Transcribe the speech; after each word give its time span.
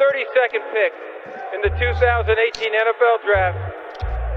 32nd 0.00 0.64
pick 0.72 0.92
in 1.54 1.60
the 1.60 1.68
2018 1.78 2.72
NFL 2.72 3.20
Draft, 3.22 3.58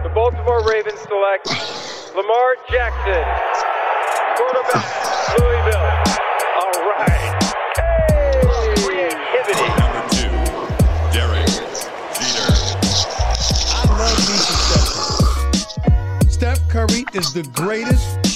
the 0.03 0.09
Baltimore 0.09 0.61
Ravens 0.67 0.99
select 0.99 1.47
Lamar 2.17 2.55
Jackson, 2.69 3.23
quarterback, 4.35 4.83
Louisville. 5.39 5.87
All 6.59 6.83
right. 6.83 7.39
Hey, 7.77 8.43
creativity. 8.83 9.67
Number 9.79 10.03
two, 10.11 10.35
Derek 11.15 11.47
Jeter. 12.19 12.51
I 13.71 13.87
love 13.87 14.19
me 14.19 14.35
some 14.35 14.59
Steph. 14.67 16.29
Steph 16.29 16.67
Curry 16.67 17.05
is 17.13 17.31
the 17.31 17.43
greatest 17.53 18.22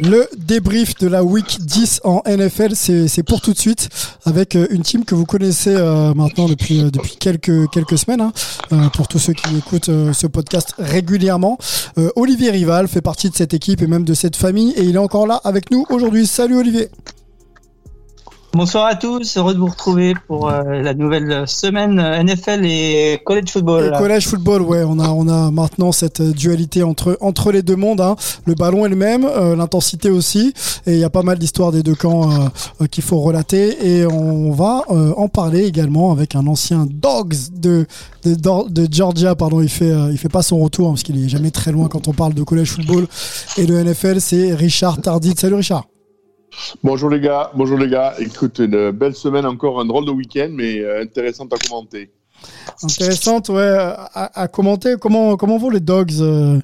Le 0.00 0.28
débrief 0.36 0.94
de 0.98 1.08
la 1.08 1.24
week 1.24 1.58
10 1.60 2.02
en 2.04 2.22
NFL, 2.24 2.74
c'est 2.76 3.22
pour 3.24 3.40
tout 3.40 3.52
de 3.52 3.58
suite 3.58 3.88
avec 4.24 4.54
euh, 4.54 4.68
une 4.70 4.82
team 4.82 5.04
que 5.04 5.16
vous 5.16 5.24
connaissez 5.26 5.74
euh, 5.74 6.14
maintenant 6.14 6.46
depuis 6.48 6.82
euh, 6.82 6.90
depuis 6.90 7.16
quelques 7.16 7.68
quelques 7.70 7.98
semaines. 7.98 8.20
hein, 8.20 8.90
pour 8.94 9.08
tous 9.08 9.18
ceux 9.18 9.32
qui 9.32 9.56
écoutent 9.56 9.90
ce 10.12 10.26
podcast 10.26 10.74
régulièrement, 10.78 11.58
Olivier 12.14 12.50
Rival 12.50 12.86
fait 12.86 13.00
partie 13.00 13.28
de 13.28 13.34
cette 13.34 13.54
équipe 13.54 13.82
et 13.82 13.86
même 13.86 14.04
de 14.04 14.14
cette 14.14 14.36
famille 14.36 14.72
et 14.76 14.82
il 14.82 14.94
est 14.94 14.98
encore 14.98 15.26
là 15.26 15.40
avec 15.42 15.70
nous 15.70 15.84
aujourd'hui. 15.90 16.26
Salut 16.26 16.58
Olivier. 16.58 16.90
Bonsoir 18.54 18.86
à 18.86 18.94
tous, 18.96 19.36
heureux 19.36 19.52
de 19.54 19.58
vous 19.58 19.66
retrouver 19.66 20.14
pour 20.26 20.48
euh, 20.48 20.62
la 20.82 20.94
nouvelle 20.94 21.46
semaine 21.46 22.00
euh, 22.00 22.22
NFL 22.22 22.64
et 22.64 23.20
college 23.24 23.50
football. 23.50 23.90
Le 23.92 23.98
collège 23.98 24.26
football, 24.26 24.62
ouais, 24.62 24.82
on 24.84 24.98
a, 24.98 25.10
on 25.10 25.28
a 25.28 25.50
maintenant 25.50 25.92
cette 25.92 26.20
euh, 26.22 26.32
dualité 26.32 26.82
entre, 26.82 27.18
entre 27.20 27.52
les 27.52 27.62
deux 27.62 27.76
mondes. 27.76 28.00
hein. 28.00 28.16
Le 28.46 28.54
ballon 28.54 28.86
est 28.86 28.88
le 28.88 28.96
même, 28.96 29.28
l'intensité 29.56 30.10
aussi, 30.10 30.54
et 30.86 30.94
il 30.94 30.98
y 30.98 31.04
a 31.04 31.10
pas 31.10 31.22
mal 31.22 31.38
d'histoires 31.38 31.70
des 31.72 31.82
deux 31.82 31.94
camps 31.94 32.30
euh, 32.80 32.86
qu'il 32.86 33.04
faut 33.04 33.20
relater. 33.20 33.86
Et 33.86 34.06
on 34.06 34.50
va 34.50 34.82
en 34.88 35.28
parler 35.28 35.64
également 35.64 36.10
avec 36.10 36.34
un 36.34 36.46
ancien 36.46 36.86
Dogs 36.90 37.34
de, 37.52 37.86
de, 38.24 38.34
de 38.70 38.88
Georgia. 38.90 39.34
Pardon, 39.34 39.60
il 39.60 39.68
fait, 39.68 39.92
il 40.10 40.16
fait 40.18 40.30
pas 40.30 40.42
son 40.42 40.58
retour 40.58 40.88
hein, 40.88 40.92
parce 40.92 41.02
qu'il 41.02 41.22
est 41.22 41.28
jamais 41.28 41.50
très 41.50 41.70
loin 41.70 41.88
quand 41.88 42.08
on 42.08 42.12
parle 42.12 42.32
de 42.32 42.42
collège 42.42 42.70
football 42.70 43.06
et 43.58 43.66
de 43.66 43.74
NFL. 43.80 44.20
C'est 44.20 44.54
Richard 44.54 45.00
Tardit. 45.02 45.34
Salut 45.36 45.56
Richard. 45.56 45.84
Bonjour 46.82 47.10
les 47.10 47.20
gars, 47.20 47.50
bonjour 47.54 47.78
les 47.78 47.88
gars. 47.88 48.14
Écoute, 48.18 48.58
une 48.58 48.90
belle 48.90 49.14
semaine 49.14 49.46
encore, 49.46 49.80
un 49.80 49.84
drôle 49.84 50.04
de 50.04 50.10
week-end, 50.10 50.48
mais 50.50 50.80
euh, 50.80 51.02
intéressante 51.02 51.52
à 51.52 51.56
commenter. 51.56 52.10
Intéressante, 52.82 53.48
ouais, 53.48 53.76
à, 53.78 54.40
à 54.40 54.48
commenter. 54.48 54.94
Comment, 55.00 55.36
comment 55.36 55.58
vont 55.58 55.70
les 55.70 55.80
Dogs, 55.80 56.20
euh, 56.20 56.58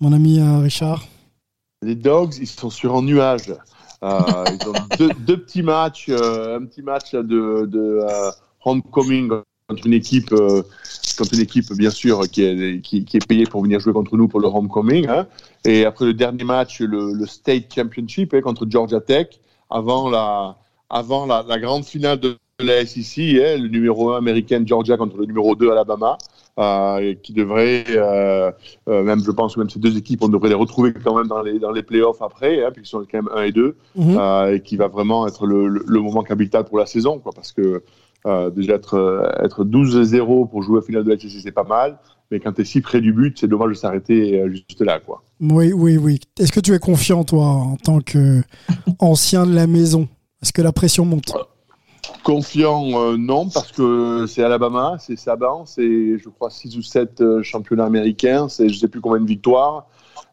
mon 0.00 0.12
ami 0.12 0.40
euh, 0.40 0.58
Richard? 0.58 1.04
Les 1.82 1.94
Dogs, 1.94 2.36
ils 2.38 2.46
sont 2.46 2.70
sur 2.70 2.96
un 2.96 3.02
nuage. 3.02 3.54
Euh, 4.02 4.44
ils 4.46 4.68
ont 4.68 4.74
deux, 4.98 5.10
deux 5.26 5.40
petits 5.42 5.62
matchs, 5.62 6.08
un 6.08 6.64
petit 6.64 6.82
match 6.82 7.12
de, 7.12 7.66
de 7.66 8.00
homecoming 8.64 9.30
une 9.84 9.92
équipe, 9.92 10.32
euh, 10.32 10.62
contre 11.18 11.34
une 11.34 11.40
équipe 11.40 11.72
bien 11.74 11.90
sûr 11.90 12.22
qui 12.28 12.42
est, 12.42 12.80
qui, 12.80 13.04
qui 13.04 13.16
est 13.18 13.26
payée 13.26 13.44
pour 13.44 13.62
venir 13.62 13.80
jouer 13.80 13.92
contre 13.92 14.16
nous 14.16 14.28
pour 14.28 14.40
le 14.40 14.46
homecoming. 14.48 15.06
Hein. 15.08 15.26
Et 15.64 15.84
après 15.84 16.06
le 16.06 16.14
dernier 16.14 16.44
match, 16.44 16.80
le, 16.80 17.12
le 17.12 17.26
state 17.26 17.74
championship 17.74 18.32
hein, 18.34 18.40
contre 18.40 18.66
Georgia 18.68 19.00
Tech, 19.00 19.28
avant 19.70 20.08
la, 20.08 20.56
avant 20.88 21.26
la, 21.26 21.44
la 21.46 21.58
grande 21.58 21.84
finale 21.84 22.18
de 22.18 22.36
la 22.60 22.84
SEC, 22.86 23.18
hein, 23.18 23.58
le 23.58 23.68
numéro 23.68 24.12
1 24.12 24.18
américain 24.18 24.62
Georgia 24.64 24.96
contre 24.96 25.18
le 25.18 25.26
numéro 25.26 25.54
2 25.54 25.70
Alabama, 25.70 26.16
euh, 26.58 27.14
qui 27.22 27.32
devrait, 27.34 27.84
euh, 27.90 28.50
euh, 28.88 29.02
même 29.04 29.20
je 29.22 29.30
pense 29.30 29.56
même 29.58 29.68
ces 29.70 29.78
deux 29.78 29.96
équipes, 29.96 30.24
on 30.24 30.28
devrait 30.28 30.48
les 30.48 30.54
retrouver 30.56 30.92
quand 30.92 31.16
même 31.16 31.28
dans 31.28 31.42
les, 31.42 31.58
dans 31.58 31.70
les 31.72 31.82
playoffs 31.82 32.22
après, 32.22 32.64
hein, 32.64 32.70
puisqu'ils 32.72 32.90
sont 32.90 33.06
quand 33.10 33.22
même 33.22 33.30
1 33.36 33.42
et 33.42 33.52
2, 33.52 33.76
Mhm. 33.96 34.18
et 34.54 34.60
qui 34.62 34.76
va 34.76 34.88
vraiment 34.88 35.28
être 35.28 35.46
le, 35.46 35.68
le, 35.68 35.84
le 35.86 36.00
moment 36.00 36.22
capital 36.22 36.64
pour 36.64 36.78
la 36.78 36.86
saison, 36.86 37.18
quoi, 37.18 37.32
parce 37.32 37.52
que 37.52 37.82
euh, 38.26 38.50
déjà 38.50 38.74
être, 38.74 38.94
euh, 38.94 39.44
être 39.44 39.64
12-0 39.64 40.48
pour 40.48 40.62
jouer 40.62 40.78
à 40.78 40.82
finale 40.82 41.04
de 41.04 41.10
la 41.10 41.18
SEC, 41.18 41.40
c'est 41.42 41.52
pas 41.52 41.64
mal, 41.64 41.98
mais 42.30 42.40
quand 42.40 42.52
tu 42.52 42.62
es 42.62 42.64
si 42.64 42.80
près 42.80 43.00
du 43.00 43.12
but, 43.12 43.38
c'est 43.38 43.48
dommage 43.48 43.70
de 43.70 43.74
s'arrêter 43.74 44.40
euh, 44.40 44.50
juste 44.50 44.80
là. 44.80 45.00
Quoi. 45.00 45.22
Oui, 45.40 45.72
oui, 45.72 45.96
oui. 45.96 46.20
Est-ce 46.38 46.52
que 46.52 46.60
tu 46.60 46.74
es 46.74 46.78
confiant, 46.78 47.24
toi, 47.24 47.46
en 47.46 47.76
tant 47.76 48.00
qu'ancien 48.00 49.46
de 49.46 49.54
la 49.54 49.66
maison? 49.66 50.08
Est-ce 50.42 50.52
que 50.52 50.62
la 50.62 50.72
pression 50.72 51.04
monte? 51.04 51.32
Confiant, 52.22 53.00
euh, 53.00 53.16
non, 53.16 53.48
parce 53.48 53.72
que 53.72 54.26
c'est 54.26 54.42
Alabama, 54.42 54.96
c'est 54.98 55.16
Saban, 55.16 55.64
c'est, 55.66 56.18
je 56.18 56.28
crois, 56.28 56.50
6 56.50 56.76
ou 56.76 56.82
7 56.82 57.20
euh, 57.20 57.42
championnats 57.42 57.86
américains, 57.86 58.48
c'est 58.48 58.68
je 58.68 58.78
sais 58.78 58.88
plus 58.88 59.00
combien 59.00 59.20
de 59.20 59.26
victoires. 59.26 59.86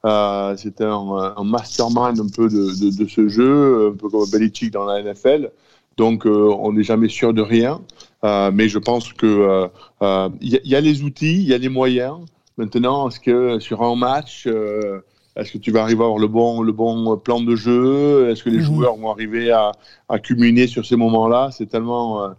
Euh, 0.06 0.56
c'est 0.57 0.81
un, 0.81 1.34
un 1.38 1.44
mastermind 1.44 2.19
un 2.19 2.28
peu 2.28 2.50
de, 2.50 2.79
de, 2.79 3.03
de 3.03 3.09
ce 3.09 3.28
jeu, 3.28 3.91
un 3.91 3.97
peu 3.97 4.09
comme 4.09 4.29
Belichick 4.29 4.72
dans 4.72 4.85
la 4.85 5.02
NFL. 5.02 5.52
Donc, 5.97 6.25
euh, 6.25 6.53
on 6.59 6.73
n'est 6.73 6.83
jamais 6.83 7.09
sûr 7.09 7.33
de 7.33 7.41
rien. 7.41 7.81
Euh, 8.23 8.51
mais 8.53 8.67
je 8.69 8.79
pense 8.79 9.13
que 9.13 9.25
euh, 9.25 9.67
euh, 10.01 10.29
il 10.41 10.50
y, 10.50 10.56
a- 10.57 10.59
il 10.63 10.72
y 10.72 10.75
a 10.75 10.81
les 10.81 11.03
outils, 11.03 11.33
il 11.41 11.47
y 11.47 11.53
a 11.53 11.57
les 11.57 11.69
moyens. 11.69 12.17
Maintenant, 12.57 13.07
est-ce 13.09 13.19
que 13.19 13.59
sur 13.59 13.81
un 13.83 13.95
match, 13.95 14.45
euh, 14.47 15.00
est-ce 15.35 15.51
que 15.51 15.57
tu 15.57 15.69
vas 15.72 15.81
arriver 15.84 16.01
à 16.01 16.05
avoir 16.05 16.17
le 16.19 16.28
bon, 16.28 16.61
le 16.61 16.72
bon 16.72 17.17
plan 17.17 17.39
de 17.41 17.55
jeu? 17.55 18.29
Est-ce 18.29 18.41
que 18.44 18.50
les 18.50 18.57
Mhm. 18.59 18.63
joueurs 18.63 18.95
vont 18.95 19.11
arriver 19.11 19.51
à, 19.51 19.73
à 20.09 20.17
culminer 20.19 20.66
sur 20.66 20.85
ces 20.85 20.95
moments-là? 20.95 21.50
C'est 21.51 21.66
tellement, 21.67 22.23
euh, 22.23 22.29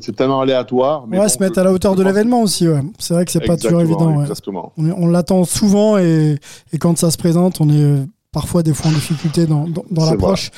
c'est 0.00 0.16
tellement 0.16 0.40
aléatoire. 0.40 1.06
Mais 1.06 1.18
Ouais, 1.18 1.24
bon, 1.26 1.28
se 1.28 1.38
mettre 1.38 1.58
à 1.58 1.64
la 1.64 1.72
hauteur 1.72 1.94
de 1.94 2.02
l'événement 2.02 2.42
aussi, 2.42 2.66
ouais. 2.66 2.80
C'est 2.98 3.14
vrai 3.14 3.24
que 3.26 3.30
c'est 3.30 3.44
pas 3.46 3.56
toujours 3.58 3.82
évident. 3.82 4.16
ouais. 4.16 4.22
Exactement. 4.22 4.72
On, 4.78 4.90
on 4.90 5.06
l'attend 5.06 5.44
souvent 5.44 5.96
et, 5.98 6.38
et 6.72 6.78
quand 6.78 6.96
ça 6.98 7.10
se 7.10 7.18
présente, 7.18 7.60
on 7.60 7.68
est 7.68 8.04
parfois 8.32 8.62
des 8.62 8.72
fois 8.74 8.90
en 8.90 8.94
difficulté 8.94 9.46
dans, 9.46 9.66
dans, 9.66 9.84
dans 9.90 10.04
l'approche. 10.08 10.50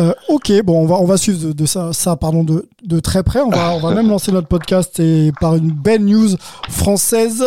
Euh, 0.00 0.14
ok, 0.28 0.52
bon, 0.64 0.82
on 0.82 0.86
va, 0.86 0.94
on 0.96 1.04
va 1.04 1.16
suivre 1.16 1.48
de, 1.48 1.52
de 1.52 1.66
ça, 1.66 1.92
ça 1.92 2.16
pardon, 2.16 2.42
de, 2.44 2.68
de 2.84 3.00
très 3.00 3.22
près. 3.22 3.40
On 3.40 3.50
va, 3.50 3.72
on 3.72 3.80
va 3.80 3.94
même 3.94 4.08
lancer 4.08 4.32
notre 4.32 4.48
podcast 4.48 4.98
et 5.00 5.32
par 5.40 5.56
une 5.56 5.70
belle 5.72 6.04
news 6.04 6.30
française 6.68 7.44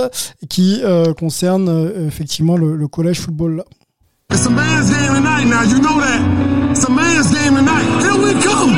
qui 0.49 0.81
euh, 0.83 1.13
concerne 1.13 1.67
euh, 1.69 2.07
effectivement 2.07 2.57
le, 2.57 2.75
le 2.75 2.87
collège 2.87 3.19
football. 3.19 3.63
It's 4.31 4.45
a 4.45 4.49
man's 4.49 4.89
game 4.89 5.13
tonight 5.13 5.45
now, 5.45 5.61
you 5.63 5.79
know 5.79 5.99
that. 6.01 6.71
It's 6.71 6.83
a 6.83 6.89
man's 6.89 7.31
game 7.31 7.55
tonight. 7.55 7.85
Here 8.01 8.17
we 8.17 8.33
come. 8.41 8.73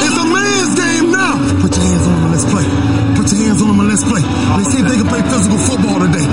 It's 0.00 0.16
a 0.16 0.24
man's 0.24 0.74
game 0.78 1.10
now. 1.10 1.34
Put 1.60 1.74
your 1.76 1.84
hands 1.84 2.06
on 2.06 2.14
them 2.14 2.24
and 2.24 2.32
let's 2.32 2.46
play. 2.46 2.64
Put 3.18 3.26
your 3.32 3.42
hands 3.42 3.60
on 3.60 3.68
them 3.68 3.80
and 3.80 3.88
let's 3.90 4.04
play. 4.06 4.22
Let's 4.56 4.70
see 4.70 4.80
if 4.80 4.86
they 4.86 4.96
can 4.96 5.08
play 5.10 5.20
physical 5.26 5.58
football 5.58 5.98
today. 5.98 6.24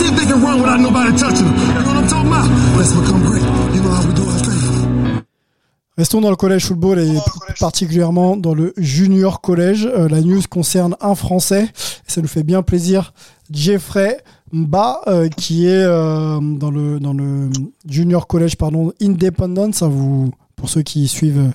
Let's 0.00 0.08
see 0.08 0.14
if 0.14 0.18
they 0.18 0.32
can 0.32 0.42
run 0.42 0.60
without 0.60 0.80
nobody 0.80 1.12
touching 1.18 1.44
them. 1.44 1.56
You 1.56 1.74
know 1.74 1.84
what 1.84 1.96
I'm 1.96 2.08
talking 2.08 2.28
about? 2.28 2.48
Let's 2.78 2.92
become 2.92 3.22
great. 3.22 3.42
You 3.74 3.82
know 3.82 3.90
how 3.90 4.06
we 4.06 4.14
do 4.14 4.22
our 4.22 4.38
thing. 4.38 5.22
Restons 5.98 6.22
dans 6.22 6.30
le 6.30 6.36
collège 6.36 6.64
football 6.64 6.98
et 6.98 7.06
plus 7.06 7.54
particulièrement 7.58 8.36
dans 8.36 8.54
le 8.54 8.72
junior 8.78 9.42
collège. 9.42 9.84
Euh, 9.84 10.08
la 10.08 10.22
news 10.22 10.40
concerne 10.48 10.96
un 11.02 11.14
Français. 11.14 11.64
Et 11.64 12.10
ça 12.10 12.22
nous 12.22 12.28
fait 12.28 12.42
bien 12.44 12.62
plaisir. 12.62 13.12
Jeffrey 13.50 14.22
Mba, 14.52 15.02
euh, 15.06 15.28
qui 15.28 15.66
est 15.66 15.84
euh, 15.84 16.38
dans 16.40 16.70
le 16.70 16.98
dans 16.98 17.12
le 17.12 17.50
junior 17.86 18.26
collège 18.26 18.56
pardon 18.56 18.92
Independence. 19.02 19.76
Ça 19.76 19.88
vous 19.88 20.30
pour 20.56 20.70
ceux 20.70 20.82
qui 20.82 21.08
suivent 21.08 21.52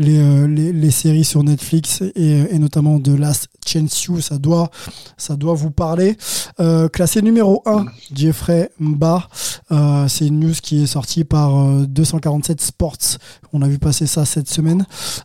les, 0.00 0.18
euh, 0.18 0.48
les, 0.48 0.72
les 0.72 0.90
séries 0.90 1.24
sur 1.24 1.44
Netflix 1.44 2.02
et, 2.16 2.38
et 2.50 2.58
notamment 2.58 2.98
de 2.98 3.12
Last 3.14 3.48
Chance 3.66 4.02
You, 4.04 4.20
ça 4.20 4.38
doit 4.38 4.70
ça 5.16 5.36
doit 5.36 5.54
vous 5.54 5.70
parler. 5.70 6.16
Euh, 6.58 6.88
classé 6.88 7.22
numéro 7.22 7.62
1, 7.66 7.84
Jeffrey 8.12 8.70
Mba. 8.80 9.28
Euh, 9.70 10.08
c'est 10.08 10.26
une 10.26 10.40
news 10.40 10.54
qui 10.62 10.82
est 10.82 10.86
sortie 10.86 11.24
par 11.24 11.56
euh, 11.58 11.86
247 11.86 12.60
Sports. 12.60 13.18
On 13.52 13.62
a 13.62 13.68
vu 13.68 13.78
passer 13.78 14.06
ça 14.06 14.24
cette 14.24 14.48
semaine. 14.48 14.84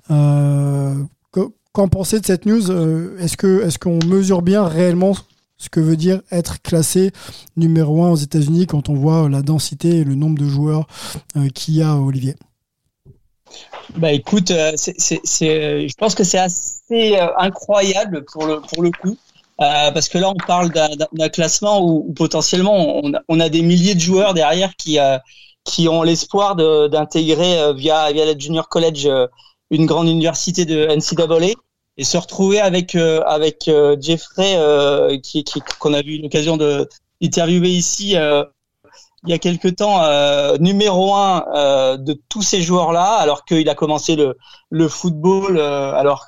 Que- 0.09 1.49
Qu'en 1.73 1.87
pensez 1.89 2.19
de 2.21 2.25
cette 2.25 2.45
news? 2.45 2.71
Est-ce 3.19 3.35
que 3.37 3.63
est-ce 3.63 3.77
qu'on 3.79 3.99
mesure 4.05 4.41
bien 4.41 4.65
réellement 4.65 5.13
ce 5.57 5.69
que 5.69 5.79
veut 5.79 5.97
dire 5.97 6.21
être 6.31 6.61
classé 6.61 7.11
numéro 7.57 8.03
1 8.03 8.09
aux 8.11 8.15
États-Unis 8.17 8.65
quand 8.67 8.87
on 8.89 8.93
voit 8.93 9.27
la 9.29 9.41
densité 9.41 9.97
et 9.97 10.03
le 10.03 10.15
nombre 10.15 10.37
de 10.37 10.47
joueurs 10.47 10.87
qu'il 11.53 11.75
y 11.75 11.81
a, 11.81 11.95
Olivier? 11.97 12.35
Bah 13.97 14.11
écoute, 14.11 14.51
euh, 14.51 14.71
c'est, 14.75 14.95
c'est, 14.97 15.21
c'est- 15.23 15.87
je 15.87 15.93
pense 15.97 16.15
que 16.15 16.23
c'est 16.23 16.37
assez 16.39 17.17
euh, 17.17 17.27
incroyable 17.37 18.25
pour 18.31 18.45
le, 18.45 18.61
pour 18.61 18.81
le 18.81 18.91
coup. 18.91 19.17
Euh, 19.61 19.91
parce 19.91 20.09
que 20.09 20.17
là, 20.17 20.29
on 20.29 20.35
parle 20.35 20.71
d'un, 20.71 20.89
d'un- 21.13 21.29
classement 21.29 21.79
où, 21.81 22.05
où 22.09 22.13
potentiellement 22.13 22.99
on 23.03 23.13
on 23.29 23.39
a 23.39 23.47
des 23.49 23.61
milliers 23.61 23.95
de 23.95 24.01
joueurs 24.01 24.33
derrière 24.33 24.75
qui, 24.75 24.99
euh, 24.99 25.17
qui 25.63 25.87
ont 25.87 26.03
l'espoir 26.03 26.55
de, 26.55 26.87
d'intégrer 26.87 27.59
euh, 27.59 27.73
via, 27.73 28.11
via 28.11 28.25
la 28.25 28.37
junior 28.37 28.67
college 28.67 29.05
euh, 29.05 29.27
une 29.71 29.85
grande 29.85 30.07
université 30.09 30.65
de 30.65 30.87
NCAA. 30.87 31.53
et 31.97 32.03
se 32.03 32.17
retrouver 32.17 32.59
avec 32.59 32.95
euh, 32.95 33.21
avec 33.25 33.67
euh, 33.69 33.95
Jeffrey 33.99 34.55
euh, 34.57 35.17
qui 35.19 35.43
qui 35.45 35.61
qu'on 35.79 35.93
a 35.93 36.01
eu 36.01 36.21
l'occasion 36.21 36.57
de 36.57 36.87
interviewer 37.23 37.69
ici 37.69 38.15
il 39.25 39.31
y 39.31 39.33
a 39.33 39.39
quelque 39.39 39.67
temps 39.67 40.01
numéro 40.59 41.13
un 41.13 41.97
de 41.97 42.19
tous 42.29 42.41
ces 42.41 42.61
joueurs 42.61 42.91
là 42.91 43.15
alors 43.15 43.45
qu'il 43.45 43.67
a 43.69 43.75
commencé 43.75 44.15
le 44.15 44.37
le 44.69 44.87
football 44.87 45.59
alors 45.59 46.25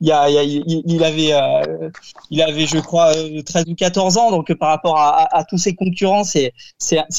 il 0.00 0.08
y 0.08 0.12
a, 0.12 0.28
il, 0.28 0.34
y 0.34 0.38
a, 0.38 0.42
il, 0.86 1.04
avait 1.04 1.32
il 2.30 2.42
avait 2.42 2.66
je 2.66 2.78
crois 2.78 3.12
13 3.12 3.64
ou 3.68 3.74
14 3.74 4.16
ans 4.18 4.30
donc 4.30 4.52
par 4.54 4.70
rapport 4.70 4.98
à, 4.98 5.36
à, 5.36 5.44
tous 5.44 5.58
ses 5.58 5.74
concurrents 5.74 6.24
c'est 6.24 6.52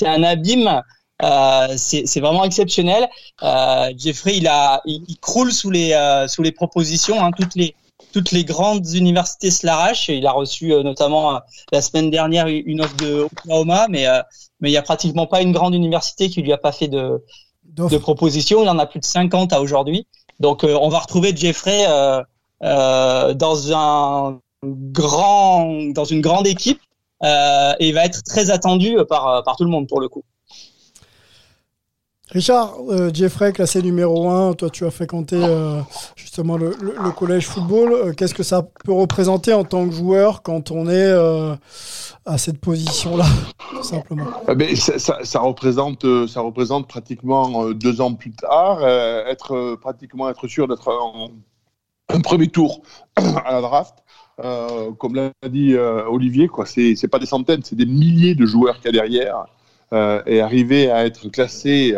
un 0.05 0.23
abîme 0.23 0.81
euh, 1.23 1.67
c'est 1.77 2.19
vraiment 2.19 2.43
exceptionnel. 2.43 3.07
Euh, 3.43 3.91
Jeffrey, 3.97 4.37
il 4.37 4.47
a, 4.47 4.81
il, 4.85 5.17
croule 5.21 5.51
sous 5.51 5.69
les 5.69 5.93
euh, 5.93 6.27
sous 6.27 6.41
les 6.41 6.51
propositions. 6.51 7.23
Hein, 7.23 7.31
toutes 7.37 7.55
les 7.55 7.75
toutes 8.13 8.31
les 8.31 8.45
grandes 8.45 8.87
universités 8.93 9.51
se 9.51 9.65
l'arrachent. 9.65 10.07
Il 10.07 10.25
a 10.25 10.31
reçu 10.31 10.67
notamment 10.83 11.41
la 11.71 11.81
semaine 11.81 12.09
dernière 12.09 12.47
une 12.47 12.81
offre 12.81 12.95
de 12.97 13.21
Oklahoma, 13.21 13.87
mais 13.89 14.05
mais 14.61 14.69
il 14.69 14.73
y 14.73 14.77
a 14.77 14.81
pratiquement 14.81 15.27
pas 15.27 15.41
une 15.41 15.51
grande 15.51 15.73
université 15.73 16.29
qui 16.29 16.41
lui 16.41 16.53
a 16.53 16.57
pas 16.57 16.71
fait 16.71 16.87
de 16.87 17.23
de 17.63 17.97
propositions. 17.97 18.63
Il 18.63 18.69
en 18.69 18.79
a 18.79 18.85
plus 18.85 18.99
de 18.99 19.05
50 19.05 19.51
à 19.51 19.61
aujourd'hui. 19.61 20.07
Donc 20.39 20.63
on 20.63 20.89
va 20.89 20.99
retrouver 20.99 21.35
Jeffrey 21.35 21.85
dans 22.61 23.73
un 23.73 24.39
grand 24.63 25.91
dans 25.93 26.05
une 26.05 26.21
grande 26.21 26.47
équipe 26.47 26.81
et 27.23 27.87
il 27.87 27.93
va 27.93 28.05
être 28.05 28.23
très 28.23 28.51
attendu 28.51 28.97
par 29.09 29.43
par 29.43 29.57
tout 29.57 29.63
le 29.63 29.71
monde 29.71 29.87
pour 29.87 29.99
le 29.99 30.07
coup. 30.07 30.23
Richard, 32.33 32.73
euh, 32.89 33.11
Jeffrey, 33.13 33.53
classé 33.53 33.83
numéro 33.83 34.27
1, 34.27 34.53
toi 34.53 34.71
tu 34.71 34.87
as 34.87 34.89
fréquenté 34.89 35.35
euh, 35.35 35.81
justement 36.15 36.57
le, 36.57 36.71
collège 37.15 37.45
football. 37.45 37.93
Euh, 37.93 38.13
qu'est-ce 38.13 38.33
que 38.33 38.41
ça 38.41 38.63
peut 38.83 38.91
représenter 38.91 39.53
en 39.53 39.63
tant 39.63 39.87
que 39.87 39.93
joueur 39.93 40.41
quand 40.41 40.71
on 40.71 40.89
est 40.89 41.13
à 42.25 42.37
cette 42.39 42.57
position-là, 42.59 43.25
simplement? 43.83 44.25
Eh 44.49 44.55
ben, 44.55 44.75
ça, 44.75 45.39
représente, 45.41 46.07
ça 46.27 46.41
représente 46.41 46.87
pratiquement 46.87 47.69
deux 47.69 48.01
ans 48.01 48.15
plus 48.15 48.31
tard, 48.31 48.83
être, 48.83 49.75
pratiquement 49.79 50.27
être 50.27 50.47
sûr 50.47 50.67
d'être 50.67 50.87
en, 50.89 51.29
premier 52.23 52.47
tour 52.47 52.81
à 53.15 53.51
la 53.51 53.61
draft. 53.61 53.97
comme 54.97 55.13
l'a 55.13 55.31
dit 55.47 55.75
Olivier, 55.77 56.47
quoi, 56.47 56.65
c'est, 56.65 57.07
pas 57.11 57.19
des 57.19 57.27
centaines, 57.27 57.61
c'est 57.63 57.75
des 57.75 57.85
milliers 57.85 58.33
de 58.33 58.47
joueurs 58.47 58.79
qu'il 58.79 58.95
y 58.95 58.99
a 58.99 59.03
derrière. 59.03 59.45
et 60.25 60.41
arriver 60.41 60.89
à 60.89 61.05
être 61.05 61.29
classé 61.29 61.95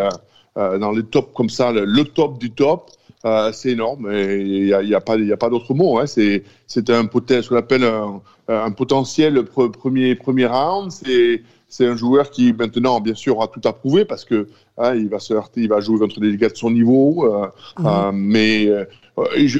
dans 0.55 0.91
les 0.91 1.03
tops 1.03 1.33
comme 1.33 1.49
ça, 1.49 1.71
le, 1.71 2.03
top 2.05 2.39
du 2.39 2.51
top, 2.51 2.91
euh, 3.25 3.51
c'est 3.51 3.71
énorme. 3.71 4.09
Il 4.11 4.65
n'y 4.65 4.73
a, 4.73 4.83
y 4.83 4.93
a, 4.93 5.01
pas, 5.01 5.17
pas 5.39 5.49
d'autre 5.49 5.73
mot. 5.73 5.99
Hein. 5.99 6.05
C'est, 6.05 6.43
c'est 6.67 6.89
un 6.89 7.03
ce 7.03 7.49
qu'on 7.49 7.55
appelle 7.55 7.83
un, 7.83 8.21
un 8.47 8.71
potentiel 8.71 9.43
premier, 9.43 10.15
premier 10.15 10.45
round. 10.45 10.91
C'est, 10.91 11.41
c'est 11.67 11.87
un 11.87 11.95
joueur 11.95 12.29
qui 12.29 12.53
maintenant, 12.53 13.01
bien 13.01 13.15
sûr, 13.15 13.41
a 13.41 13.47
tout 13.47 13.61
à 13.65 13.73
prouver 13.73 14.05
parce 14.05 14.23
que 14.23 14.47
hein, 14.77 14.95
il 14.95 15.09
va 15.09 15.19
se 15.19 15.33
heurter, 15.33 15.61
il 15.61 15.69
va 15.69 15.79
jouer 15.79 15.99
contre 15.99 16.19
des 16.19 16.37
gars 16.37 16.49
de 16.49 16.55
son 16.55 16.71
niveau. 16.71 17.25
Euh, 17.25 17.47
mhm. 17.79 17.85
euh 17.85 18.11
mais 18.13 18.67
euh, 18.67 18.85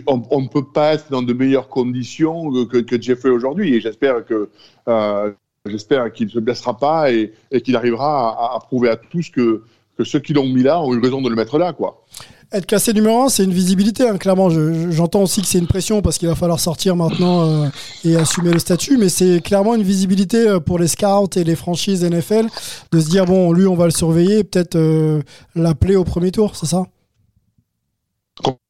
on 0.08 0.42
ne 0.42 0.48
peut 0.48 0.66
pas 0.74 0.94
être 0.94 1.10
dans 1.10 1.24
de 1.24 1.34
meilleures 1.34 1.68
conditions 1.68 2.66
que, 2.66 2.78
que 2.78 3.02
Jeffrey 3.02 3.30
aujourd'hui. 3.30 3.74
Et 3.74 3.82
j'espère 3.82 4.24
que 4.26 4.50
euh, 4.88 5.32
j'espère 5.66 6.12
qu'il 6.14 6.28
ne 6.28 6.32
se 6.32 6.40
blessera 6.40 6.78
pas 6.78 7.12
et, 7.12 7.34
et 7.52 7.62
qu'il 7.62 7.76
arrivera 7.76 8.30
à, 8.30 8.56
à, 8.56 8.60
prouver 8.60 8.90
à 8.90 8.98
tous 8.98 9.30
que 9.30 9.64
que 9.98 10.04
ceux 10.04 10.20
qui 10.20 10.34
l'ont 10.34 10.48
mis 10.48 10.64
là 10.64 10.82
ont 10.82 10.94
eu 10.94 11.00
raison 11.00 11.22
de 11.22 11.30
le 11.30 11.36
mettre 11.36 11.58
là, 11.58 11.74
quoi. 11.74 12.06
Être 12.52 12.68
classé 12.68 12.94
numéro 12.94 13.24
1, 13.24 13.30
c'est 13.30 13.44
une 13.44 13.54
visibilité, 13.54 14.08
hein, 14.08 14.18
clairement. 14.18 14.50
J'entends 14.92 15.24
aussi 15.24 15.42
que 15.42 15.48
c'est 15.48 15.58
une 15.58 15.68
pression 15.68 16.02
parce 16.02 16.18
qu'il 16.18 16.28
va 16.28 16.36
falloir 16.36 16.60
sortir 16.60 16.96
maintenant 16.96 17.50
euh, 17.50 17.70
et 18.04 18.16
assumer 18.16 18.54
le 18.54 18.60
statut, 18.60 18.98
mais 18.98 19.10
c'est 19.10 19.42
clairement 19.42 19.74
une 19.74 19.84
visibilité 19.84 20.48
euh, 20.48 20.60
pour 20.60 20.78
les 20.78 20.88
scouts 20.88 21.30
et 21.36 21.44
les 21.44 21.56
franchises 21.56 22.04
NFL 22.04 22.48
de 22.92 23.00
se 23.00 23.10
dire 23.10 23.26
bon, 23.26 23.52
lui, 23.52 23.66
on 23.66 23.76
va 23.76 23.86
le 23.86 23.92
surveiller, 23.92 24.44
peut-être 24.44 24.76
euh, 24.76 25.22
l'appeler 25.56 25.96
au 25.96 26.04
premier 26.04 26.32
tour, 26.32 26.56
c'est 26.56 26.68
ça? 26.68 26.84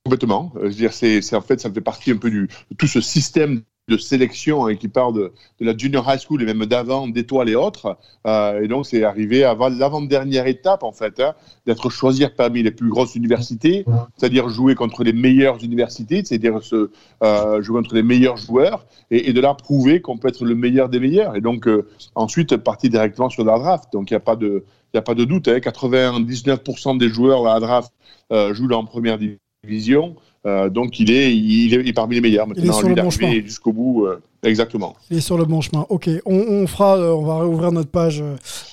Complètement. 0.03 0.53
Je 0.55 0.67
veux 0.67 0.73
dire, 0.73 0.93
c'est 0.93 1.35
en 1.35 1.41
fait, 1.41 1.59
ça 1.59 1.71
fait 1.71 1.81
partie 1.81 2.11
un 2.11 2.17
peu 2.17 2.29
du, 2.29 2.47
de 2.71 2.75
tout 2.77 2.87
ce 2.87 3.01
système 3.01 3.61
de 3.87 3.97
sélection 3.97 4.65
hein, 4.65 4.75
qui 4.75 4.87
part 4.87 5.13
de, 5.13 5.31
la 5.59 5.77
junior 5.77 6.11
high 6.11 6.19
school 6.19 6.41
et 6.41 6.45
même 6.45 6.65
d'avant, 6.65 7.07
d'étoiles 7.07 7.49
et 7.49 7.55
autres. 7.55 7.97
Euh, 8.25 8.63
et 8.63 8.67
donc, 8.67 8.87
c'est 8.87 9.03
arrivé 9.03 9.43
avant 9.43 9.69
l'avant-dernière 9.69 10.47
étape, 10.47 10.81
en 10.83 10.91
fait, 10.91 11.19
hein, 11.19 11.35
d'être 11.67 11.89
choisi 11.89 12.25
parmi 12.35 12.63
les 12.63 12.71
plus 12.71 12.89
grosses 12.89 13.15
universités, 13.15 13.85
c'est-à-dire 14.17 14.49
jouer 14.49 14.73
contre 14.73 15.03
les 15.03 15.13
meilleures 15.13 15.63
universités, 15.63 16.23
c'est-à-dire 16.25 16.59
euh, 17.23 17.61
jouer 17.61 17.81
contre 17.81 17.93
les 17.93 18.03
meilleurs 18.03 18.37
joueurs 18.37 18.85
et, 19.11 19.29
et 19.29 19.33
de 19.33 19.41
là 19.41 19.53
prouver 19.53 20.01
qu'on 20.01 20.17
peut 20.17 20.29
être 20.29 20.43
le 20.43 20.55
meilleur 20.55 20.89
des 20.89 20.99
meilleurs. 20.99 21.35
Et 21.35 21.41
donc, 21.41 21.67
euh, 21.67 21.87
ensuite, 22.15 22.57
partir 22.57 22.89
directement 22.89 23.29
sur 23.29 23.45
la 23.45 23.59
draft. 23.59 23.93
Donc, 23.93 24.09
il 24.09 24.13
n'y 24.13 24.17
a 24.17 24.21
pas 24.21 24.35
de. 24.35 24.63
A 24.95 25.01
pas 25.01 25.13
de 25.13 25.25
doute, 25.25 25.49
hein, 25.49 25.57
99% 25.57 26.97
des 26.97 27.09
joueurs 27.09 27.45
à 27.45 27.55
la 27.55 27.59
draft 27.59 27.91
jouent 28.53 28.71
en 28.71 28.85
première 28.85 29.19
division. 29.65 30.15
Euh, 30.45 30.69
donc 30.69 30.99
il 30.99 31.11
est, 31.11 31.35
il 31.35 31.73
est, 31.73 31.93
parmi 31.93 32.15
les 32.15 32.21
meilleurs 32.21 32.47
maintenant. 32.47 32.63
Il 32.63 32.69
est 32.69 33.09
sur 33.11 33.43
jusqu'au 33.43 33.73
bout. 33.73 34.07
Euh, 34.45 34.49
exactement. 34.49 34.95
Il 35.09 35.17
est 35.17 35.21
sur 35.21 35.37
le 35.37 35.45
bon 35.45 35.61
chemin. 35.61 35.85
Ok, 35.89 36.09
on, 36.25 36.67
fera, 36.67 36.97
euh, 36.97 37.11
on 37.11 37.23
va 37.23 37.39
réouvrir 37.39 37.71
notre 37.71 37.89
page 37.89 38.23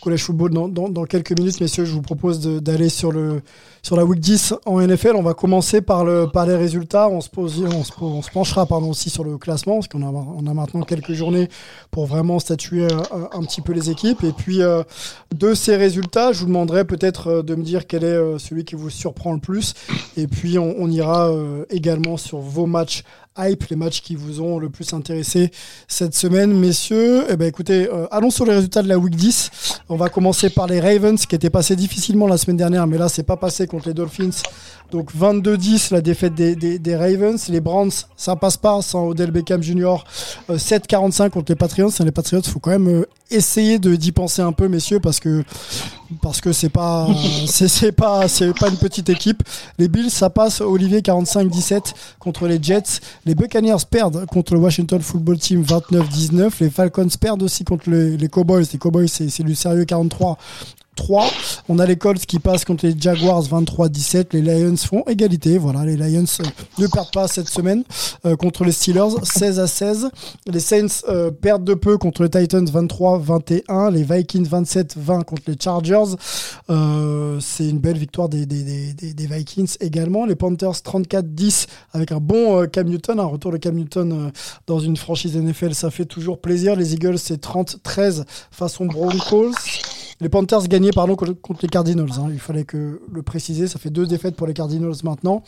Collège 0.03 0.25
Football 0.25 0.53
dans, 0.71 1.05
quelques 1.05 1.39
minutes, 1.39 1.61
messieurs. 1.61 1.85
Je 1.85 1.93
vous 1.93 2.03
propose 2.03 2.41
d'aller 2.41 2.89
sur 2.89 3.13
le 3.13 3.43
sur 3.85 3.97
la 3.97 4.05
week 4.05 4.21
10 4.21 4.55
en 4.65 4.81
NFL. 4.81 5.17
On 5.17 5.23
va 5.23 5.35
commencer 5.35 5.81
par 5.81 6.05
le 6.05 6.29
par 6.33 6.47
les 6.47 6.55
résultats. 6.55 7.09
On 7.09 7.21
se 7.21 8.31
penchera 8.31 8.65
pardon 8.67 8.91
aussi 8.91 9.11
sur 9.11 9.25
le 9.25 9.39
classement 9.39 9.75
parce 9.75 9.89
qu'on 9.89 10.03
a 10.03 10.11
on 10.11 10.47
a 10.47 10.55
maintenant 10.55 10.83
quelques 10.83 11.15
journées 11.15 11.49
pour 11.91 12.07
vraiment 12.07 12.39
statuer 12.39 12.87
un, 12.87 13.29
un 13.33 13.43
petit 13.43 13.61
peu 13.61 13.73
les 13.73 13.91
équipes. 13.91 14.23
Et 14.23 14.33
puis 14.33 14.61
de 15.35 15.55
ces 15.55 15.77
résultats, 15.77 16.33
je 16.33 16.41
vous 16.41 16.47
demanderai 16.47 16.85
peut-être 16.85 17.43
de 17.43 17.55
me 17.57 17.65
dire 17.65 17.89
quel 17.89 18.05
est 18.05 18.39
celui 18.39 18.65
qui 18.65 18.77
vous 18.77 18.91
surprend 18.91 19.33
le 19.33 19.41
plus. 19.41 19.75
Et 20.17 20.29
puis 20.29 20.59
on, 20.59 20.77
on 20.79 20.89
ira 20.89 21.31
également 21.71 22.17
sur 22.17 22.39
vos 22.39 22.67
matchs 22.67 23.03
hype, 23.39 23.65
les 23.69 23.77
matchs 23.77 24.03
qui 24.03 24.15
vous 24.15 24.41
ont 24.41 24.59
le 24.59 24.69
plus 24.69 24.93
intéressé 24.93 25.51
cette 25.89 26.15
semaine, 26.15 26.53
messieurs. 26.59 27.25
Eh 27.29 27.37
ben, 27.37 27.47
écoutez, 27.47 27.89
euh, 27.89 28.07
allons 28.11 28.31
sur 28.31 28.45
les 28.45 28.55
résultats 28.55 28.83
de 28.83 28.89
la 28.89 28.99
Week 28.99 29.15
10. 29.15 29.51
On 29.89 29.97
va 29.97 30.09
commencer 30.09 30.51
par 30.51 30.67
les 30.67 30.81
Ravens, 30.81 31.25
qui 31.25 31.35
étaient 31.35 31.51
passés 31.51 31.77
difficilement 31.77 32.27
la 32.27 32.37
semaine 32.37 32.57
dernière, 32.57 32.87
mais 32.87 32.99
là, 32.99 33.09
c'est 33.09 33.23
pas 33.23 33.37
passé 33.37 33.67
contre 33.67 33.89
les 33.89 33.95
Dolphins. 33.95 34.31
Donc 34.93 35.11
22-10, 35.17 35.91
la 35.95 36.03
défaite 36.03 36.35
des, 36.35 36.55
des, 36.55 36.97
Ravens. 36.97 37.49
Les 37.49 37.61
Browns, 37.61 37.91
ça 38.15 38.37
passe 38.37 38.59
pas 38.59 38.83
sans 38.83 39.07
Odell 39.07 39.31
Beckham 39.31 39.63
Jr. 39.63 39.97
7-45 40.51 41.31
contre 41.31 41.51
les 41.51 41.57
Patriots. 41.57 41.89
Les 42.05 42.13
Patriots, 42.13 42.43
faut 42.43 42.59
quand 42.59 42.73
même 42.73 42.89
euh, 42.89 43.07
essayer 43.31 43.79
de 43.79 43.97
d'y 43.97 44.13
penser 44.13 44.43
un 44.43 44.53
peu, 44.53 44.69
messieurs, 44.69 45.01
parce 45.01 45.19
que 45.19 45.45
parce 46.21 46.43
que 46.43 46.53
c'est 46.53 46.69
pas 46.69 47.09
c'est 47.47 47.93
pas 47.93 48.29
c'est 48.29 48.53
pas 48.53 48.69
une 48.69 48.77
petite 48.77 49.09
équipe. 49.09 49.43
Les 49.79 49.89
Bills, 49.89 50.11
ça 50.11 50.29
passe 50.29 50.61
Olivier 50.61 51.01
45-17 51.01 51.95
contre 52.19 52.47
les 52.47 52.63
Jets. 52.63 53.01
Les 53.25 53.35
Buccaneers 53.35 53.87
perdent 53.91 54.27
contre 54.27 54.53
le 54.53 54.61
Washington 54.61 55.01
Football 55.01 55.39
Team 55.39 55.63
29-19. 55.63 56.51
Les 56.61 56.69
Falcons 56.69 57.09
perdent 57.19 57.43
aussi 57.43 57.65
contre 57.65 57.89
les, 57.89 58.29
Cowboys. 58.29 58.67
Les 58.71 58.79
Cowboys, 58.79 59.09
c'est 59.09 59.43
du 59.43 59.55
sérieux 59.55 59.87
43 59.87 60.37
3. 60.97 61.27
On 61.69 61.79
a 61.79 61.87
les 61.87 61.97
Colts 61.97 62.27
qui 62.27 62.39
passent 62.39 62.65
contre 62.65 62.87
les 62.87 62.95
Jaguars 62.99 63.43
23-17. 63.43 64.27
Les 64.33 64.43
Lions 64.43 64.77
font 64.77 65.05
égalité. 65.07 65.59
Voilà, 65.59 65.85
les 65.85 65.97
Lions 65.97 66.25
euh, 66.41 66.45
ne 66.79 66.87
perdent 66.87 67.13
pas 67.13 67.29
cette 67.29 67.49
semaine 67.49 67.83
euh, 68.27 68.37
contre 68.37 68.65
les 68.65 68.73
Steelers 68.73 69.15
16 69.23 69.59
à 69.59 69.67
16. 69.67 70.11
Les 70.47 70.61
Saints 70.61 71.03
euh, 71.09 71.31
perdent 71.31 71.65
de 71.65 71.75
peu 71.75 71.97
contre 71.97 72.23
les 72.23 72.31
Titans 72.31 72.65
23-21. 72.65 73.93
Les 73.93 74.03
Vikings 74.03 74.49
27-20 74.49 75.25
contre 75.25 75.43
les 75.47 75.57
Chargers. 75.59 76.17
C'est 77.41 77.69
une 77.69 77.79
belle 77.79 77.99
victoire 77.99 78.29
des, 78.29 78.47
des, 78.47 78.93
des, 78.93 79.27
Vikings 79.27 79.77
également. 79.81 80.27
Les 80.27 80.37
Panthers 80.37 80.73
34-10 80.73 81.67
avec 81.93 82.13
un 82.13 82.19
bon 82.19 82.67
Cam 82.69 82.89
Newton, 82.89 83.19
un 83.21 83.25
retour 83.25 83.53
de 83.53 83.57
Cam 83.57 83.75
Newton 83.75 84.31
dans 84.67 84.79
une 84.79 84.97
franchise 84.97 85.37
NFL, 85.37 85.75
ça 85.75 85.91
fait 85.91 86.05
toujours 86.05 86.41
plaisir. 86.41 86.77
Les 86.77 86.95
Eagles 86.95 87.19
c'est 87.19 87.43
30-13 87.43 88.25
façon 88.51 88.87
Broncos. 88.87 89.53
Les 90.23 90.29
Panthers 90.29 90.69
gagnaient 90.69 90.93
pardon, 90.93 91.17
contre 91.17 91.63
les 91.63 91.69
Cardinals. 91.69 92.07
Hein. 92.17 92.29
Il 92.31 92.39
fallait 92.39 92.63
que 92.63 93.01
le 93.13 93.23
préciser. 93.23 93.67
Ça 93.67 93.81
fait 93.81 93.91
deux 93.91 94.07
défaites 94.07 94.37
pour 94.37 94.47
les 94.47 94.55
Cardinals 94.55 94.95
maintenant. 95.03 95.43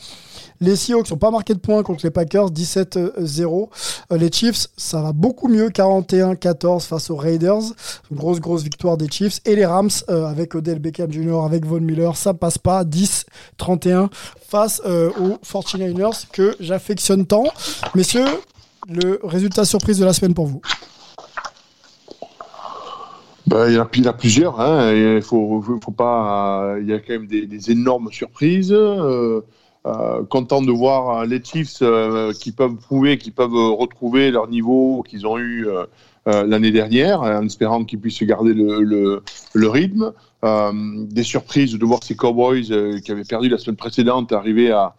Les 0.59 0.75
Seahawks 0.75 1.09
n'ont 1.11 1.17
pas 1.17 1.31
marqué 1.31 1.53
de 1.53 1.59
points 1.59 1.81
contre 1.81 2.05
les 2.05 2.11
Packers, 2.11 2.51
17-0. 2.51 3.69
Euh, 4.11 4.17
les 4.17 4.29
Chiefs, 4.29 4.67
ça 4.75 5.01
va 5.01 5.13
beaucoup 5.13 5.47
mieux, 5.47 5.69
41-14 5.69 6.87
face 6.87 7.09
aux 7.09 7.15
Raiders. 7.15 7.61
Grosse, 8.11 8.41
grosse 8.41 8.63
victoire 8.63 8.97
des 8.97 9.09
Chiefs. 9.09 9.39
Et 9.45 9.55
les 9.55 9.65
Rams, 9.65 9.89
euh, 10.09 10.25
avec 10.25 10.55
Odell 10.55 10.79
Beckham 10.79 11.09
Jr., 11.09 11.45
avec 11.45 11.65
Von 11.65 11.79
Miller, 11.79 12.17
ça 12.17 12.33
passe 12.33 12.57
pas, 12.57 12.83
10-31 12.83 14.09
face 14.45 14.81
euh, 14.85 15.09
aux 15.21 15.37
49ers 15.37 16.25
que 16.33 16.53
j'affectionne 16.59 17.25
tant. 17.25 17.45
Messieurs, 17.95 18.27
le 18.89 19.21
résultat 19.23 19.63
surprise 19.63 19.99
de 19.99 20.05
la 20.05 20.11
semaine 20.11 20.33
pour 20.33 20.47
vous 20.47 20.61
ben, 23.47 23.67
il, 23.67 23.73
y 23.75 23.79
en 23.79 24.09
a, 24.09 24.13
plusieurs. 24.13 24.59
Hein. 24.59 24.91
Il 24.93 25.21
faut, 25.21 25.61
pas. 25.95 26.75
Il 26.81 26.87
y 26.87 26.93
a 26.93 26.99
quand 26.99 27.13
même 27.13 27.27
des, 27.27 27.71
énormes 27.71 28.11
surprises. 28.11 28.73
Euh, 28.73 29.41
euh, 29.85 30.23
content 30.23 30.63
de 30.63 30.71
voir 30.71 31.27
les 31.27 31.43
Chiefs 31.43 31.77
euh, 31.83 32.33
qui 32.33 32.51
peuvent 32.51 32.75
prouver, 32.75 33.19
qui 33.19 33.29
peuvent 33.29 33.53
retrouver 33.53 34.31
leur 34.31 34.47
niveau 34.47 35.03
qu'ils 35.07 35.27
ont 35.27 35.37
eu 35.37 35.67
l'année 36.25 36.71
dernière, 36.71 37.21
en 37.21 37.45
espérant 37.45 37.83
qu'ils 37.85 37.99
puissent 37.99 38.23
garder 38.23 38.53
le, 38.55 39.21
rythme. 39.55 40.11
Des 40.43 41.23
surprises 41.23 41.73
de 41.73 41.85
voir 41.85 42.03
ces 42.03 42.15
Cowboys 42.15 43.01
qui 43.03 43.11
avaient 43.11 43.23
perdu 43.23 43.47
la 43.47 43.59
semaine 43.59 43.75
précédente 43.75 44.31
arriver 44.31 44.71
à, 44.71 44.95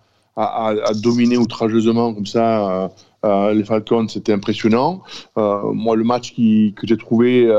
dominer 1.02 1.36
outrageusement 1.36 2.14
comme 2.14 2.26
ça 2.26 2.90
les 3.24 3.64
Falcons, 3.64 4.06
c'était 4.06 4.32
impressionnant. 4.32 5.02
Moi, 5.34 5.96
le 5.96 6.04
match 6.04 6.32
que 6.36 6.86
j'ai 6.86 6.96
trouvé, 6.96 7.50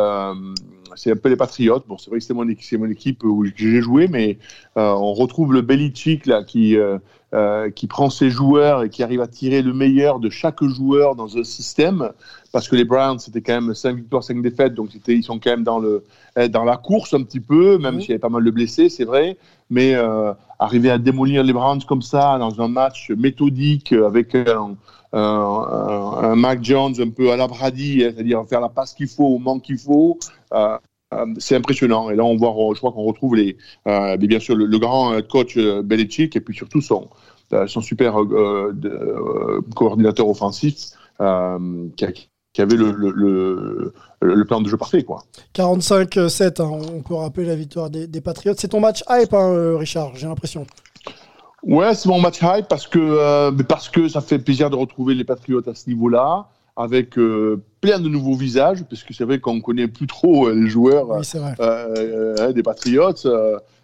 c'est 0.98 1.12
un 1.12 1.16
peu 1.16 1.30
les 1.30 1.36
Patriots. 1.36 1.84
Bon, 1.88 1.98
c'est 1.98 2.10
vrai 2.10 2.20
que 2.20 2.26
c'est 2.26 2.34
mon, 2.34 2.90
équipe 2.90 3.24
où 3.24 3.46
j'ai 3.56 3.82
joué, 3.82 4.08
mais 4.08 4.38
euh, 4.78 4.92
on 4.92 5.14
retrouve 5.14 5.54
le 5.54 5.62
Belichick 5.62 6.26
là 6.26 6.44
qui 6.44 6.76
euh, 6.76 6.98
euh, 7.34 7.70
qui 7.70 7.88
prend 7.88 8.10
ses 8.10 8.30
joueurs 8.30 8.84
et 8.84 8.90
qui 8.90 9.04
arrive 9.04 9.22
à 9.22 9.28
tirer 9.28 9.62
le 9.62 9.74
meilleur 9.74 10.20
de 10.20 10.30
chaque 10.30 10.64
joueur 10.64 11.16
dans 11.16 11.38
un 11.38 11.44
système. 11.44 12.12
Parce 12.54 12.70
que 12.70 12.76
les 12.76 12.86
Browns, 12.86 13.20
c'était 13.20 13.42
quand 13.42 13.62
même 13.62 13.74
5 13.74 13.98
victoires, 13.98 14.24
5 14.24 14.42
défaites, 14.42 14.74
donc 14.74 14.90
ils 15.08 15.24
sont 15.24 15.38
quand 15.38 15.52
même 15.52 15.64
dans, 15.64 15.80
le, 15.80 16.06
euh, 16.38 16.48
dans 16.48 16.64
la 16.64 16.78
course 16.78 17.14
un 17.14 17.24
petit 17.24 17.42
peu, 17.42 17.78
même 17.78 18.00
s'il 18.00 18.10
y 18.10 18.14
avait 18.14 18.20
pas 18.20 18.30
mal 18.30 18.44
de 18.44 18.52
blessés, 18.52 18.90
c'est 18.90 19.04
vrai. 19.04 19.38
Mais 19.70 19.96
arriver 20.60 20.90
à 20.90 20.98
démolir 20.98 21.44
les 21.44 21.52
Browns 21.52 21.84
comme 21.84 22.02
ça, 22.02 22.38
dans 22.40 22.62
un 22.62 22.70
match 22.70 23.12
méthodique, 23.12 23.92
avec 23.92 24.34
un, 24.34 24.78
un, 25.14 25.20
un, 25.20 26.32
un 26.32 26.36
Mac 26.36 26.64
Jones 26.64 26.94
un 27.00 27.10
peu 27.10 27.32
à 27.32 27.38
la 27.38 27.48
Brady, 27.48 28.04
hein, 28.04 28.12
c'est-à-dire 28.14 28.44
faire 28.48 28.62
la 28.62 28.70
passe 28.70 28.94
qu'il 28.94 29.08
faut 29.08 29.26
au 29.26 29.38
moment 29.38 29.60
qu'il 29.60 29.78
faut, 29.78 30.18
euh, 30.54 30.78
c'est 31.40 31.56
impressionnant. 31.56 32.10
Et 32.10 32.16
là, 32.16 32.24
on 32.24 32.36
voit, 32.36 32.54
je 32.74 32.80
crois 32.80 32.92
qu'on 32.92 33.04
retrouve 33.04 33.36
les, 33.36 33.58
euh, 33.88 34.18
bien 34.18 34.40
sûr 34.40 34.56
le, 34.56 34.66
le 34.66 34.80
grand 34.80 35.14
euh, 35.14 35.22
coach 35.22 35.56
euh, 35.58 35.82
Belichick 35.82 36.36
et 36.36 36.42
puis 36.42 36.56
surtout 36.56 36.82
son, 36.82 37.08
euh, 37.54 37.68
son 37.68 37.82
super 37.82 38.22
euh, 38.22 38.72
de- 38.74 38.90
euh, 38.90 39.62
coordinateur 39.76 40.28
offensif 40.28 40.76
euh, 41.22 41.88
qui, 41.96 42.06
a- 42.06 42.12
qui 42.12 42.62
avait 42.62 42.76
le, 42.76 42.92
le, 42.92 43.12
le, 43.12 43.94
le 44.22 44.46
plan 44.46 44.62
de 44.62 44.68
jeu 44.68 44.78
parfait. 44.78 45.04
Quoi. 45.04 45.24
45-7, 45.56 46.62
hein, 46.62 46.70
on 46.94 47.02
peut 47.02 47.16
rappeler 47.16 47.46
la 47.46 47.56
victoire 47.56 47.90
des, 47.90 48.08
des 48.08 48.22
Patriots. 48.22 48.56
C'est 48.58 48.70
ton 48.70 48.80
match 48.80 49.04
hype, 49.10 49.34
hein, 49.34 49.50
euh, 49.52 49.78
Richard, 49.78 50.12
j'ai 50.16 50.28
l'impression. 50.28 50.66
Ouais, 51.64 51.94
c'est 51.96 52.08
mon 52.10 52.20
match 52.20 52.40
hype 52.42 52.68
parce 52.68 52.88
que, 52.88 53.00
euh, 53.00 53.52
parce 53.68 53.90
que 53.90 54.08
ça 54.08 54.22
fait 54.22 54.40
plaisir 54.40 54.70
de 54.70 54.76
retrouver 54.76 55.16
les 55.16 55.24
Patriotes 55.24 55.68
à 55.68 55.74
ce 55.76 55.90
niveau-là, 55.90 56.48
avec 56.78 57.18
euh, 57.18 57.62
plein 57.82 58.00
de 58.00 58.08
nouveaux 58.08 58.36
visages, 58.36 58.84
parce 58.88 59.04
que 59.04 59.14
c'est 59.14 59.24
vrai 59.26 59.40
qu'on 59.40 59.60
connaît 59.62 59.88
plus 59.88 60.08
trop 60.08 60.48
euh, 60.48 60.54
les 60.54 60.70
joueurs 60.70 61.10
Oui, 61.10 61.26
euh, 61.60 62.36
euh, 62.40 62.54
des 62.54 62.64
Patriots. 62.64 63.14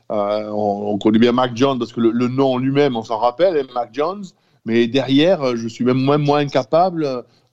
On, 0.10 0.94
on 0.94 0.98
connaît 1.00 1.18
bien 1.18 1.32
Mac 1.32 1.58
Jones 1.58 1.80
parce 1.80 1.92
que 1.92 2.00
le, 2.00 2.12
le 2.12 2.28
nom 2.28 2.60
lui-même, 2.60 2.96
on 2.96 3.04
s'en 3.04 3.18
rappelle, 3.18 3.58
hein, 3.58 3.68
Mac 3.74 3.90
Jones. 3.92 4.24
Mais 4.66 4.88
derrière, 4.88 5.58
je 5.58 5.68
suis 5.68 5.84
même 5.84 5.98
moins, 5.98 6.18
moins 6.18 6.40
incapable 6.40 7.06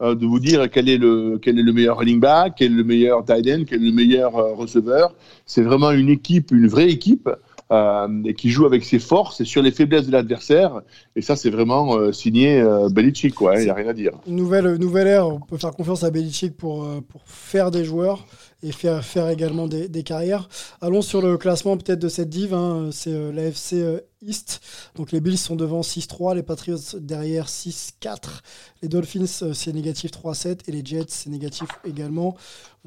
euh, 0.03 0.15
de 0.15 0.27
vous 0.27 0.39
dire 0.39 0.71
quel 0.71 0.89
est 0.89 0.99
le 0.99 1.39
quel 1.43 1.59
est 1.59 1.63
le 1.63 1.73
meilleur 1.73 1.99
running 1.99 2.21
back, 2.21 2.55
quel 2.59 2.73
est 2.73 2.77
le 2.77 2.85
meilleur 2.85 3.25
tight 3.25 3.49
end, 3.49 3.65
quel 3.67 3.83
est 3.83 3.87
le 3.87 3.93
meilleur 3.93 4.33
receveur. 4.35 5.15
C'est 5.47 5.63
vraiment 5.63 5.91
une 5.91 6.09
équipe, 6.11 6.53
une 6.53 6.69
vraie 6.69 6.89
équipe. 6.91 7.29
Euh, 7.73 8.09
et 8.25 8.35
qui 8.35 8.51
joue 8.51 8.67
avec 8.67 8.85
ses 8.85 8.99
forces 8.99 9.41
et 9.41 9.45
sur 9.45 9.63
les 9.63 9.71
faiblesses 9.71 10.07
de 10.07 10.13
l'adversaire. 10.13 10.83
Et 11.15 11.23
ça, 11.23 11.37
c'est 11.37 11.51
vraiment 11.51 11.97
euh, 11.97 12.13
signé 12.13 12.61
euh, 12.61 12.89
Belichick, 12.89 13.35
quoi. 13.35 13.57
Il 13.59 13.65
n'y 13.65 13.71
a 13.71 13.75
rien 13.75 13.89
à 13.89 13.93
dire. 13.93 14.13
Nouvelle, 14.27 14.77
nouvelle 14.77 15.07
ère, 15.07 15.29
on 15.29 15.41
peut 15.41 15.57
faire 15.57 15.73
confiance 15.73 16.03
à 16.03 16.11
Belichick 16.11 16.57
pour, 16.57 16.87
pour 17.09 17.23
faire 17.27 17.71
des 17.71 17.85
joueurs 17.85 18.27
et 18.63 18.73
faire, 18.73 19.05
faire 19.05 19.29
également 19.29 19.69
des, 19.69 19.89
des 19.89 20.03
carrières. 20.03 20.49
Allons 20.81 21.03
sur 21.03 21.23
le 21.23 21.37
classement 21.39 21.77
peut-être 21.77 22.01
de 22.01 22.09
cette 22.09 22.29
div, 22.29 22.55
hein, 22.55 22.91
c'est 22.93 23.33
l'AFC 23.33 24.03
East. 24.23 24.61
Donc 24.97 25.13
les 25.13 25.21
Bills 25.21 25.39
sont 25.39 25.57
devant 25.57 25.81
6-3, 25.81 26.35
les 26.35 26.43
Patriots 26.43 26.99
derrière 26.99 27.47
6-4, 27.47 28.41
les 28.83 28.89
Dolphins 28.89 29.25
euh, 29.43 29.53
c'est 29.55 29.73
négatif 29.73 30.11
3-7 30.11 30.61
et 30.67 30.73
les 30.73 30.85
Jets 30.85 31.07
c'est 31.09 31.31
négatif 31.31 31.69
également 31.85 32.37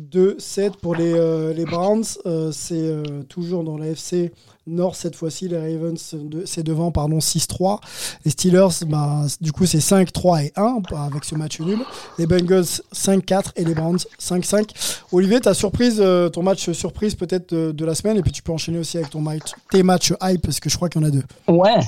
2-7. 0.01 0.71
Pour 0.81 0.95
les, 0.95 1.13
euh, 1.13 1.53
les 1.53 1.65
Browns, 1.65 2.03
euh, 2.25 2.51
c'est 2.51 3.03
toujours 3.29 3.63
dans 3.63 3.77
l'AFC 3.77 4.31
Nord 4.65 4.95
cette 4.95 5.15
fois-ci, 5.15 5.49
les 5.49 5.57
Ravens 5.57 6.15
c'est 6.45 6.63
devant 6.63 6.91
pardon 6.91 7.19
6-3. 7.19 7.79
Les 8.23 8.31
Steelers, 8.31 8.85
bah, 8.87 9.25
du 9.41 9.51
coup, 9.51 9.65
c'est 9.65 9.79
5-3 9.79 10.45
et 10.45 10.53
1 10.55 10.81
avec 10.95 11.25
ce 11.25 11.35
match 11.35 11.59
nul. 11.59 11.79
Les 12.17 12.25
Bengals 12.25 12.63
5-4 12.95 13.51
et 13.57 13.65
les 13.65 13.75
Browns 13.75 13.99
5-5. 14.19 14.69
Olivier, 15.11 15.41
ta 15.41 15.53
surprise, 15.53 16.01
ton 16.31 16.43
match 16.43 16.71
surprise 16.71 17.15
peut-être 17.15 17.53
de, 17.53 17.73
de 17.73 17.85
la 17.85 17.93
semaine, 17.93 18.15
et 18.15 18.21
puis 18.21 18.31
tu 18.31 18.41
peux 18.41 18.53
enchaîner 18.53 18.79
aussi 18.79 18.97
avec 18.97 19.09
ton 19.09 19.19
match, 19.19 19.51
tes 19.69 19.83
matchs 19.83 20.13
hype, 20.21 20.41
parce 20.41 20.61
que 20.61 20.69
je 20.69 20.77
crois 20.77 20.87
qu'il 20.87 21.01
y 21.01 21.03
en 21.03 21.07
a 21.07 21.11
deux. 21.11 21.22
Ouais. 21.47 21.79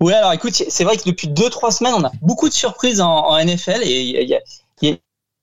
Ouais, 0.00 0.14
alors 0.14 0.32
écoute, 0.32 0.54
c'est 0.54 0.84
vrai 0.84 0.96
que 0.96 1.04
depuis 1.04 1.28
2-3 1.28 1.70
semaines, 1.70 1.94
on 1.94 2.04
a 2.04 2.12
beaucoup 2.22 2.48
de 2.48 2.54
surprises 2.54 3.00
en, 3.00 3.36
NFL 3.38 3.82
et 3.82 4.40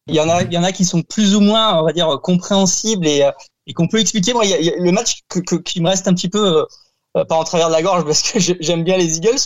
il 0.08 0.16
y, 0.16 0.20
en 0.20 0.64
a, 0.64 0.72
qui 0.72 0.86
sont 0.86 1.02
plus 1.02 1.36
ou 1.36 1.40
moins, 1.40 1.80
on 1.80 1.86
va 1.86 1.94
dire, 1.94 2.20
compréhensibles 2.22 3.08
et, 3.08 3.24
euh, 3.24 3.32
qu'on 3.76 3.88
peut 3.88 4.00
expliquer. 4.00 4.34
Moi, 4.34 4.46
le 4.46 4.92
match 4.92 5.22
qui 5.66 5.82
me 5.82 5.90
reste 5.90 6.08
un 6.08 6.14
petit 6.14 6.30
peu, 6.30 6.60
euh, 6.62 6.66
euh, 7.18 7.26
pas 7.26 7.36
en 7.36 7.44
travers 7.44 7.68
de 7.68 7.74
la 7.74 7.82
gorge 7.82 8.06
parce 8.06 8.22
que 8.22 8.40
j'aime 8.60 8.84
bien 8.84 8.98
les 8.98 9.18
Eagles, 9.18 9.40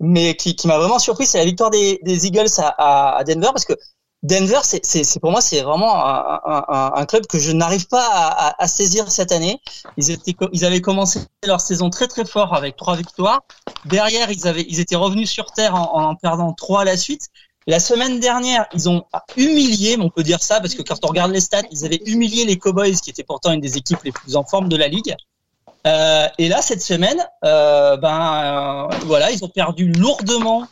mais 0.00 0.36
qui, 0.36 0.56
m'a 0.66 0.78
vraiment 0.78 0.98
surpris, 0.98 1.26
c'est 1.26 1.38
la 1.38 1.44
victoire 1.44 1.70
des, 1.70 1.98
Eagles 2.26 2.48
à, 2.58 3.16
à 3.16 3.24
Denver 3.24 3.50
parce 3.52 3.64
que 3.64 3.74
Denver, 4.24 4.60
c'est, 4.62 5.20
pour 5.20 5.30
moi, 5.30 5.42
c'est 5.42 5.60
vraiment 5.60 5.94
un, 6.02 6.40
un, 6.46 6.92
un- 6.96 7.04
club 7.04 7.26
que 7.26 7.38
je 7.38 7.52
n'arrive 7.52 7.86
pas 7.88 8.06
à, 8.10 8.48
à- 8.48 8.62
à 8.64 8.66
saisir 8.66 9.10
cette 9.10 9.32
année. 9.32 9.60
Ils 9.98 10.10
étaient, 10.10 10.34
ils 10.52 10.64
avaient 10.64 10.80
commencé 10.80 11.20
leur 11.46 11.60
saison 11.60 11.90
très 11.90 12.08
très 12.08 12.24
fort 12.24 12.54
avec 12.54 12.74
trois 12.76 12.96
victoires. 12.96 13.42
Derrière, 13.84 14.30
ils 14.30 14.48
avaient, 14.48 14.64
ils 14.66 14.80
étaient 14.80 14.96
revenus 14.96 15.30
sur 15.30 15.52
terre 15.52 15.74
en 15.74 16.08
en 16.10 16.14
perdant 16.14 16.54
trois 16.54 16.80
à 16.80 16.84
la 16.84 16.96
suite. 16.96 17.28
La 17.66 17.80
semaine 17.80 18.18
dernière, 18.18 18.66
ils 18.72 18.88
ont 18.88 19.04
humilié, 19.36 19.96
on 20.00 20.08
peut 20.08 20.22
dire 20.22 20.42
ça, 20.42 20.58
parce 20.60 20.74
que 20.74 20.82
quand 20.82 20.98
on 21.04 21.08
regarde 21.08 21.30
les 21.30 21.40
stats, 21.40 21.62
ils 21.70 21.84
avaient 21.84 22.00
humilié 22.06 22.46
les 22.46 22.58
Cowboys, 22.58 22.94
qui 22.96 23.10
étaient 23.10 23.24
pourtant 23.24 23.52
une 23.52 23.60
des 23.60 23.76
équipes 23.76 24.02
les 24.04 24.12
plus 24.12 24.36
en 24.36 24.44
forme 24.44 24.68
de 24.70 24.76
la 24.76 24.88
ligue. 24.88 25.14
Euh, 25.86 26.28
et 26.38 26.48
là, 26.48 26.62
cette 26.62 26.80
semaine, 26.82 27.22
euh, 27.44 27.98
ben 27.98 28.88
euh, 28.90 28.96
voilà, 29.04 29.30
ils 29.30 29.44
ont 29.44 29.48
perdu 29.48 29.92
lourdement 29.92 30.66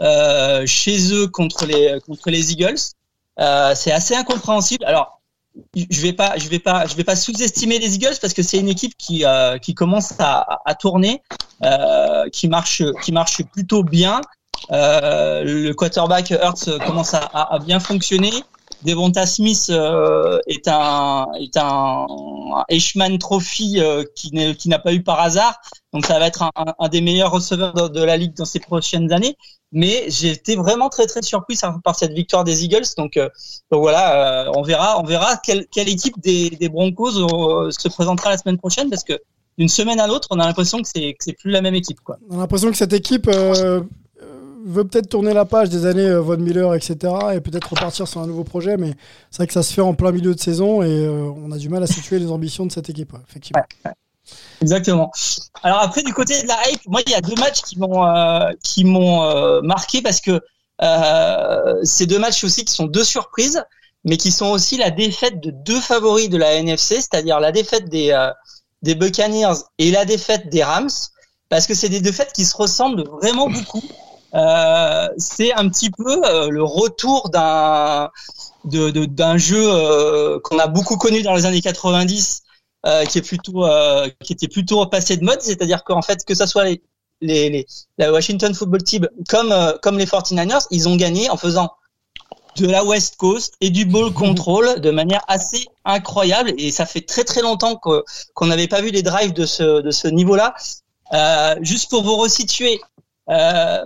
euh, 0.00 0.66
chez 0.66 1.12
eux 1.12 1.28
contre 1.28 1.66
les 1.66 1.98
contre 2.06 2.30
les 2.30 2.52
Eagles. 2.52 2.80
Euh, 3.38 3.74
c'est 3.74 3.92
assez 3.92 4.14
incompréhensible. 4.14 4.84
Alors, 4.84 5.20
je 5.74 6.00
vais 6.00 6.12
pas, 6.12 6.36
je 6.36 6.48
vais 6.48 6.58
pas, 6.58 6.86
je 6.86 6.94
vais 6.94 7.04
pas 7.04 7.16
sous-estimer 7.16 7.78
les 7.78 7.94
Eagles 7.94 8.16
parce 8.20 8.34
que 8.34 8.42
c'est 8.42 8.58
une 8.58 8.68
équipe 8.68 8.96
qui 8.96 9.24
euh, 9.24 9.58
qui 9.58 9.74
commence 9.74 10.12
à, 10.18 10.60
à 10.64 10.74
tourner, 10.74 11.22
euh, 11.64 12.28
qui 12.30 12.48
marche, 12.48 12.82
qui 13.02 13.12
marche 13.12 13.42
plutôt 13.44 13.82
bien. 13.82 14.20
Euh, 14.72 15.42
le 15.44 15.72
quarterback 15.72 16.30
Hurts 16.30 16.78
commence 16.86 17.14
à, 17.14 17.20
à, 17.32 17.54
à 17.54 17.58
bien 17.58 17.80
fonctionner. 17.80 18.32
Devonta 18.84 19.26
Smith 19.26 19.66
euh, 19.70 20.38
est 20.46 20.66
un 20.68 21.26
est 21.38 21.56
un, 21.56 22.06
Eichmann 22.68 23.18
Trophy 23.18 23.80
euh, 23.80 24.04
qui 24.14 24.32
n'est- 24.32 24.54
qui 24.54 24.68
n'a 24.68 24.78
pas 24.78 24.92
eu 24.92 25.02
par 25.02 25.20
hasard. 25.20 25.60
Donc 25.92 26.06
ça 26.06 26.18
va 26.18 26.26
être 26.26 26.42
un, 26.42 26.50
un- 26.78 26.88
des 26.88 27.00
meilleurs 27.00 27.30
receveurs 27.30 27.90
de, 27.90 28.02
la 28.02 28.16
ligue 28.16 28.34
dans 28.34 28.44
ces 28.44 28.60
prochaines 28.60 29.12
années. 29.12 29.36
Mais 29.72 30.06
j'ai 30.08 30.30
été 30.30 30.56
vraiment 30.56 30.88
très 30.88 31.06
très 31.06 31.22
surpris 31.22 31.56
par, 31.84 31.94
cette 31.94 32.12
victoire 32.12 32.42
des 32.42 32.64
Eagles. 32.64 32.86
Donc, 32.96 33.16
euh, 33.16 33.28
donc 33.70 33.82
voilà, 33.82 34.46
euh, 34.46 34.52
on 34.56 34.62
verra 34.62 34.98
on 35.00 35.04
verra 35.04 35.36
quelle, 35.36 35.66
quelle 35.68 35.88
équipe 35.88 36.18
des, 36.20 36.50
des 36.50 36.68
Broncos 36.68 37.16
euh, 37.18 37.70
se 37.70 37.88
présentera 37.88 38.30
la 38.30 38.38
semaine 38.38 38.58
prochaine 38.58 38.90
parce 38.90 39.04
que 39.04 39.18
d'une 39.58 39.68
semaine 39.68 40.00
à 40.00 40.06
l'autre, 40.06 40.28
on 40.30 40.40
a 40.40 40.46
l'impression 40.46 40.78
que 40.80 40.88
c'est 40.92 41.12
que 41.12 41.22
c'est 41.24 41.34
plus 41.34 41.50
la 41.50 41.60
même 41.60 41.74
équipe 41.74 42.00
quoi. 42.00 42.16
On 42.30 42.36
a 42.36 42.40
l'impression 42.40 42.70
que 42.70 42.76
cette 42.76 42.92
équipe 42.94 43.28
euh, 43.28 43.82
veut 44.64 44.84
peut-être 44.84 45.08
tourner 45.08 45.32
la 45.32 45.44
page 45.44 45.68
des 45.68 45.86
années 45.86 46.06
euh, 46.06 46.20
Von 46.20 46.38
Miller, 46.38 46.74
etc. 46.74 46.96
et 47.34 47.40
peut-être 47.40 47.70
repartir 47.70 48.06
sur 48.06 48.20
un 48.20 48.26
nouveau 48.26 48.44
projet, 48.44 48.76
mais 48.76 48.94
c'est 49.30 49.38
vrai 49.38 49.46
que 49.46 49.52
ça 49.52 49.62
se 49.62 49.72
fait 49.72 49.80
en 49.80 49.94
plein 49.94 50.12
milieu 50.12 50.34
de 50.34 50.40
saison 50.40 50.82
et 50.82 50.88
euh, 50.88 51.30
on 51.36 51.50
a 51.52 51.58
du 51.58 51.68
mal 51.68 51.82
à 51.82 51.86
situer 51.86 52.18
les 52.18 52.30
ambitions 52.30 52.66
de 52.66 52.72
cette 52.72 52.88
équipe, 52.90 53.12
effectivement. 53.28 53.62
Exactement. 54.60 55.10
Alors 55.62 55.80
après 55.80 56.02
du 56.02 56.12
côté 56.12 56.42
de 56.42 56.48
la 56.48 56.56
hype, 56.68 56.80
moi 56.86 57.00
il 57.06 57.12
y 57.12 57.14
a 57.14 57.20
deux 57.20 57.34
matchs 57.36 57.62
qui 57.62 58.84
m'ont 58.84 59.24
euh, 59.24 59.60
marqué 59.62 60.02
parce 60.02 60.20
que 60.20 60.40
euh, 60.82 61.80
ces 61.82 62.06
deux 62.06 62.18
matchs 62.18 62.44
aussi 62.44 62.64
qui 62.64 62.72
sont 62.72 62.86
deux 62.86 63.04
surprises, 63.04 63.64
mais 64.04 64.16
qui 64.16 64.30
sont 64.30 64.46
aussi 64.46 64.76
la 64.76 64.90
défaite 64.90 65.40
de 65.40 65.50
deux 65.50 65.80
favoris 65.80 66.28
de 66.28 66.36
la 66.36 66.54
NFC, 66.54 66.96
c'est-à-dire 66.96 67.40
la 67.40 67.52
défaite 67.52 67.88
des 67.88 68.16
des 68.82 68.94
Buccaneers 68.94 69.64
et 69.78 69.90
la 69.90 70.04
défaite 70.04 70.48
des 70.48 70.62
Rams, 70.62 70.90
parce 71.48 71.66
que 71.66 71.74
c'est 71.74 71.88
des 71.88 72.00
défaites 72.00 72.32
qui 72.32 72.44
se 72.44 72.56
ressemblent 72.56 73.04
vraiment 73.20 73.48
beaucoup. 73.48 73.82
Euh, 74.34 75.08
c'est 75.18 75.52
un 75.52 75.68
petit 75.68 75.90
peu 75.90 76.20
euh, 76.24 76.48
le 76.50 76.62
retour 76.62 77.30
d'un 77.30 78.10
de- 78.64 78.90
de- 78.90 79.04
d'un 79.06 79.36
jeu 79.38 79.60
euh, 79.72 80.38
qu'on 80.44 80.58
a 80.58 80.66
beaucoup 80.68 80.96
connu 80.96 81.22
dans 81.22 81.34
les 81.34 81.46
années 81.46 81.60
90 81.60 82.42
euh, 82.86 83.04
qui 83.06 83.18
est 83.18 83.22
plutôt 83.22 83.64
euh, 83.66 84.08
qui 84.22 84.32
était 84.32 84.48
plutôt 84.48 84.84
passé 84.86 85.16
de 85.16 85.24
mode, 85.24 85.40
c'est-à-dire 85.40 85.82
qu'en 85.84 86.02
fait 86.02 86.24
que 86.24 86.34
ça 86.34 86.46
soit 86.46 86.64
les, 86.64 86.82
les, 87.20 87.50
les 87.50 87.66
la 87.98 88.12
Washington 88.12 88.54
Football 88.54 88.82
Team 88.84 89.08
comme 89.28 89.52
comme 89.82 89.98
les 89.98 90.06
49ers, 90.06 90.66
ils 90.70 90.88
ont 90.88 90.96
gagné 90.96 91.28
en 91.28 91.36
faisant 91.36 91.72
de 92.56 92.66
la 92.66 92.84
West 92.84 93.16
Coast 93.16 93.54
et 93.60 93.70
du 93.70 93.84
ball 93.84 94.12
control 94.12 94.80
de 94.80 94.90
manière 94.90 95.22
assez 95.28 95.66
incroyable 95.84 96.52
et 96.58 96.70
ça 96.70 96.84
fait 96.86 97.00
très 97.00 97.24
très 97.24 97.42
longtemps 97.42 97.76
que 97.76 98.04
qu'on 98.34 98.46
n'avait 98.46 98.68
pas 98.68 98.80
vu 98.80 98.90
les 98.90 99.02
drives 99.02 99.32
de 99.32 99.46
ce 99.46 99.80
de 99.82 99.90
ce 99.90 100.08
niveau-là. 100.08 100.54
Juste 101.62 101.90
pour 101.90 102.02
vous 102.04 102.16
resituer, 102.16 102.80
Euh, 103.28 103.84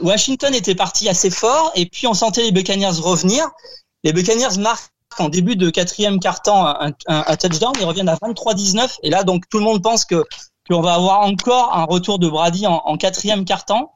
Washington 0.00 0.54
était 0.54 0.74
parti 0.74 1.08
assez 1.08 1.30
fort 1.30 1.72
et 1.74 1.86
puis 1.86 2.06
on 2.06 2.14
sentait 2.14 2.42
les 2.42 2.52
Buccaneers 2.52 3.00
revenir. 3.00 3.48
Les 4.04 4.12
Buccaneers 4.12 4.58
marquent 4.58 4.90
en 5.18 5.28
début 5.28 5.56
de 5.56 5.70
quatrième 5.70 6.20
quart-temps 6.20 6.66
un, 6.66 6.92
un, 7.06 7.24
un, 7.26 7.36
touchdown, 7.36 7.72
ils 7.78 7.84
reviennent 7.84 8.08
à 8.08 8.16
23-19 8.16 8.98
et 9.02 9.10
là 9.10 9.24
donc 9.24 9.48
tout 9.50 9.58
le 9.58 9.64
monde 9.64 9.82
pense 9.82 10.04
que 10.04 10.24
qu'on 10.70 10.80
va 10.80 10.94
avoir 10.94 11.20
encore 11.20 11.74
un 11.74 11.84
retour 11.84 12.18
de 12.18 12.28
Brady 12.28 12.66
en, 12.66 12.82
en 12.84 12.96
quatrième 12.96 13.44
quart-temps. 13.44 13.92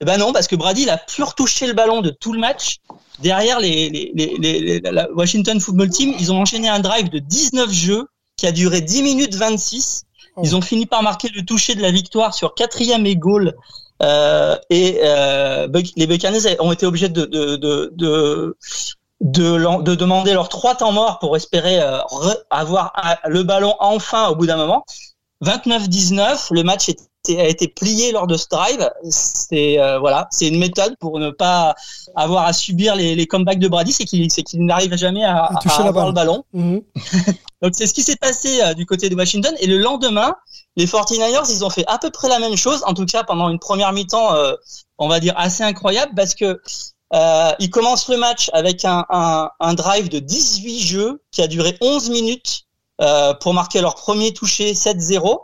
Eh 0.00 0.04
ben 0.04 0.18
non, 0.18 0.32
parce 0.32 0.46
que 0.46 0.56
Brady 0.56 0.82
il 0.82 0.90
a 0.90 0.98
plus 0.98 1.22
retouché 1.22 1.66
le 1.66 1.72
ballon 1.72 2.00
de 2.00 2.10
tout 2.10 2.32
le 2.32 2.38
match. 2.38 2.76
Derrière 3.18 3.60
les, 3.60 3.88
les, 3.88 4.12
les, 4.14 4.60
les 4.60 4.80
la 4.80 5.10
Washington 5.12 5.58
Football 5.58 5.88
Team, 5.90 6.14
ils 6.18 6.32
ont 6.32 6.40
enchaîné 6.40 6.68
un 6.68 6.80
drive 6.80 7.08
de 7.08 7.18
19 7.18 7.70
jeux 7.70 8.06
qui 8.36 8.46
a 8.46 8.52
duré 8.52 8.82
10 8.82 9.02
minutes 9.02 9.34
26. 9.34 10.02
Ils 10.42 10.54
ont 10.54 10.60
fini 10.60 10.84
par 10.84 11.02
marquer 11.02 11.28
le 11.30 11.42
toucher 11.44 11.74
de 11.74 11.80
la 11.80 11.90
victoire 11.90 12.34
sur 12.34 12.54
quatrième 12.54 13.06
et 13.06 13.16
goal. 13.16 13.54
Euh, 14.02 14.56
et 14.70 15.00
euh, 15.02 15.68
les 15.96 16.06
Buccaneers 16.06 16.60
ont 16.60 16.72
été 16.72 16.86
obligés 16.86 17.08
de, 17.08 17.24
de, 17.24 17.56
de, 17.56 17.92
de 17.94 18.56
de, 19.22 19.82
de, 19.82 19.94
demander 19.94 20.34
leurs 20.34 20.50
trois 20.50 20.74
temps 20.74 20.92
morts 20.92 21.18
pour 21.18 21.36
espérer 21.36 21.80
euh, 21.80 21.98
avoir 22.50 22.92
le 23.26 23.42
ballon 23.44 23.74
enfin 23.80 24.28
au 24.28 24.36
bout 24.36 24.46
d'un 24.46 24.58
moment. 24.58 24.84
29-19, 25.42 26.52
le 26.52 26.62
match 26.62 26.90
était, 26.90 27.02
a 27.38 27.46
été 27.46 27.68
plié 27.68 28.12
lors 28.12 28.26
de 28.26 28.36
ce 28.36 28.46
drive. 28.48 28.88
C'est 29.08 29.80
euh, 29.80 29.98
voilà, 29.98 30.28
c'est 30.30 30.48
une 30.48 30.58
méthode 30.58 30.96
pour 30.98 31.18
ne 31.18 31.30
pas 31.30 31.74
avoir 32.14 32.46
à 32.46 32.52
subir 32.52 32.94
les, 32.94 33.14
les 33.14 33.26
comebacks 33.26 33.58
de 33.58 33.68
Brady, 33.68 33.92
c'est 33.92 34.04
qu'il 34.04 34.64
n'arrive 34.64 34.96
jamais 34.96 35.24
à, 35.24 35.44
à, 35.44 35.54
toucher 35.60 35.82
avoir 35.82 35.92
balle. 35.92 36.06
le 36.06 36.12
ballon. 36.12 36.44
Mhm. 36.52 36.82
Donc 37.62 37.72
c'est 37.74 37.86
ce 37.86 37.94
qui 37.94 38.02
s'est 38.02 38.16
passé 38.16 38.60
euh, 38.62 38.74
du 38.74 38.86
côté 38.86 39.08
de 39.08 39.16
Washington. 39.16 39.54
Et 39.60 39.66
le 39.66 39.78
lendemain, 39.78 40.34
les 40.76 40.86
49ers, 40.86 41.50
ils 41.50 41.64
ont 41.64 41.70
fait 41.70 41.84
à 41.86 41.98
peu 41.98 42.10
près 42.10 42.28
la 42.28 42.38
même 42.38 42.56
chose, 42.56 42.82
en 42.86 42.94
tout 42.94 43.06
cas 43.06 43.24
pendant 43.24 43.48
une 43.48 43.58
première 43.58 43.92
mi-temps, 43.92 44.34
euh, 44.34 44.54
on 44.98 45.08
va 45.08 45.20
dire 45.20 45.34
assez 45.36 45.62
incroyable, 45.62 46.12
parce 46.14 46.34
que 46.34 46.60
euh, 47.14 47.52
ils 47.60 47.70
commencent 47.70 48.08
le 48.08 48.16
match 48.16 48.50
avec 48.52 48.84
un, 48.84 49.04
un, 49.10 49.50
un, 49.60 49.74
drive 49.74 50.08
de 50.08 50.18
18 50.18 50.80
jeux 50.80 51.22
qui 51.30 51.40
a 51.40 51.46
duré 51.46 51.76
11 51.80 52.10
minutes 52.10 52.64
euh, 53.00 53.34
pour 53.34 53.54
marquer 53.54 53.80
leur 53.80 53.94
premier 53.94 54.32
touché 54.32 54.72
7-0. 54.72 55.38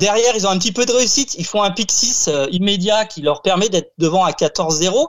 Derrière, 0.00 0.34
ils 0.34 0.46
ont 0.46 0.50
un 0.50 0.58
petit 0.58 0.72
peu 0.72 0.86
de 0.86 0.92
réussite. 0.92 1.34
Ils 1.34 1.44
font 1.44 1.62
un 1.62 1.70
pick 1.70 1.92
6 1.92 2.28
euh, 2.28 2.46
immédiat 2.50 3.04
qui 3.04 3.20
leur 3.20 3.42
permet 3.42 3.68
d'être 3.68 3.92
devant 3.98 4.24
à 4.24 4.32
14-0. 4.32 5.06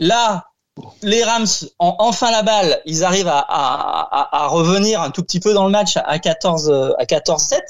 Là, 0.00 0.46
les 1.02 1.22
Rams 1.22 1.46
ont 1.78 1.94
enfin 1.98 2.32
la 2.32 2.42
balle. 2.42 2.82
Ils 2.86 3.04
arrivent 3.04 3.30
à, 3.32 4.46
revenir 4.48 5.00
un 5.00 5.10
tout 5.10 5.22
petit 5.22 5.38
peu 5.38 5.54
dans 5.54 5.64
le 5.64 5.70
match 5.70 5.96
à 5.96 6.18
14 6.18 6.72
à 6.98 7.04
14-7. 7.04 7.60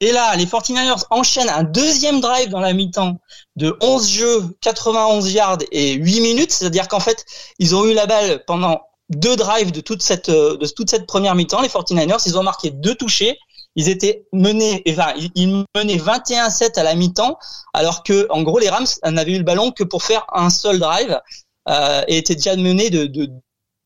Et 0.00 0.12
là, 0.12 0.36
les 0.36 0.46
49ers 0.46 1.04
enchaînent 1.10 1.48
un 1.48 1.64
deuxième 1.64 2.20
drive 2.20 2.50
dans 2.50 2.60
la 2.60 2.72
mi-temps 2.72 3.18
de 3.56 3.76
11 3.80 4.08
jeux, 4.08 4.56
91 4.60 5.32
yards 5.32 5.58
et 5.72 5.94
8 5.94 6.20
minutes. 6.20 6.52
C'est-à-dire 6.52 6.86
qu'en 6.86 7.00
fait, 7.00 7.24
ils 7.58 7.74
ont 7.74 7.84
eu 7.84 7.94
la 7.94 8.06
balle 8.06 8.44
pendant 8.46 8.80
deux 9.08 9.34
drives 9.34 9.72
de 9.72 9.80
toute 9.80 10.02
cette, 10.02 10.30
de 10.30 10.66
toute 10.74 10.88
cette 10.88 11.06
première 11.06 11.34
mi-temps. 11.34 11.62
Les 11.62 11.68
49ers, 11.68 12.22
ils 12.26 12.38
ont 12.38 12.44
marqué 12.44 12.70
deux 12.70 12.94
touchés. 12.94 13.38
Ils 13.76 13.88
étaient 13.88 14.26
menés, 14.32 14.82
enfin, 14.88 15.12
ils 15.34 15.64
menaient 15.76 15.96
21-7 15.96 16.78
à 16.78 16.82
la 16.82 16.94
mi-temps, 16.94 17.38
alors 17.72 18.02
que, 18.02 18.26
en 18.30 18.42
gros, 18.42 18.58
les 18.58 18.68
Rams 18.68 18.86
n'avaient 19.04 19.32
eu 19.32 19.38
le 19.38 19.44
ballon 19.44 19.70
que 19.70 19.84
pour 19.84 20.02
faire 20.02 20.26
un 20.32 20.50
seul 20.50 20.78
drive, 20.78 21.20
euh, 21.68 22.02
et 22.08 22.18
étaient 22.18 22.34
déjà 22.34 22.56
menés 22.56 22.90
de, 22.90 23.06
de, 23.06 23.30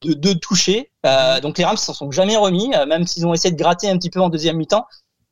de 0.05 0.15
deux 0.15 0.35
touchés. 0.37 0.91
Euh, 1.05 1.41
donc 1.41 1.59
les 1.59 1.65
Rams 1.65 1.77
s'en 1.77 1.95
sont 1.95 2.11
jamais 2.11 2.37
remis, 2.37 2.75
euh, 2.75 2.87
même 2.87 3.07
s'ils 3.07 3.27
ont 3.27 3.35
essayé 3.35 3.53
de 3.53 3.59
gratter 3.59 3.89
un 3.89 3.99
petit 3.99 4.11
peu 4.11 4.21
en 4.21 4.29
deuxième 4.29 4.57
mi-temps. 4.57 4.87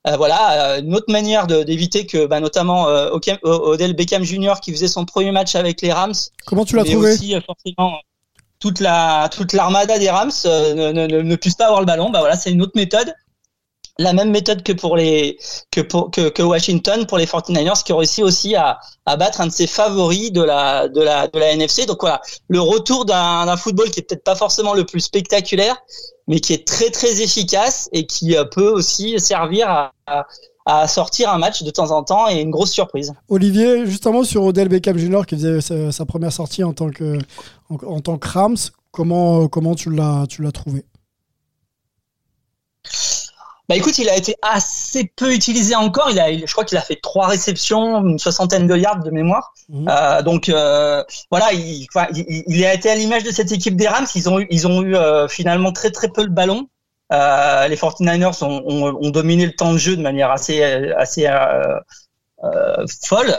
Euh, 0.09 0.17
voilà, 0.17 0.81
une 0.81 0.97
autre 0.97 1.13
manière 1.13 1.47
d'éviter 1.47 2.07
que, 2.07 2.27
bah, 2.27 2.41
notamment 2.41 2.89
euh, 2.89 3.11
Odell 3.45 3.95
Beckham 3.95 4.25
Jr. 4.25 4.55
qui 4.61 4.73
faisait 4.73 4.89
son 4.89 5.05
premier 5.05 5.31
match 5.31 5.55
avec 5.55 5.81
les 5.81 5.93
Rams. 5.93 6.15
Comment 6.45 6.65
tu 6.65 6.75
l'as 6.75 6.83
trouvé? 6.83 7.13
aussi, 7.13 7.37
forcément, 7.47 8.01
toute 8.59 8.81
la 8.81 9.29
toute 9.31 9.53
l'armada 9.53 10.01
des 10.01 10.11
Rams 10.11 10.33
ne, 10.45 10.91
ne, 10.91 11.07
ne, 11.07 11.37
puisse 11.37 11.55
pas 11.55 11.67
avoir 11.67 11.81
le 11.81 11.87
ballon. 11.87 12.11
Bah 12.11 12.19
voilà, 12.19 12.35
c'est 12.35 12.51
une 12.51 12.63
autre 12.63 12.73
méthode. 12.75 13.15
La 13.99 14.15
même 14.15 14.31
méthode 14.31 14.63
que 14.63 14.73
pour 14.73 14.97
les 14.97 15.39
que 15.71 15.83
pour 15.83 16.11
que, 16.11 16.43
Washington 16.43 17.07
pour 17.07 17.19
les 17.19 17.27
49ers 17.27 17.83
qui 17.85 17.93
ont 17.93 17.99
réussi 17.99 18.23
aussi 18.23 18.57
à, 18.57 18.79
à 19.05 19.17
battre 19.17 19.43
un 19.43 19.49
de 19.49 19.53
ses 19.53 19.67
favoris 19.67 20.33
de 20.33 20.43
la 20.43 20.89
de 20.89 21.01
la 21.03 21.29
de 21.29 21.39
la 21.39 21.53
NFC. 21.53 21.85
Donc 21.85 21.99
voilà, 22.01 22.23
le 22.49 22.61
retour 22.61 23.05
d'un 23.05 23.57
football 23.57 23.91
qui 23.91 24.01
est 24.01 24.03
peut-être 24.03 24.25
pas 24.25 24.35
forcément 24.35 24.73
le 24.73 24.87
plus 24.87 25.01
spectaculaire, 25.01 25.77
mais 26.27 26.41
qui 26.41 26.55
est 26.55 26.67
très 26.67 26.91
très 26.91 27.21
efficace 27.21 27.91
et 27.93 28.07
qui 28.07 28.35
peut 28.55 28.71
aussi 28.71 29.21
servir 29.21 29.69
à, 29.69 29.93
à, 30.65 30.89
sortir 30.89 31.31
un 31.31 31.39
match 31.39 31.63
de 31.63 31.71
temps 31.71 31.91
en 31.91 32.03
temps 32.03 32.29
et 32.31 32.41
une 32.41 32.51
grosse 32.51 32.73
surprise. 32.73 33.13
Olivier, 33.29 33.85
justement 33.85 34.25
sur 34.25 34.43
Odell 34.43 34.69
Beckham 34.69 34.97
Jr. 34.97 35.27
qui 35.27 35.37
faisait 35.37 35.61
sa, 35.93 36.07
première 36.07 36.33
sortie 36.33 36.65
en 36.65 36.73
tant 36.73 36.89
que 36.89 37.19
en, 37.69 38.01
tant 38.01 38.19
Rams, 38.23 38.57
comment 38.91 39.49
comment 39.49 39.75
tu 39.75 39.91
l'as 39.91 40.27
tu 40.29 40.41
l'as 40.41 40.53
trouvé? 40.53 40.87
Bah 43.69 43.77
écoute, 43.77 43.97
il 43.99 44.09
a 44.09 44.17
été 44.17 44.35
assez 44.43 45.11
peu 45.17 45.33
utilisé 45.33 45.75
encore. 45.77 46.11
Il 46.11 46.19
a, 46.19 46.33
je 46.33 46.53
crois 46.53 46.65
qu'il 46.65 46.77
a 46.79 46.83
fait 46.83 46.99
trois 47.01 47.29
réceptions, 47.29 48.01
une 48.01 48.19
soixantaine 48.19 48.67
de 48.67 48.77
yards 48.77 49.05
de 49.05 49.11
mémoire. 49.11 49.55
Mmh. 49.69 49.89
Euh, 49.89 50.23
donc 50.23 50.49
euh, 50.49 51.05
voilà, 51.31 51.53
il, 51.53 51.87
il, 52.15 52.45
il, 52.49 52.65
a 52.65 52.75
été 52.75 52.91
à 52.91 52.97
l'image 52.97 53.23
de 53.23 53.31
cette 53.31 53.53
équipe 53.53 53.77
des 53.77 53.87
Rams. 53.87 54.07
Ils 54.17 54.29
ont 54.29 54.41
eu, 54.41 54.47
ils 54.51 54.67
ont 54.67 54.83
eu 54.83 54.97
euh, 54.97 55.29
finalement 55.29 55.73
très 55.73 55.91
très 55.91 56.09
peu 56.09 56.23
le 56.23 56.31
ballon. 56.31 56.67
Euh, 57.13 57.69
les 57.69 57.77
49ers 57.77 58.43
ont, 58.43 58.63
ont, 58.67 58.99
ont, 59.01 59.11
dominé 59.11 59.47
le 59.47 59.53
temps 59.53 59.73
de 59.73 59.79
jeu 59.79 59.97
de 59.97 60.03
manière 60.03 60.31
assez 60.31 60.63
assez 60.97 61.27
euh, 61.27 62.87
folle. 63.05 63.33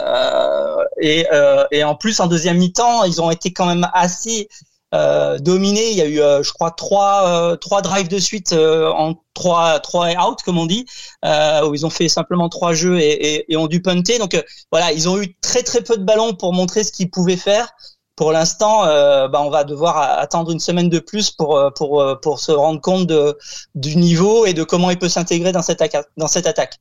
et, 1.02 1.26
et 1.72 1.84
en 1.84 1.96
plus 1.96 2.22
en 2.22 2.28
deuxième 2.28 2.58
mi-temps, 2.58 3.04
ils 3.04 3.22
ont 3.22 3.30
été 3.30 3.52
quand 3.52 3.66
même 3.66 3.90
assez 3.94 4.48
euh, 4.94 5.40
dominé. 5.40 5.92
Il 5.92 5.98
y 5.98 6.02
a 6.02 6.06
eu, 6.06 6.22
euh, 6.22 6.44
je 6.44 6.54
crois, 6.54 6.72
trois, 6.72 7.28
euh, 7.28 7.56
trois 7.56 7.82
drives 7.82 8.08
de 8.08 8.20
suite 8.20 8.54
en 8.54 9.16
trois, 9.34 9.80
trois 9.80 10.10
out, 10.10 10.40
comme 10.46 10.58
on 10.58 10.66
dit, 10.66 10.86
où 11.24 11.74
ils 11.74 11.86
ont 11.86 11.90
fait 11.90 12.08
simplement 12.08 12.50
trois 12.50 12.74
jeux 12.74 13.00
et, 13.00 13.36
et, 13.36 13.54
et 13.54 13.58
ont 13.58 13.68
dû 13.68 13.82
punter. 13.82 14.20
Donc 14.20 14.42
voilà, 14.72 14.92
ils 14.92 15.10
ont 15.10 15.22
eu 15.22 15.36
très 15.42 15.64
très 15.64 15.82
peu 15.82 15.98
de 15.98 16.04
ballons 16.04 16.34
pour 16.34 16.54
montrer 16.54 16.84
ce 16.84 16.92
qu'ils 16.92 17.10
pouvaient 17.10 17.38
faire. 17.38 17.72
Pour 18.16 18.32
l'instant, 18.32 18.86
euh, 18.86 19.28
bah, 19.28 19.42
on 19.42 19.50
va 19.50 19.64
devoir 19.64 19.98
attendre 20.20 20.52
une 20.52 20.60
semaine 20.60 20.88
de 20.88 21.00
plus 21.00 21.32
pour 21.32 21.60
pour 21.76 22.06
pour 22.22 22.40
se 22.40 22.52
rendre 22.52 22.80
compte 22.80 23.08
de, 23.08 23.36
du 23.74 23.96
niveau 23.98 24.46
et 24.46 24.54
de 24.54 24.64
comment 24.64 24.92
il 24.92 25.00
peut 25.00 25.10
s'intégrer 25.10 25.52
dans 25.52 25.64
cette 25.64 25.84
dans 26.16 26.28
cette 26.28 26.46
attaque. 26.46 26.78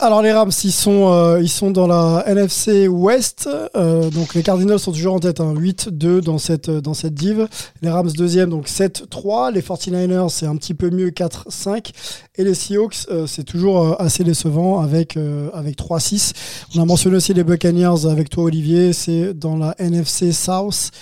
Alors 0.00 0.22
les 0.22 0.30
Rams, 0.30 0.52
ils 0.62 0.70
sont, 0.70 1.12
euh, 1.12 1.42
ils 1.42 1.48
sont 1.48 1.72
dans 1.72 1.88
la 1.88 2.22
NFC 2.24 2.86
West. 2.86 3.48
Euh, 3.74 4.10
donc 4.10 4.34
les 4.34 4.44
Cardinals 4.44 4.78
sont 4.78 4.92
toujours 4.92 5.14
en 5.14 5.18
tête, 5.18 5.40
hein, 5.40 5.54
8-2 5.54 6.20
dans 6.20 6.38
cette, 6.38 6.70
dans 6.70 6.94
cette 6.94 7.14
div. 7.14 7.48
Les 7.82 7.90
Rams 7.90 8.08
deuxième, 8.12 8.48
donc 8.48 8.68
7-3. 8.68 9.52
Les 9.52 9.60
49ers, 9.60 10.28
c'est 10.28 10.46
un 10.46 10.54
petit 10.54 10.74
peu 10.74 10.90
mieux, 10.90 11.10
4-5. 11.10 11.90
Et 12.36 12.44
les 12.44 12.54
Seahawks, 12.54 13.08
euh, 13.10 13.26
c'est 13.26 13.42
toujours 13.42 14.00
assez 14.00 14.22
décevant 14.22 14.78
avec, 14.80 15.18
avec 15.52 15.76
3-6. 15.76 16.30
On 16.76 16.82
a 16.82 16.84
mentionné 16.84 17.16
aussi 17.16 17.34
les 17.34 17.42
Buccaneers 17.42 18.06
avec 18.08 18.30
toi 18.30 18.44
Olivier, 18.44 18.92
c'est 18.92 19.34
dans 19.34 19.56
la 19.56 19.74
NFC 19.80 20.30
South 20.30 20.92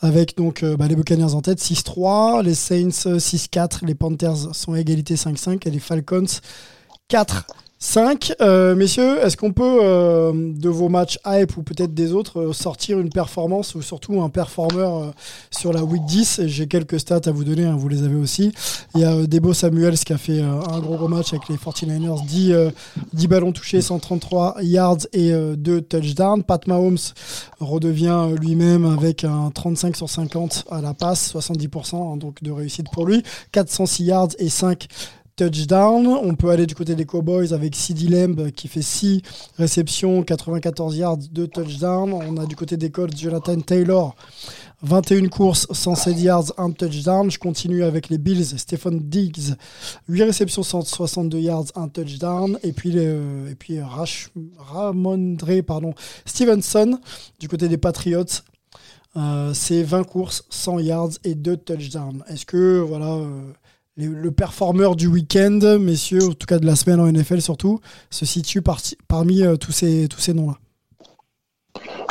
avec 0.00 0.36
donc 0.36 0.64
bah, 0.64 0.88
les 0.88 0.96
Buccaneers 0.96 1.34
en 1.34 1.40
tête 1.40 1.60
6-3, 1.60 2.42
les 2.42 2.54
Saints 2.54 2.88
6-4, 2.88 3.86
les 3.86 3.94
Panthers 3.94 4.56
sont 4.56 4.72
à 4.72 4.80
égalité 4.80 5.14
5-5 5.14 5.68
et 5.68 5.70
les 5.70 5.78
Falcons 5.78 6.24
4 7.06 7.46
5. 7.82 8.34
Euh, 8.42 8.76
messieurs, 8.76 9.24
est-ce 9.24 9.38
qu'on 9.38 9.54
peut, 9.54 9.78
euh, 9.82 10.32
de 10.34 10.68
vos 10.68 10.90
matchs 10.90 11.18
hype 11.24 11.56
ou 11.56 11.62
peut-être 11.62 11.94
des 11.94 12.12
autres, 12.12 12.38
euh, 12.38 12.52
sortir 12.52 13.00
une 13.00 13.08
performance 13.08 13.74
ou 13.74 13.80
surtout 13.80 14.20
un 14.20 14.28
performeur 14.28 15.14
sur 15.50 15.72
la 15.72 15.82
week 15.82 16.04
10 16.04 16.42
J'ai 16.44 16.66
quelques 16.66 17.00
stats 17.00 17.22
à 17.24 17.30
vous 17.30 17.42
donner, 17.42 17.64
hein, 17.64 17.76
vous 17.78 17.88
les 17.88 18.02
avez 18.02 18.16
aussi. 18.16 18.52
Il 18.94 19.00
y 19.00 19.04
a 19.04 19.26
Debo 19.26 19.54
Samuels 19.54 19.98
qui 19.98 20.12
a 20.12 20.18
fait 20.18 20.42
un 20.42 20.78
gros 20.80 20.96
gros 20.96 21.08
match 21.08 21.32
avec 21.32 21.48
les 21.48 21.56
49ers, 21.56 22.22
10, 22.26 22.54
10 23.14 23.26
ballons 23.28 23.52
touchés, 23.52 23.80
133 23.80 24.56
yards 24.60 25.06
et 25.14 25.32
2 25.32 25.80
touchdowns. 25.80 26.42
Pat 26.42 26.66
Mahomes 26.66 26.98
redevient 27.60 28.26
lui-même 28.38 28.84
avec 28.84 29.24
un 29.24 29.50
35 29.50 29.96
sur 29.96 30.10
50 30.10 30.66
à 30.70 30.82
la 30.82 30.92
passe, 30.92 31.32
70% 31.34 31.96
hein, 31.96 32.16
donc 32.18 32.42
de 32.42 32.50
réussite 32.50 32.90
pour 32.92 33.06
lui, 33.06 33.22
406 33.52 34.04
yards 34.04 34.28
et 34.38 34.50
5 34.50 34.86
touchdown. 35.40 36.06
On 36.06 36.34
peut 36.34 36.50
aller 36.50 36.66
du 36.66 36.74
côté 36.74 36.94
des 36.94 37.06
Cowboys 37.06 37.54
avec 37.54 37.74
CD 37.74 38.08
Lamb 38.08 38.50
qui 38.50 38.68
fait 38.68 38.82
6 38.82 39.22
réceptions, 39.56 40.22
94 40.22 40.96
yards, 40.96 41.16
2 41.32 41.46
touchdowns. 41.48 42.12
On 42.12 42.36
a 42.36 42.44
du 42.44 42.56
côté 42.56 42.76
des 42.76 42.90
Colts 42.90 43.16
Jonathan 43.16 43.58
Taylor, 43.58 44.14
21 44.82 45.28
courses, 45.28 45.66
107 45.70 46.20
yards, 46.20 46.52
1 46.58 46.72
touchdown. 46.72 47.30
Je 47.30 47.38
continue 47.38 47.84
avec 47.84 48.10
les 48.10 48.18
Bills, 48.18 48.58
Stephen 48.58 48.98
Diggs, 48.98 49.54
8 50.08 50.24
réceptions, 50.24 50.62
162 50.62 51.38
yards, 51.38 51.66
1 51.74 51.88
touchdown. 51.88 52.58
Et 52.62 52.72
puis, 52.72 52.94
et 52.98 53.54
puis 53.58 53.80
Rash, 53.80 54.30
Ramondre 54.58 55.62
pardon, 55.66 55.94
Stevenson 56.26 56.98
du 57.38 57.48
côté 57.48 57.66
des 57.66 57.78
Patriots. 57.78 58.42
Euh, 59.16 59.52
c'est 59.54 59.82
20 59.82 60.04
courses, 60.04 60.44
100 60.50 60.78
yards 60.80 61.10
et 61.24 61.34
2 61.34 61.56
touchdowns. 61.56 62.22
Est-ce 62.28 62.44
que 62.44 62.78
voilà, 62.80 63.14
euh, 63.14 63.52
le 63.96 64.30
performeur 64.30 64.96
du 64.96 65.06
week-end, 65.06 65.78
messieurs, 65.78 66.28
en 66.28 66.32
tout 66.32 66.46
cas 66.46 66.58
de 66.58 66.66
la 66.66 66.76
semaine 66.76 67.00
en 67.00 67.10
NFL 67.10 67.40
surtout, 67.40 67.80
se 68.10 68.24
situe 68.24 68.62
par, 68.62 68.80
parmi 69.08 69.42
euh, 69.42 69.56
tous 69.56 69.72
ces, 69.72 70.08
tous 70.08 70.20
ces 70.20 70.32
noms-là 70.32 70.58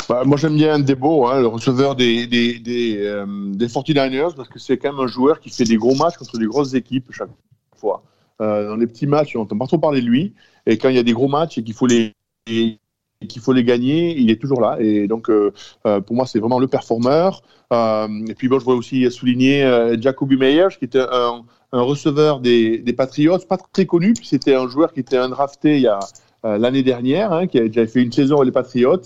Bah, 0.07 0.23
moi, 0.25 0.37
j'aime 0.37 0.55
bien 0.55 0.79
Debo, 0.79 1.27
hein, 1.27 1.39
le 1.39 1.47
receveur 1.47 1.95
des, 1.95 2.27
des, 2.27 2.59
des, 2.59 2.97
euh, 2.99 3.25
des 3.53 3.67
49ers, 3.67 4.35
parce 4.35 4.49
que 4.49 4.59
c'est 4.59 4.77
quand 4.77 4.91
même 4.91 5.01
un 5.01 5.07
joueur 5.07 5.39
qui 5.39 5.49
fait 5.49 5.63
des 5.63 5.77
gros 5.77 5.95
matchs 5.95 6.17
contre 6.17 6.37
des 6.37 6.45
grosses 6.45 6.73
équipes 6.73 7.11
chaque 7.11 7.29
fois. 7.75 8.03
Euh, 8.41 8.69
dans 8.69 8.75
les 8.75 8.87
petits 8.87 9.07
matchs, 9.07 9.35
on 9.35 9.39
n'entend 9.39 9.57
pas 9.57 9.67
trop 9.67 9.79
parler 9.79 10.01
de 10.01 10.07
lui. 10.07 10.33
Et 10.65 10.77
quand 10.77 10.89
il 10.89 10.95
y 10.95 10.99
a 10.99 11.03
des 11.03 11.13
gros 11.13 11.27
matchs 11.27 11.57
et 11.57 11.63
qu'il 11.63 11.73
faut 11.73 11.87
les, 11.87 12.13
et 12.47 12.79
qu'il 13.27 13.41
faut 13.41 13.51
les 13.51 13.63
gagner, 13.63 14.17
il 14.17 14.29
est 14.29 14.39
toujours 14.39 14.61
là. 14.61 14.77
Et 14.79 15.07
donc, 15.07 15.29
euh, 15.29 15.51
pour 15.83 16.15
moi, 16.15 16.25
c'est 16.25 16.39
vraiment 16.39 16.59
le 16.59 16.67
performeur. 16.67 17.41
Et 17.71 18.35
puis, 18.37 18.47
bon, 18.47 18.59
je 18.59 18.65
voudrais 18.65 18.77
aussi 18.77 19.09
souligner 19.11 19.93
Jacoby 19.99 20.37
Meyers, 20.37 20.69
qui 20.79 20.85
était 20.85 21.05
un, 21.11 21.43
un 21.71 21.81
receveur 21.81 22.39
des, 22.39 22.83
Patriots, 22.97 23.39
pas 23.47 23.57
très 23.57 23.85
connu, 23.85 24.13
puis 24.13 24.27
c'était 24.27 24.55
un 24.55 24.67
joueur 24.67 24.93
qui 24.93 25.01
était 25.01 25.17
undrafté 25.17 25.75
il 25.75 25.81
y 25.81 25.87
a 25.87 25.99
euh, 26.45 26.57
l'année 26.57 26.83
dernière, 26.83 27.31
hein, 27.31 27.47
qui 27.47 27.57
avait 27.57 27.69
déjà 27.69 27.85
fait 27.85 28.01
une 28.01 28.11
saison 28.11 28.37
avec 28.37 28.47
les 28.47 28.51
Patriots. 28.51 29.01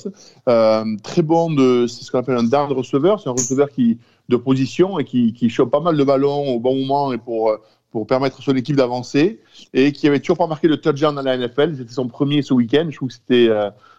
Euh, 0.47 0.83
très 1.03 1.21
bon 1.21 1.51
de, 1.51 1.87
c'est 1.87 2.03
ce 2.03 2.11
qu'on 2.11 2.19
appelle 2.19 2.37
un 2.37 2.43
down 2.43 2.71
receveur, 2.71 3.19
c'est 3.19 3.29
un 3.29 3.33
receveur 3.33 3.69
qui 3.69 3.97
de 4.29 4.37
position 4.37 4.99
et 4.99 5.03
qui, 5.03 5.33
qui 5.33 5.49
chope 5.49 5.69
pas 5.69 5.81
mal 5.81 5.97
de 5.97 6.03
ballons 6.03 6.55
au 6.55 6.59
bon 6.59 6.75
moment 6.75 7.11
et 7.11 7.17
pour 7.17 7.49
euh, 7.49 7.57
pour 7.91 8.07
permettre 8.07 8.39
à 8.39 8.41
son 8.41 8.55
équipe 8.55 8.75
d'avancer 8.75 9.39
et 9.73 9.91
qui 9.91 10.07
avait 10.07 10.19
toujours 10.19 10.37
pas 10.37 10.47
marqué 10.47 10.67
de 10.67 10.75
touchdown 10.75 11.13
dans 11.13 11.21
la 11.21 11.37
NFL. 11.37 11.75
C'était 11.77 11.93
son 11.93 12.07
premier 12.07 12.41
ce 12.41 12.53
week-end. 12.53 12.87
Je 12.89 12.95
trouve 12.95 13.09
que 13.09 13.13
c'était 13.13 13.49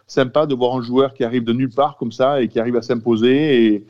sympa 0.08 0.46
de 0.46 0.54
voir 0.56 0.74
un 0.74 0.82
joueur 0.82 1.14
qui 1.14 1.22
arrive 1.22 1.44
de 1.44 1.52
nulle 1.52 1.70
part 1.70 1.96
comme 1.96 2.10
ça 2.10 2.42
et 2.42 2.48
qui 2.48 2.58
arrive 2.58 2.74
à 2.74 2.82
s'imposer 2.82 3.66
et, 3.66 3.86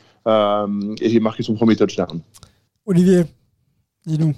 et 1.00 1.20
marquer 1.20 1.42
son 1.42 1.54
premier 1.54 1.74
touchdown. 1.74 2.20
Olivier, 2.84 3.24
dis-nous. 4.06 4.34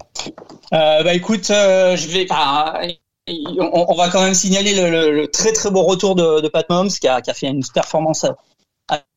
Euh, 0.73 1.03
bah 1.03 1.15
écoute, 1.15 1.51
euh, 1.51 1.97
je 1.97 2.09
vais. 2.09 2.27
Bah, 2.27 2.81
on, 3.29 3.95
va 3.95 4.09
quand 4.09 4.23
même 4.23 4.35
signaler 4.35 4.75
le, 4.75 5.27
très 5.27 5.53
très 5.53 5.71
beau 5.71 5.83
retour 5.83 6.15
de, 6.15 6.47
Pat 6.49 6.69
Mahomes 6.69 6.91
qui 6.91 7.09
a, 7.09 7.21
a 7.27 7.35
fait 7.35 7.49
une 7.49 7.65
performance 7.75 8.25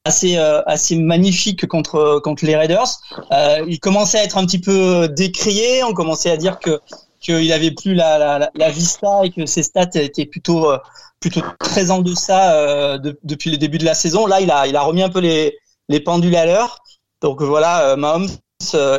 assez 0.05 0.38
euh, 0.38 0.63
assez 0.65 0.95
magnifique 0.95 1.67
contre 1.67 2.19
contre 2.23 2.45
les 2.45 2.55
Raiders. 2.55 2.88
Euh, 3.31 3.63
il 3.67 3.79
commençait 3.79 4.19
à 4.19 4.23
être 4.23 4.38
un 4.38 4.45
petit 4.45 4.59
peu 4.59 5.07
décrié. 5.09 5.83
On 5.83 5.93
commençait 5.93 6.31
à 6.31 6.38
dire 6.38 6.59
que 6.59 6.79
qu'il 7.19 7.51
avait 7.51 7.71
plus 7.71 7.93
la, 7.93 8.17
la, 8.17 8.49
la- 8.53 8.69
vista 8.71 9.21
et 9.25 9.29
que 9.29 9.45
ses 9.45 9.62
stats 9.62 9.89
étaient 9.95 10.25
plutôt 10.25 10.71
euh, 10.71 10.77
plutôt 11.19 11.41
très 11.59 11.91
en 11.91 11.99
deçà 11.99 12.53
euh, 12.53 12.97
de- 12.97 13.19
depuis 13.23 13.51
le 13.51 13.57
début 13.57 13.77
de 13.77 13.85
la 13.85 13.93
saison. 13.93 14.25
Là, 14.25 14.41
il 14.41 14.49
a 14.49 14.67
il 14.67 14.75
a 14.75 14.81
remis 14.81 15.03
un 15.03 15.09
peu 15.09 15.19
les 15.19 15.57
les 15.89 15.99
pendules 15.99 16.35
à 16.35 16.45
l'heure. 16.45 16.79
Donc 17.21 17.41
voilà, 17.41 17.89
euh, 17.89 17.95
Mahomes 17.97 18.29
euh, 18.29 18.48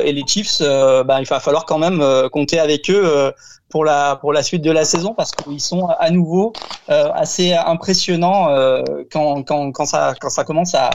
et 0.03 0.11
les 0.11 0.23
Chiefs, 0.25 0.57
euh, 0.61 1.03
bah, 1.03 1.19
il 1.21 1.27
va 1.27 1.39
falloir 1.39 1.65
quand 1.65 1.77
même 1.77 2.01
euh, 2.01 2.29
compter 2.29 2.59
avec 2.59 2.89
eux 2.89 3.01
euh, 3.05 3.31
pour 3.69 3.85
la 3.85 4.15
pour 4.15 4.33
la 4.33 4.41
suite 4.43 4.63
de 4.63 4.71
la 4.71 4.83
saison 4.85 5.13
parce 5.13 5.31
qu'ils 5.31 5.61
sont 5.61 5.87
à 5.87 6.09
nouveau 6.09 6.51
euh, 6.89 7.11
assez 7.13 7.53
impressionnants 7.53 8.49
euh, 8.49 8.81
quand, 9.11 9.43
quand 9.43 9.71
quand 9.71 9.85
ça 9.85 10.13
quand 10.19 10.29
ça 10.29 10.43
commence 10.43 10.73
à 10.73 10.89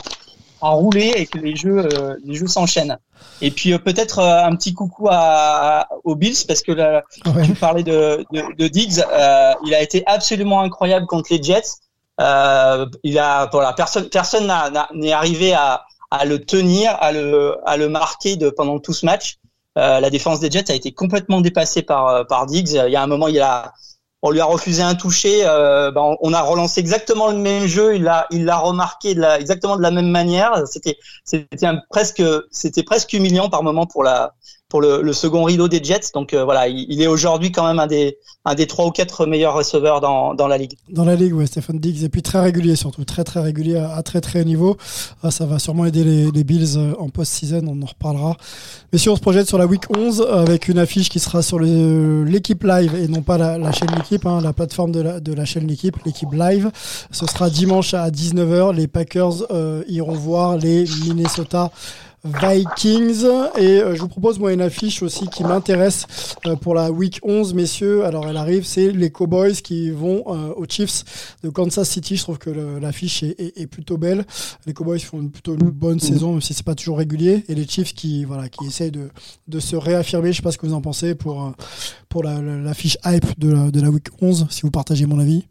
à 0.62 0.70
rouler 0.70 1.12
et 1.14 1.26
que 1.26 1.38
les 1.38 1.55
jeux 1.55 1.87
euh, 1.87 2.16
les 2.24 2.35
jeux 2.35 2.48
s'enchaînent. 2.48 2.98
Et 3.40 3.50
puis 3.52 3.72
euh, 3.72 3.79
peut-être 3.79 4.18
euh, 4.18 4.44
un 4.44 4.57
petit 4.57 4.74
coucou 4.74 5.09
à, 5.11 5.14
à- 5.83 5.88
aux 6.05 6.16
Bills 6.16 6.44
parce 6.48 6.62
que 6.62 6.72
là, 6.72 7.02
Ouais. 7.26 7.44
tu 7.46 7.52
parlais 7.55 7.83
de, 7.85 8.24
de, 8.33 8.42
de 8.57 8.68
Diggs, 8.68 9.00
euh, 9.12 9.52
il 9.64 9.74
a 9.74 9.81
été 9.81 10.02
absolument 10.07 10.61
incroyable 10.62 11.07
contre 11.07 11.33
les 11.33 11.40
Jets. 11.42 11.62
Euh, 12.20 12.87
il 13.05 13.18
a 13.18 13.48
voilà 13.52 13.74
personne 13.74 14.09
personne 14.09 14.52
n'est 14.94 15.12
arrivé 15.12 15.52
à 15.52 15.85
à 16.10 16.24
le 16.24 16.44
tenir, 16.44 16.96
à 17.00 17.12
le 17.12 17.56
à 17.66 17.76
le 17.76 17.88
marquer 17.88 18.36
de 18.36 18.50
pendant 18.50 18.78
tout 18.78 18.92
ce 18.92 19.06
match. 19.06 19.36
Euh, 19.78 20.00
la 20.00 20.10
défense 20.10 20.40
des 20.40 20.50
Jets 20.50 20.70
a 20.70 20.74
été 20.74 20.92
complètement 20.92 21.40
dépassée 21.40 21.82
par 21.82 22.08
euh, 22.08 22.24
par 22.24 22.46
Diggs. 22.46 22.70
Il 22.86 22.90
y 22.92 22.96
a 22.96 23.02
un 23.02 23.06
moment, 23.06 23.28
il 23.28 23.40
a 23.40 23.72
on 24.22 24.30
lui 24.30 24.40
a 24.40 24.44
refusé 24.46 24.82
un 24.82 24.94
toucher. 24.94 25.42
Euh, 25.46 25.90
ben, 25.92 26.16
on- 26.20 26.32
a 26.32 26.42
relancé 26.42 26.80
exactement 26.80 27.30
le 27.30 27.36
même 27.38 27.66
jeu. 27.66 27.96
Il 27.96 28.02
l'a 28.04 28.26
il 28.30 28.44
l'a 28.44 28.56
remarqué 28.58 29.14
de 29.14 29.20
la, 29.20 29.38
exactement 29.40 29.76
de 29.76 29.82
la 29.82 29.90
même 29.90 30.10
manière. 30.10 30.66
C'était 30.66 30.96
c'était 31.24 31.68
presque 31.90 32.22
c'était 32.50 32.82
presque 32.82 33.12
humiliant 33.12 33.48
par 33.50 33.62
moment 33.62 33.86
pour 33.86 34.02
la 34.02 34.34
pour 34.68 34.81
le, 34.81 35.00
le 35.00 35.12
second 35.12 35.44
rideau 35.44 35.68
des 35.68 35.83
Jets. 35.83 36.11
Donc 36.14 36.35
euh, 36.35 36.44
voilà, 36.44 36.66
il, 36.68 37.00
est 37.00 37.07
aujourd'hui 37.07 37.52
quand 37.52 37.66
même 37.66 37.79
un 37.79 37.87
des 37.87 38.18
un 38.44 38.55
des 38.55 38.66
trois 38.66 38.87
ou 38.87 38.90
quatre 38.90 39.26
meilleurs 39.26 39.55
receveurs 39.55 40.00
dans 40.00 40.35
dans 40.35 40.48
la 40.48 40.59
ligue. 40.59 40.76
Dans 40.88 41.05
la 41.05 41.14
ligue, 41.14 41.35
ouais, 41.35 41.46
Stéphane 41.46 41.79
Diggs, 41.79 42.02
et 42.02 42.09
puis 42.09 42.22
très 42.22 42.40
régulier 42.40 42.74
surtout, 42.74 43.05
très 43.05 43.22
très 43.22 43.40
régulier 43.40 43.76
à, 43.76 44.02
très 44.02 44.20
très 44.20 44.40
haut 44.40 44.44
niveau. 44.44 44.76
Ah, 45.22 45.31
ça 45.31 45.46
va 45.46 45.59
sûrement 45.59 45.85
aider 45.85 46.02
les, 46.02 46.31
les 46.31 46.44
Bills 46.44 46.76
euh, 46.76 46.94
en 46.98 47.09
post-season, 47.09 47.62
on 47.68 47.81
en 47.83 47.87
reparlera. 47.87 48.37
Messieurs, 48.92 49.12
on 49.12 49.16
se 49.16 49.20
projette 49.20 49.46
sur 49.46 49.59
la 49.59 49.66
week 49.66 49.85
11 49.96 50.26
avec 50.31 50.68
une 50.68 50.79
affiche 50.79 51.09
qui 51.09 51.20
sera 51.20 51.42
sur 51.42 51.61
l'équipe 51.61 52.64
live 52.64 52.94
et 52.96 53.09
non 53.09 53.22
pas 53.22 53.38
la, 53.38 53.59
la 53.59 53.72
chaîne 53.72 53.90
L'équipe, 53.96 54.26
hein, 54.26 54.40
la 54.42 54.52
plateforme 54.52 54.90
de 54.92 55.00
la, 55.00 55.20
de 55.20 55.33
la 55.33 55.44
chaîne 55.44 55.66
L'équipe, 55.66 55.96
l'équipe 56.05 56.33
live. 56.33 56.70
Ce 57.11 57.26
sera 57.26 57.50
dimanche 57.50 57.94
à 57.94 58.11
19h. 58.11 58.74
Les 58.74 58.88
Packers 58.88 59.44
euh, 59.50 59.83
iront 59.88 60.14
voir 60.14 60.57
les 60.57 60.85
Minnesota 61.05 61.70
Vikings. 62.26 63.24
Et 63.58 63.80
euh, 63.80 63.94
je 63.94 64.00
vous 64.00 64.08
propose 64.08 64.38
moi 64.38 64.52
une 64.52 64.60
affiche 64.60 65.02
aussi 65.02 65.28
qui 65.28 65.42
m'intéresse 65.44 66.06
euh, 66.46 66.56
pour 66.56 66.74
la 66.74 66.90
week 66.90 67.20
11 67.22 67.54
messieurs. 67.54 68.04
Alors 68.04 68.26
elle 68.28 68.36
arrive 68.36 68.64
c'est 68.64 68.90
les 68.92 69.10
Cowboys 69.10 69.52
qui 69.54 69.90
vont 69.90 70.22
euh, 70.28 70.52
aux 70.56 70.64
Chiefs 70.68 71.36
de 71.42 71.48
Kansas 71.50 71.88
City. 71.88 72.16
Je 72.16 72.22
trouve 72.22 72.38
que 72.38 72.50
l'affiche 72.80 73.22
est, 73.22 73.38
est- 73.40 73.60
est 73.60 73.66
plutôt 73.66 73.96
belle. 73.98 74.24
Les 74.66 74.72
Cowboys 74.74 74.98
font 75.00 75.20
une- 75.20 75.30
plutôt 75.30 75.54
une 75.54 75.70
bonne 75.70 76.00
saison 76.00 76.32
même 76.32 76.42
si 76.42 76.54
c'est 76.54 76.64
pas 76.66 76.74
toujours 76.74 76.98
régulier. 76.98 77.44
Et 77.48 77.54
les 77.54 77.66
Chiefs 77.66 77.94
qui 77.94 78.24
voilà 78.24 78.48
qui 78.48 78.66
essayent 78.66 78.90
de, 78.90 79.08
de 79.48 79.60
se 79.60 79.76
réaffirmer. 79.76 80.32
Je 80.32 80.38
sais 80.38 80.42
pas 80.42 80.52
ce 80.52 80.58
que 80.58 80.66
vous 80.66 80.74
en 80.74 80.80
pensez 80.80 81.14
pour 81.14 81.52
pour 82.08 82.22
la- 82.22 82.40
hype 83.04 83.38
de 83.38 83.52
la, 83.52 83.70
de 83.70 83.80
la 83.80 83.90
week 83.90 84.08
11 84.20 84.46
si 84.50 84.62
vous 84.62 84.70
partagez 84.70 85.06
mon 85.06 85.18
avis. 85.18 85.44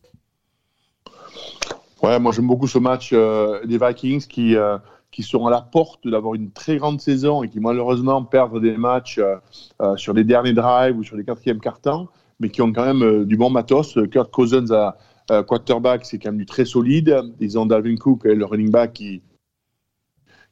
Ouais, 2.03 2.19
moi 2.19 2.31
j'aime 2.31 2.45
beaucoup 2.47 2.67
ce 2.67 2.77
match 2.77 3.09
euh, 3.13 3.65
des 3.65 3.77
Vikings 3.79 4.25
qui, 4.27 4.55
euh, 4.55 4.77
qui 5.15 5.23
sont 5.23 5.47
à 5.47 5.49
la 5.49 5.61
porte 5.61 6.05
d'avoir 6.05 6.35
une 6.35 6.51
très 6.51 6.75
grande 6.75 6.99
saison 6.99 7.41
et 7.41 7.47
qui 7.47 7.61
malheureusement 7.61 8.21
perdent 8.25 8.59
des 8.59 8.75
matchs 8.75 9.17
euh, 9.17 9.37
euh, 9.81 9.95
sur 9.95 10.13
les 10.13 10.25
derniers 10.25 10.51
drives 10.51 10.97
ou 10.97 11.03
sur 11.03 11.15
les 11.15 11.23
quatrièmes 11.23 11.61
cartons, 11.61 12.09
mais 12.41 12.49
qui 12.49 12.61
ont 12.61 12.73
quand 12.73 12.83
même 12.83 13.01
euh, 13.01 13.25
du 13.25 13.37
bon 13.37 13.49
matos. 13.49 13.97
Kurt 14.11 14.29
Cousins 14.29 14.69
à 14.71 14.97
quarterback, 15.43 16.05
c'est 16.05 16.19
quand 16.19 16.31
même 16.31 16.37
du 16.37 16.45
très 16.45 16.65
solide. 16.65 17.17
Ils 17.39 17.57
ont 17.57 17.65
Dalvin 17.65 17.95
Cook, 17.95 18.25
le 18.25 18.43
running 18.43 18.69
back, 18.69 18.91
qui, 18.91 19.23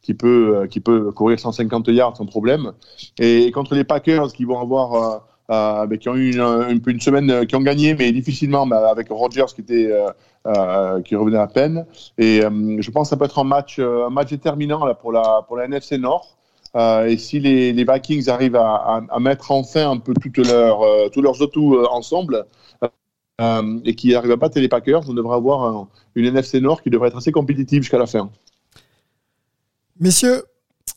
qui, 0.01 0.13
peut, 0.13 0.65
qui 0.71 0.79
peut 0.79 1.11
courir 1.11 1.39
150 1.39 1.89
yards 1.89 2.15
sans 2.15 2.25
problème. 2.25 2.71
Et 3.19 3.51
contre 3.51 3.75
les 3.75 3.83
Packers 3.83 4.31
qui 4.31 4.45
vont 4.45 4.59
avoir... 4.59 5.27
euh, 5.51 5.87
qui 5.97 6.09
ont 6.09 6.15
eu 6.15 6.31
une, 6.31 7.01
semaine, 7.01 7.29
euh, 7.29 7.45
qui 7.45 7.55
ont 7.55 7.61
gagné, 7.61 7.95
mais 7.95 8.11
difficilement, 8.11 8.65
mais 8.65 8.75
avec 8.75 9.09
était 9.57 9.91
euh, 10.45 11.01
qui 11.01 11.15
revenait 11.15 11.37
à 11.37 11.47
peine. 11.47 11.85
Et 12.17 12.41
je 12.41 12.91
pense 12.91 13.07
que 13.07 13.09
ça 13.09 13.17
peut 13.17 13.25
être 13.25 13.39
un 13.39 13.43
match, 13.43 13.79
un 13.79 14.09
match 14.09 14.29
déterminant 14.29 14.85
là, 14.85 14.93
pour, 14.93 15.11
la, 15.11 15.45
NFC 15.65 15.97
Nord. 15.97 16.37
Et 16.75 17.17
si 17.17 17.39
les, 17.39 17.71
Vikings 17.73 18.29
arrivent 18.29 18.55
à, 18.55 19.01
mettre 19.19 19.51
enfin 19.51 19.91
un 19.91 19.97
peu 19.97 20.13
toutes 20.13 20.37
leurs, 20.37 21.11
tous 21.11 21.21
leurs 21.21 21.41
atouts 21.41 21.85
ensemble 21.91 22.45
euh, 23.41 23.79
et 23.83 23.95
qui 23.95 24.13
arrivent 24.13 24.31
à 24.31 24.35
battre 24.35 24.59
les 24.59 24.67
Packers, 24.67 25.09
on 25.09 25.13
devrait 25.13 25.35
avoir 25.35 25.63
un, 25.63 25.87
une 26.13 26.25
NFC 26.25 26.61
Nord 26.61 26.83
qui 26.83 26.91
devrait 26.91 27.07
être 27.07 27.17
assez 27.17 27.31
compétitive 27.31 27.81
jusqu'à 27.81 27.97
la 27.97 28.05
fin. 28.05 28.29
Messieurs, 29.99 30.43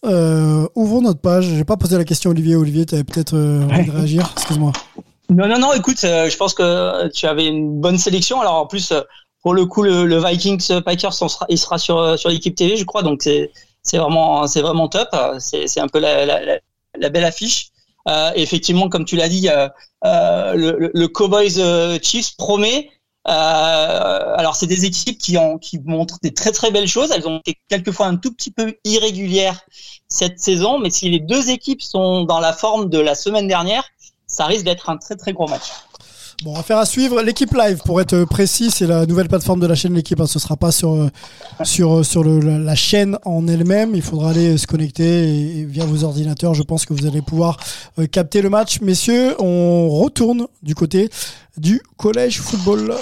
euh, 0.05 0.66
ouvrons 0.75 1.01
notre 1.01 1.20
page. 1.20 1.46
J'ai 1.46 1.64
pas 1.64 1.77
posé 1.77 1.96
la 1.96 2.05
question 2.05 2.31
à 2.31 2.33
Olivier. 2.33 2.57
Olivier, 2.57 2.87
tu 2.87 2.94
avais 2.94 3.05
peut-être 3.05 3.35
euh, 3.35 3.64
envie 3.64 3.87
de 3.87 3.90
réagir. 3.90 4.31
Excuse-moi. 4.37 4.72
Non, 5.31 5.49
non, 5.49 5.59
non. 5.59 5.72
Écoute, 5.72 6.03
euh, 6.05 6.29
je 6.31 6.37
pense 6.37 6.55
que 6.55 7.09
tu 7.09 7.27
avais 7.27 7.46
une 7.46 7.81
bonne 7.81 7.99
sélection. 7.99 8.40
Alors 8.40 8.55
en 8.55 8.66
plus, 8.66 8.92
pour 9.42 9.55
le 9.55 9.66
coup, 9.66 9.83
le, 9.83 10.05
le 10.05 10.22
Vikings 10.25 10.81
Packers, 10.83 11.12
on 11.20 11.29
sera, 11.29 11.46
il 11.49 11.59
sera 11.59 11.79
sur 11.79 12.18
sur 12.18 12.31
l'équipe 12.31 12.55
TV, 12.55 12.77
je 12.77 12.85
crois. 12.85 13.03
Donc 13.03 13.22
c'est 13.22 13.51
c'est 13.83 13.99
vraiment 13.99 14.46
c'est 14.46 14.61
vraiment 14.62 14.88
top. 14.88 15.09
C'est 15.38 15.81
un 15.81 15.88
peu 15.88 15.99
la, 15.99 16.25
la, 16.27 16.44
la, 16.44 16.59
la 16.99 17.09
belle 17.09 17.25
affiche. 17.25 17.68
Euh, 18.09 18.31
effectivement, 18.37 18.88
comme 18.88 19.05
tu 19.05 19.16
l'as 19.16 19.29
dit, 19.29 19.49
euh, 19.49 19.68
le, 20.55 20.90
le 20.94 21.09
Cowboys 21.09 21.61
Chiefs 22.03 22.37
promet. 22.37 22.90
Euh, 23.28 24.36
alors 24.36 24.54
c'est 24.54 24.68
des 24.68 24.84
équipes 24.84 25.18
qui 25.18 25.36
ont 25.36 25.58
qui 25.58 25.80
montrent 25.80 26.18
des 26.22 26.32
très 26.32 26.52
très 26.52 26.70
belles 26.70 26.86
choses. 26.86 27.10
Elles 27.10 27.26
ont 27.26 27.38
été 27.38 27.58
quelquefois 27.68 28.06
un 28.06 28.16
tout 28.16 28.32
petit 28.32 28.52
peu 28.52 28.76
irrégulières 28.84 29.60
cette 30.08 30.38
saison, 30.38 30.78
mais 30.78 30.90
si 30.90 31.10
les 31.10 31.18
deux 31.18 31.50
équipes 31.50 31.82
sont 31.82 32.22
dans 32.22 32.38
la 32.38 32.52
forme 32.52 32.88
de 32.88 32.98
la 32.98 33.14
semaine 33.14 33.48
dernière, 33.48 33.84
ça 34.28 34.46
risque 34.46 34.64
d'être 34.64 34.90
un 34.90 34.96
très 34.96 35.16
très 35.16 35.32
gros 35.32 35.48
match. 35.48 35.72
Bon, 36.44 36.55
affaire 36.55 36.79
à 36.79 36.85
suivre. 36.87 37.22
L'équipe 37.22 37.53
live, 37.55 37.81
pour 37.85 38.01
être 38.01 38.25
précis, 38.25 38.70
c'est 38.70 38.87
la 38.87 39.07
nouvelle 39.07 39.29
plateforme 39.29 39.59
de 39.59 39.66
la 39.66 39.75
chaîne 39.75 39.94
L'équipe. 39.94 40.20
Hein. 40.20 40.27
Ce 40.27 40.38
sera 40.38 40.57
pas 40.57 40.70
sur 40.70 41.09
sur 41.64 42.05
sur 42.05 42.22
le, 42.22 42.40
la, 42.40 42.59
la, 42.59 42.75
chaîne 42.75 43.18
en 43.25 43.49
elle-même. 43.49 43.94
Il 43.94 44.03
faudra 44.03 44.31
aller 44.31 44.59
se 44.59 44.66
connecter 44.66 45.05
et, 45.05 45.61
et, 45.61 45.64
via 45.64 45.87
vos 45.87 46.05
ordinateurs. 46.05 46.53
Je 46.53 46.62
pense 46.62 46.85
que 46.85 46.92
vous 46.92 47.07
allez 47.07 47.22
pouvoir 47.22 47.57
euh, 47.99 48.07
capter 48.07 48.42
le 48.42 48.51
match, 48.51 48.81
messieurs. 48.83 49.35
On 49.40 49.88
retourne 49.88 50.46
du 50.62 50.75
côté 50.75 51.09
du 51.57 51.81
collège 51.96 52.40
football. 52.40 52.94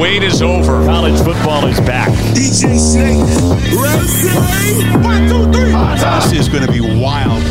Wait 0.00 0.24
is 0.24 0.42
over. 0.42 0.84
College 0.84 1.18
football 1.22 1.68
is 1.68 1.80
back. 1.82 2.08
DJ 2.34 2.78
Snake, 2.78 3.22
ready? 3.78 5.06
One, 5.06 5.28
two, 5.28 5.52
three. 5.52 5.72
This 6.30 6.32
is 6.32 6.48
going 6.48 6.66
to 6.66 6.72
be 6.72 6.80
wild. 6.80 7.42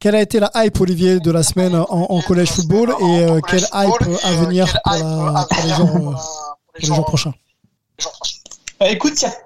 Quelle 0.00 0.14
a 0.14 0.22
été 0.22 0.38
la 0.38 0.50
hype, 0.54 0.80
Olivier, 0.80 1.18
de 1.18 1.30
la 1.32 1.42
semaine 1.42 1.74
en, 1.74 1.86
en 1.88 2.20
collège 2.20 2.50
football 2.52 2.94
et 3.00 3.20
euh, 3.24 3.40
quelle 3.40 3.64
hype 3.74 4.18
à 4.22 4.32
venir 4.32 4.78
pour, 4.84 4.92
la, 5.32 5.46
pour, 5.50 5.64
les 6.78 6.86
jours, 6.86 6.98
euh, 7.00 7.02
prochains? 7.02 7.34
Bah, 8.78 8.88
écoute, 8.90 9.20
il 9.20 9.26
n'y 9.26 9.32
a 9.32 9.36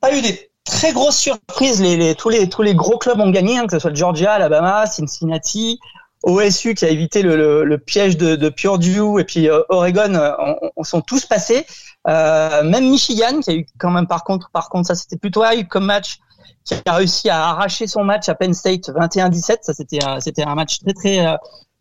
pas 0.00 0.16
eu 0.16 0.22
des 0.22 0.48
très 0.64 0.92
grosses 0.92 1.16
surprises. 1.16 1.82
Tous, 2.18 2.30
les, 2.30 2.74
gros 2.74 2.98
clubs 2.98 3.18
ont 3.18 3.30
gagné, 3.30 3.58
hein, 3.58 3.66
que 3.66 3.72
ce 3.72 3.80
soit 3.80 3.94
Georgia, 3.94 4.34
Alabama, 4.34 4.86
Cincinnati, 4.86 5.80
OSU 6.22 6.74
qui 6.74 6.84
a 6.84 6.88
évité 6.88 7.22
le, 7.22 7.76
piège 7.76 8.16
de, 8.16 8.36
de 8.36 8.48
Purdue 8.48 9.20
et 9.20 9.24
puis 9.24 9.48
euh, 9.48 9.62
Oregon 9.68 10.14
euh, 10.14 10.32
on, 10.38 10.70
on 10.76 10.84
sont 10.84 11.00
tous 11.00 11.24
passés. 11.24 11.66
Euh, 12.08 12.62
même 12.62 12.88
Michigan 12.90 13.40
qui 13.40 13.50
a 13.50 13.54
eu 13.54 13.66
quand 13.78 13.90
même 13.90 14.06
par 14.06 14.24
contre, 14.24 14.50
par 14.50 14.68
contre 14.68 14.88
ça 14.88 14.94
c'était 14.94 15.16
plutôt 15.16 15.44
high 15.44 15.66
comme 15.66 15.86
match 15.86 16.18
qui 16.66 16.74
a 16.84 16.94
réussi 16.94 17.30
à 17.30 17.48
arracher 17.48 17.86
son 17.86 18.04
match 18.04 18.28
à 18.28 18.34
Penn 18.34 18.52
State 18.52 18.90
21-17. 18.90 19.58
Ça 19.62 19.72
c'était 19.72 20.00
c'était 20.20 20.42
un 20.42 20.54
match 20.54 20.80
très 20.80 20.92
très 20.92 21.26
euh, 21.26 21.36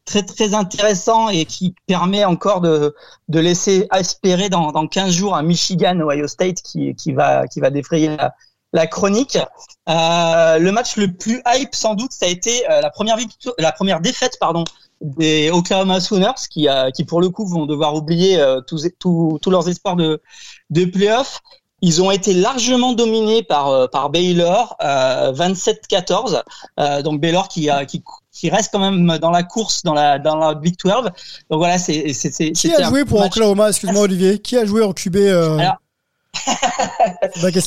très 0.05 0.23
très 0.23 0.53
intéressant 0.53 1.29
et 1.29 1.45
qui 1.45 1.75
permet 1.87 2.23
encore 2.23 2.61
de, 2.61 2.95
de 3.27 3.39
laisser 3.39 3.87
espérer 3.93 4.49
dans, 4.49 4.71
dans 4.71 4.87
15 4.87 5.11
jours 5.11 5.35
un 5.35 5.43
Michigan 5.43 5.99
Ohio 5.99 6.27
State 6.27 6.61
qui, 6.61 6.95
qui 6.95 7.11
va 7.11 7.47
qui 7.47 7.59
va 7.59 7.71
défrayer 7.71 8.15
la, 8.71 8.87
chronique. 8.87 9.37
Euh, 9.89 10.59
le 10.59 10.71
match 10.71 10.97
le 10.97 11.13
plus 11.13 11.41
hype 11.47 11.73
sans 11.73 11.95
doute 11.95 12.11
ça 12.11 12.27
a 12.27 12.29
été 12.29 12.69
euh, 12.69 12.81
la 12.81 12.89
première 12.89 13.17
victoire, 13.17 13.55
la 13.57 13.71
première 13.71 13.99
défaite 13.99 14.37
pardon 14.39 14.63
des 15.01 15.49
Oklahoma 15.51 15.99
Sooners 15.99 16.47
qui 16.49 16.69
euh, 16.69 16.91
qui 16.91 17.03
pour 17.03 17.21
le 17.21 17.29
coup 17.29 17.45
vont 17.45 17.65
devoir 17.65 17.95
oublier 17.95 18.39
euh, 18.39 18.61
tous, 18.61 18.87
tous 18.99 19.39
tous 19.41 19.49
leurs 19.49 19.67
espoirs 19.67 19.95
de 19.95 20.21
de 20.69 20.85
playoff. 20.85 21.41
Ils 21.87 22.01
ont 22.01 22.09
été 22.09 22.33
largement 22.33 22.93
dominés 22.93 23.43
par 23.43 23.69
euh, 23.69 23.85
par 23.87 24.09
Baylor, 24.09 24.75
27-14. 24.81 26.41
donc 27.03 27.21
Baylor 27.21 27.47
qui 27.47 27.69
qui 27.87 28.03
qui 28.31 28.49
reste 28.49 28.71
quand 28.71 28.79
même 28.79 29.19
dans 29.19 29.29
la 29.29 29.43
course 29.43 29.83
dans 29.83 29.93
la 29.93 30.17
dans 30.17 30.35
la 30.35 30.55
Big 30.55 30.75
12. 30.83 30.93
Donc 31.49 31.59
voilà, 31.59 31.77
c'est 31.77 32.11
Qui 32.53 32.73
a 32.73 32.89
joué 32.89 33.05
pour 33.05 33.21
Oklahoma 33.23 33.69
Excuse-moi 33.69 34.01
Olivier? 34.01 34.39
Qui 34.39 34.57
a 34.57 34.65
joué 34.65 34.83
en 34.83 34.93
QB 34.93 35.15
euh... 35.17 35.57
Alors, 35.57 35.77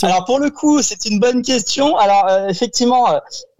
Alors 0.02 0.24
pour 0.24 0.38
le 0.38 0.50
coup, 0.50 0.82
c'est 0.82 1.04
une 1.06 1.18
bonne 1.18 1.42
question. 1.42 1.96
Alors 1.96 2.28
euh, 2.28 2.48
effectivement, 2.48 3.06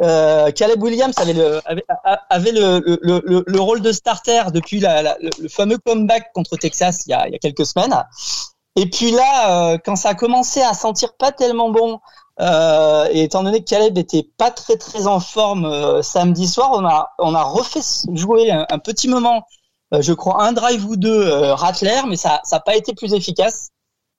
euh, 0.03 0.51
Caleb 0.51 0.83
Williams 0.83 1.15
avait 1.19 1.33
le 1.33 1.61
avait, 1.67 1.85
avait 2.31 2.53
le, 2.53 2.83
le, 3.03 3.23
le, 3.25 3.45
le, 3.47 3.61
rôle 3.61 3.81
de 3.81 3.93
starter 3.93 4.43
depuis 4.53 4.81
la, 4.81 5.03
la, 5.03 5.17
le 5.21 5.49
fameux 5.49 5.79
comeback 5.79 6.33
contre 6.35 6.57
Texas 6.57 7.05
il 7.07 7.11
y 7.11 7.15
a, 7.15 7.27
il 7.27 7.33
y 7.33 7.37
a 7.37 7.39
quelques 7.39 7.67
semaines. 7.67 7.95
Et 8.79 8.87
puis 8.89 9.11
là, 9.11 9.73
euh, 9.73 9.79
quand 9.85 9.97
ça 9.97 10.11
a 10.11 10.15
commencé 10.15 10.63
à 10.63 10.73
sentir 10.73 11.15
pas 11.17 11.33
tellement 11.33 11.71
bon, 11.71 11.99
euh, 12.41 13.09
et 13.11 13.25
étant 13.25 13.43
donné 13.43 13.65
que 13.65 13.69
Caleb 13.69 13.99
était 13.99 14.23
pas 14.23 14.53
très 14.53 14.77
très 14.77 15.09
en 15.09 15.19
forme 15.19 15.65
euh, 15.65 16.01
samedi 16.01 16.47
soir, 16.47 16.71
on 16.75 16.85
a 16.87 17.11
on 17.19 17.35
a 17.35 17.43
refait 17.43 17.81
jouer 18.13 18.53
un, 18.53 18.79
petit 18.79 19.09
moment, 19.09 19.43
euh, 19.93 20.01
je 20.01 20.13
crois 20.13 20.45
un 20.45 20.53
drive 20.53 20.87
ou 20.87 20.95
deux 20.95 21.27
euh, 21.27 21.57
Rattler, 21.57 22.03
mais 22.07 22.15
ça 22.15 22.41
ça 22.45 22.57
a 22.59 22.61
pas 22.61 22.77
été 22.77 22.95
plus 22.95 23.15
efficace. 23.15 23.71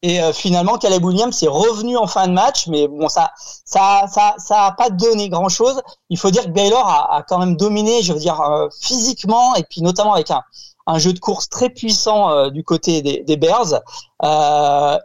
Et 0.01 0.21
euh, 0.21 0.33
finalement, 0.33 0.77
Caleb 0.77 1.05
Williams 1.05 1.41
est 1.41 1.47
revenu 1.47 1.95
en 1.95 2.07
fin 2.07 2.27
de 2.27 2.33
match, 2.33 2.67
mais 2.67 2.87
bon, 2.89 3.07
ça, 3.07 3.31
ça, 3.65 4.07
ça, 4.07 4.35
ça 4.37 4.65
a 4.65 4.71
pas 4.73 4.89
donné 4.89 5.29
grand 5.29 5.49
chose. 5.49 5.81
Il 6.09 6.17
faut 6.17 6.31
dire 6.31 6.43
que 6.43 6.49
Baylor 6.49 6.85
a, 6.85 7.17
a 7.17 7.23
quand 7.23 7.37
même 7.37 7.55
dominé, 7.55 8.01
je 8.03 8.11
veux 8.13 8.19
dire, 8.19 8.41
physiquement 8.81 9.55
et 9.55 9.63
puis 9.63 9.81
notamment 9.81 10.13
avec 10.13 10.31
un, 10.31 10.41
un 10.89 10.99
jeu 10.99 11.13
de 11.13 11.19
course 11.19 11.49
très 11.49 11.69
puissant 11.69 12.31
euh, 12.31 12.49
du 12.49 12.63
côté 12.63 13.01
des, 13.01 13.23
des 13.23 13.37
Bears. 13.37 13.81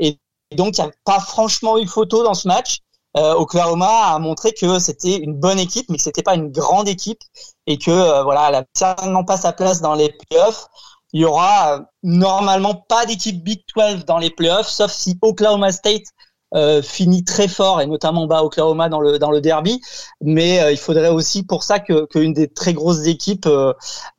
et 0.00 0.18
donc, 0.56 0.78
il 0.78 0.82
n'y 0.82 0.88
a 0.88 0.92
pas 1.04 1.20
franchement 1.20 1.78
eu 1.78 1.86
photo 1.86 2.22
dans 2.22 2.34
ce 2.34 2.48
match. 2.48 2.78
Oklahoma 3.16 4.12
a 4.12 4.18
montré 4.18 4.52
que 4.52 4.80
c'était 4.80 5.18
une 5.18 5.34
bonne 5.34 5.60
équipe, 5.60 5.86
mais 5.88 5.98
que 5.98 6.02
c'était 6.02 6.24
pas 6.24 6.34
une 6.34 6.50
grande 6.50 6.88
équipe 6.88 7.20
et 7.68 7.78
que 7.78 8.22
voilà, 8.24 8.48
elle 8.48 8.54
a 8.56 8.64
certainement 8.74 9.22
pas 9.24 9.36
sa 9.36 9.52
place 9.52 9.80
dans 9.80 9.94
les 9.94 10.12
playoffs 10.28 10.68
il 11.14 11.20
y 11.20 11.24
aura 11.24 11.86
normalement 12.02 12.74
pas 12.74 13.06
d'équipe 13.06 13.42
Big 13.42 13.62
12 13.76 14.04
dans 14.04 14.18
les 14.18 14.30
playoffs, 14.30 14.68
sauf 14.68 14.90
si 14.90 15.16
Oklahoma 15.22 15.70
State 15.70 16.08
euh, 16.54 16.82
finit 16.82 17.24
très 17.24 17.48
fort 17.48 17.80
et 17.80 17.86
notamment 17.86 18.26
bas 18.26 18.44
Oklahoma 18.44 18.88
dans 18.88 19.00
le 19.00 19.18
dans 19.18 19.30
le 19.30 19.40
derby. 19.40 19.80
Mais 20.20 20.60
euh, 20.60 20.72
il 20.72 20.78
faudrait 20.78 21.08
aussi 21.08 21.42
pour 21.42 21.62
ça 21.62 21.80
que 21.80 22.06
qu'une 22.06 22.32
des 22.32 22.48
très 22.48 22.72
grosses 22.72 23.06
équipes 23.06 23.48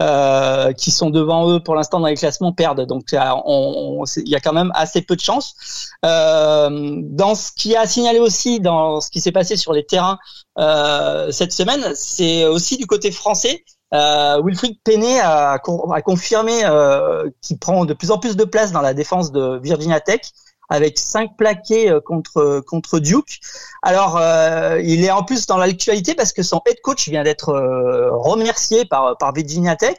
euh, 0.02 0.74
qui 0.74 0.92
sont 0.92 1.10
devant 1.10 1.50
eux 1.50 1.60
pour 1.62 1.76
l'instant 1.76 2.00
dans 2.00 2.08
les 2.08 2.16
classements 2.16 2.54
perdent. 2.54 2.86
Donc 2.86 3.12
il 3.12 4.30
y 4.30 4.36
a 4.36 4.40
quand 4.40 4.54
même 4.54 4.72
assez 4.76 5.02
peu 5.02 5.16
de 5.16 5.22
chance. 5.22 5.56
dans 6.04 7.36
ce 7.36 7.52
qui 7.56 7.76
a 7.76 7.86
signalé 7.88 8.20
aussi 8.20 8.60
dans 8.60 9.02
ce 9.02 9.10
qui 9.10 9.22
s'est 9.22 9.32
passé 9.32 9.58
sur 9.58 9.74
les 9.74 9.86
terrains 9.86 10.18
cette 11.32 11.52
semaine, 11.52 11.94
c'est 11.96 12.46
aussi 12.46 12.78
du 12.78 12.86
côté 12.86 13.12
français. 13.12 13.64
Euh, 13.94 14.42
Wilfried 14.44 14.78
Penney 14.84 15.20
a, 15.20 15.54
a 15.54 16.02
confirmé 16.02 16.66
euh, 16.66 17.30
qu'il 17.42 17.58
prend 17.60 17.86
de 17.86 17.94
plus 17.94 18.12
en 18.12 18.18
plus 18.18 18.36
de 18.36 18.44
place 18.44 18.72
dans 18.72 18.82
la 18.82 18.94
défense 18.94 19.32
de 19.32 19.60
Virginia 19.62 20.00
Tech 20.00 20.22
avec 20.70 20.98
cinq 21.00 21.38
plaqués 21.38 21.90
euh, 21.90 22.00
contre 22.02 22.62
contre 22.66 23.00
Duke. 23.00 23.40
Alors, 23.82 24.18
euh, 24.18 24.82
il 24.84 25.04
est 25.04 25.12
en 25.12 25.24
plus 25.24 25.46
dans 25.46 25.58
l'actualité 25.58 26.16
parce 26.16 26.34
que 26.34 26.44
son 26.44 26.62
head 26.66 26.80
coach 26.82 27.08
vient 27.10 27.24
d'être 27.24 27.50
euh, 27.50 28.10
remercié 28.12 28.86
par 28.86 29.18
par 29.18 29.34
Virginia 29.34 29.76
Tech. 29.76 29.98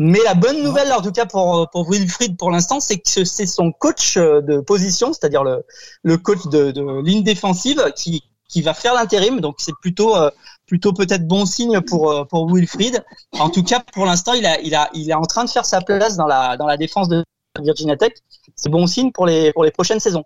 Mais 0.00 0.20
la 0.24 0.34
bonne 0.34 0.62
nouvelle, 0.62 0.92
en 0.92 1.02
tout 1.02 1.10
cas 1.10 1.26
pour 1.26 1.68
pour 1.72 1.90
Wilfried 1.90 2.36
pour 2.36 2.50
l'instant, 2.50 2.78
c'est 2.78 2.98
que 2.98 3.24
c'est 3.24 3.46
son 3.46 3.72
coach 3.72 4.16
de 4.16 4.60
position, 4.60 5.12
c'est-à-dire 5.12 5.42
le 5.42 5.64
le 6.02 6.18
coach 6.18 6.46
de, 6.46 6.70
de 6.70 7.02
ligne 7.02 7.24
défensive, 7.24 7.82
qui 7.96 8.22
qui 8.48 8.62
va 8.62 8.74
faire 8.74 8.94
l'intérim. 8.94 9.40
Donc 9.40 9.56
c'est 9.58 9.74
plutôt 9.80 10.16
euh, 10.16 10.30
plutôt 10.66 10.92
peut-être 10.92 11.26
bon 11.26 11.46
signe 11.46 11.80
pour 11.80 12.10
euh, 12.10 12.24
pour 12.24 12.52
Wilfried. 12.52 13.04
En 13.38 13.50
tout 13.50 13.62
cas, 13.62 13.80
pour 13.92 14.06
l'instant, 14.06 14.32
il 14.32 14.46
a 14.46 14.60
il 14.60 14.74
a 14.74 14.88
il 14.94 15.10
est 15.10 15.14
en 15.14 15.22
train 15.22 15.44
de 15.44 15.50
faire 15.50 15.66
sa 15.66 15.80
place 15.80 16.16
dans 16.16 16.26
la 16.26 16.56
dans 16.56 16.66
la 16.66 16.76
défense 16.76 17.08
de 17.08 17.24
Virginia 17.62 17.96
Tech. 17.96 18.12
C'est 18.56 18.68
bon 18.68 18.86
signe 18.86 19.12
pour 19.12 19.26
les 19.26 19.52
pour 19.52 19.64
les 19.64 19.70
prochaines 19.70 20.00
saisons. 20.00 20.24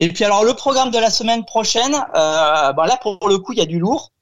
Et 0.00 0.08
puis 0.08 0.24
alors 0.24 0.44
le 0.44 0.54
programme 0.54 0.90
de 0.90 0.98
la 0.98 1.10
semaine 1.10 1.44
prochaine, 1.44 1.94
euh, 1.94 2.72
ben 2.72 2.86
là 2.86 2.98
pour 3.02 3.28
le 3.28 3.38
coup 3.38 3.52
il 3.52 3.58
y 3.58 3.62
a 3.62 3.66
du 3.66 3.78
lourd. 3.78 4.12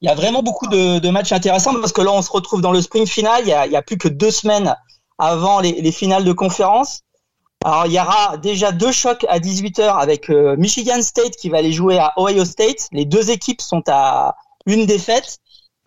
Il 0.00 0.06
y 0.06 0.08
a 0.08 0.14
vraiment 0.14 0.42
beaucoup 0.42 0.68
de, 0.68 1.00
de, 1.00 1.10
matchs 1.10 1.32
intéressants 1.32 1.74
parce 1.80 1.92
que 1.92 2.02
là 2.02 2.12
on 2.12 2.22
se 2.22 2.30
retrouve 2.30 2.60
dans 2.60 2.72
le 2.72 2.80
sprint 2.80 3.08
final. 3.08 3.42
Il 3.42 3.48
y 3.48 3.52
a, 3.52 3.66
il 3.66 3.72
y 3.72 3.76
a 3.76 3.82
plus 3.82 3.98
que 3.98 4.08
deux 4.08 4.30
semaines 4.30 4.76
avant 5.18 5.60
les, 5.60 5.72
les 5.72 5.92
finales 5.92 6.24
de 6.24 6.32
conférence. 6.32 7.00
Alors 7.64 7.86
il 7.86 7.92
y 7.92 8.00
aura 8.00 8.38
déjà 8.38 8.72
deux 8.72 8.92
chocs 8.92 9.26
à 9.28 9.38
18h 9.38 9.98
avec 9.98 10.30
euh, 10.30 10.56
Michigan 10.56 11.02
State 11.02 11.36
qui 11.36 11.50
va 11.50 11.58
aller 11.58 11.72
jouer 11.72 11.98
à 11.98 12.14
Ohio 12.16 12.44
State. 12.44 12.88
Les 12.92 13.04
deux 13.04 13.30
équipes 13.30 13.60
sont 13.60 13.82
à 13.88 14.34
une 14.66 14.86
défaite. 14.86 15.38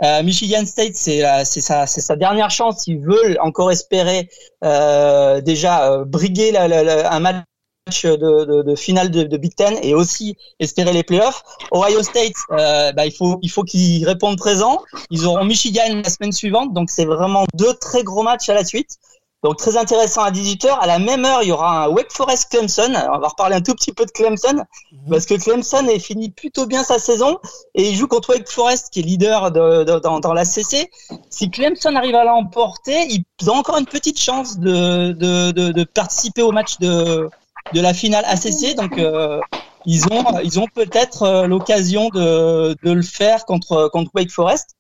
Euh, 0.03 0.21
Michigan 0.23 0.65
State, 0.65 0.95
c'est 0.95 1.21
sa, 1.61 2.15
dernière 2.15 2.49
chance. 2.49 2.87
Ils 2.87 2.99
veulent 2.99 3.37
encore 3.41 3.71
espérer 3.71 4.29
euh, 4.63 5.39
déjà 5.41 5.91
euh, 5.91 6.05
briguer 6.05 6.51
la, 6.51 7.13
un 7.13 7.19
match 7.19 8.05
de, 8.05 8.75
finale 8.75 9.11
de, 9.11 9.37
Big 9.37 9.55
Ten 9.55 9.77
et 9.81 9.93
aussi 9.93 10.35
espérer 10.59 10.93
les 10.93 11.03
playoffs. 11.03 11.43
Ohio 11.71 12.03
State, 12.03 12.33
bah, 12.49 13.05
il 13.05 13.13
faut 13.13 13.39
il 13.41 13.49
faut 13.49 13.63
qu'ils 13.63 14.05
répondent 14.05 14.37
présent. 14.37 14.81
Ils 15.09 15.25
auront 15.25 15.45
Michigan 15.45 16.01
la 16.03 16.09
semaine 16.09 16.31
suivante, 16.31 16.73
donc 16.73 16.89
c'est 16.89 17.05
vraiment 17.05 17.45
deux 17.53 17.73
très 17.75 18.03
gros 18.03 18.23
matchs 18.23 18.49
à 18.49 18.53
la 18.53 18.65
suite. 18.65 18.97
Donc 19.43 19.57
très 19.57 19.75
intéressant 19.75 20.23
à 20.23 20.31
18h. 20.31 20.69
À 20.79 20.87
la 20.87 20.99
même 20.99 21.25
heure, 21.25 21.43
il 21.43 21.49
y 21.49 21.51
aura 21.51 21.83
un 21.85 21.89
Wake 21.89 22.11
Forest 22.11 22.49
Clemson. 22.49 22.93
On 23.13 23.19
va 23.19 23.27
reparler 23.27 23.55
un 23.57 23.61
tout 23.61 23.73
petit 23.73 23.91
peu 23.91 24.05
de 24.05 24.11
Clemson 24.11 24.63
mmh. 24.91 25.09
parce 25.09 25.25
que 25.25 25.33
Clemson 25.35 25.85
a 25.87 25.99
fini 25.99 26.29
plutôt 26.29 26.65
bien 26.65 26.83
sa 26.83 26.97
saison 26.97 27.37
et 27.75 27.89
il 27.89 27.95
joue 27.95 28.07
contre 28.07 28.29
Wake 28.29 28.49
Forest 28.49 28.89
qui 28.91 29.01
est 29.01 29.03
leader 29.03 29.51
de, 29.51 29.83
de, 29.83 29.99
dans, 29.99 30.21
dans, 30.21 30.33
la 30.33 30.45
CC. 30.45 30.89
Si 31.29 31.51
Clemson 31.51 31.95
arrive 31.95 32.15
à 32.15 32.23
l'emporter, 32.23 33.05
ils 33.09 33.49
ont 33.49 33.55
encore 33.55 33.77
une 33.77 33.85
petite 33.85 34.19
chance 34.19 34.59
de, 34.59 35.11
de, 35.11 35.51
de 35.51 35.83
participer 35.83 36.41
au 36.41 36.51
match 36.51 36.79
de, 36.79 37.29
de 37.73 37.81
la 37.81 37.93
finale 37.93 38.23
ACC. 38.25 38.75
Donc 38.75 38.97
euh, 38.97 39.41
ils 39.85 40.05
ont 40.05 40.39
ils 40.41 40.59
ont 40.59 40.67
peut-être 40.73 41.23
euh, 41.23 41.47
l'occasion 41.47 42.09
de, 42.09 42.77
de 42.81 42.91
le 42.91 43.01
faire 43.01 43.45
contre 43.45 43.89
contre 43.91 44.11
Wake 44.15 44.31
Forest. 44.31 44.75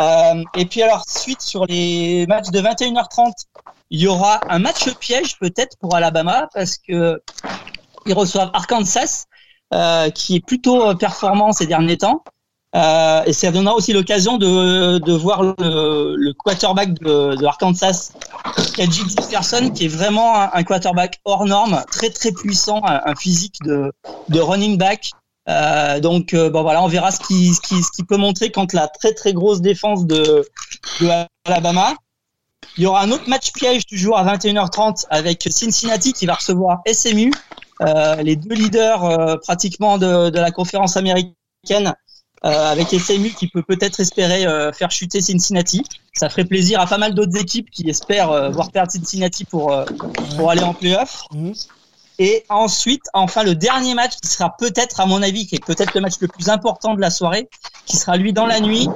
Euh, 0.00 0.42
et 0.56 0.66
puis 0.66 0.82
alors 0.82 1.04
suite 1.08 1.40
sur 1.40 1.66
les 1.66 2.26
matchs 2.26 2.50
de 2.50 2.60
21h30 2.60 3.30
il 3.90 4.00
y 4.00 4.08
aura 4.08 4.40
un 4.48 4.58
match 4.58 4.92
piège 4.98 5.38
peut-être 5.38 5.76
pour 5.78 5.94
Alabama 5.94 6.48
parce 6.52 6.78
que 6.78 7.22
ils 8.06 8.14
reçoivent 8.14 8.50
Arkansas, 8.52 9.26
euh, 9.72 10.10
qui 10.10 10.36
est 10.36 10.44
plutôt 10.44 10.94
performant 10.96 11.52
ces 11.52 11.66
derniers 11.66 11.98
temps. 11.98 12.24
Euh, 12.74 13.22
et 13.24 13.32
ça 13.32 13.52
donnera 13.52 13.76
aussi 13.76 13.92
l'occasion 13.92 14.36
de, 14.36 14.98
de 14.98 15.12
voir 15.12 15.44
le, 15.44 16.16
le 16.16 16.32
quarterback 16.32 16.94
de, 16.94 17.36
de 17.36 17.44
Arkansas, 17.46 18.12
Kajik 18.74 19.14
Peterson, 19.14 19.70
qui 19.72 19.84
est 19.84 19.88
vraiment 19.88 20.34
un, 20.34 20.50
un, 20.52 20.64
quarterback 20.64 21.20
hors 21.24 21.46
norme, 21.46 21.84
très 21.92 22.10
très 22.10 22.32
puissant, 22.32 22.82
un, 22.84 23.00
un 23.04 23.14
physique 23.14 23.54
de, 23.62 23.92
de 24.28 24.40
running 24.40 24.76
back. 24.76 25.12
Euh, 25.48 26.00
donc 26.00 26.32
euh, 26.32 26.48
bon 26.48 26.62
voilà, 26.62 26.82
on 26.82 26.88
verra 26.88 27.10
ce 27.10 27.20
qui 27.20 27.54
ce 27.54 27.60
qui 27.60 27.82
ce 27.82 27.90
qui 27.90 28.02
peut 28.02 28.16
montrer 28.16 28.50
contre 28.50 28.74
la 28.74 28.88
très 28.88 29.12
très 29.12 29.34
grosse 29.34 29.60
défense 29.60 30.06
de 30.06 30.48
de 31.00 31.08
Alabama. 31.44 31.94
Il 32.76 32.82
y 32.82 32.86
aura 32.86 33.02
un 33.02 33.10
autre 33.10 33.28
match 33.28 33.52
piège 33.52 33.86
du 33.86 33.96
jour 33.96 34.16
à 34.16 34.24
21h30 34.36 35.06
avec 35.10 35.46
Cincinnati 35.50 36.12
qui 36.12 36.26
va 36.26 36.34
recevoir 36.34 36.80
SMU, 36.90 37.30
euh, 37.82 38.16
les 38.16 38.36
deux 38.36 38.54
leaders 38.54 39.04
euh, 39.04 39.36
pratiquement 39.36 39.98
de, 39.98 40.30
de, 40.30 40.38
la 40.40 40.50
conférence 40.50 40.96
américaine, 40.96 41.94
euh, 42.44 42.72
avec 42.72 42.88
SMU 42.88 43.30
qui 43.30 43.48
peut 43.48 43.62
peut-être 43.62 44.00
espérer 44.00 44.46
faire 44.72 44.90
chuter 44.90 45.20
Cincinnati. 45.20 45.84
Ça 46.14 46.28
ferait 46.28 46.44
plaisir 46.44 46.80
à 46.80 46.86
pas 46.86 46.98
mal 46.98 47.14
d'autres 47.14 47.36
équipes 47.36 47.70
qui 47.70 47.88
espèrent 47.88 48.50
voir 48.50 48.72
perdre 48.72 48.90
Cincinnati 48.90 49.44
pour, 49.44 49.74
pour 50.36 50.50
aller 50.50 50.62
en 50.62 50.74
playoff. 50.74 51.26
Et 52.18 52.44
ensuite, 52.48 53.02
enfin, 53.12 53.42
le 53.42 53.54
dernier 53.54 53.94
match 53.94 54.12
qui 54.22 54.28
sera 54.28 54.56
peut-être, 54.56 55.00
à 55.00 55.06
mon 55.06 55.22
avis, 55.22 55.46
qui 55.46 55.56
est 55.56 55.64
peut-être 55.64 55.94
le 55.94 56.00
match 56.00 56.14
le 56.20 56.28
plus 56.28 56.48
important 56.48 56.94
de 56.94 57.00
la 57.00 57.10
soirée, 57.10 57.48
qui 57.86 57.96
sera 57.96 58.16
lui 58.16 58.32
dans 58.32 58.46
la 58.46 58.60
nuit, 58.60 58.88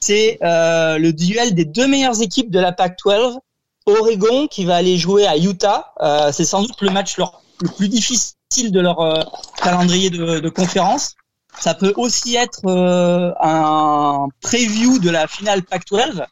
c'est 0.00 0.38
euh, 0.42 0.98
le 0.98 1.12
duel 1.12 1.54
des 1.54 1.64
deux 1.64 1.86
meilleures 1.86 2.20
équipes 2.20 2.50
de 2.50 2.60
la 2.60 2.72
Pac-12. 2.72 3.38
Oregon 3.86 4.46
qui 4.46 4.64
va 4.64 4.76
aller 4.76 4.98
jouer 4.98 5.26
à 5.26 5.36
Utah. 5.36 5.92
Euh, 6.00 6.32
c'est 6.32 6.44
sans 6.44 6.62
doute 6.62 6.80
le 6.80 6.90
match 6.90 7.16
le 7.18 7.68
plus 7.68 7.88
difficile 7.88 8.34
de 8.72 8.80
leur 8.80 9.00
euh, 9.00 9.22
calendrier 9.62 10.10
de, 10.10 10.40
de, 10.40 10.48
conférence. 10.48 11.14
Ça 11.58 11.74
peut 11.74 11.92
aussi 11.96 12.36
être 12.36 12.66
euh, 12.66 13.32
un 13.40 14.28
preview 14.40 14.98
de 14.98 15.10
la 15.10 15.26
finale 15.26 15.62
Pac-12. 15.62 16.24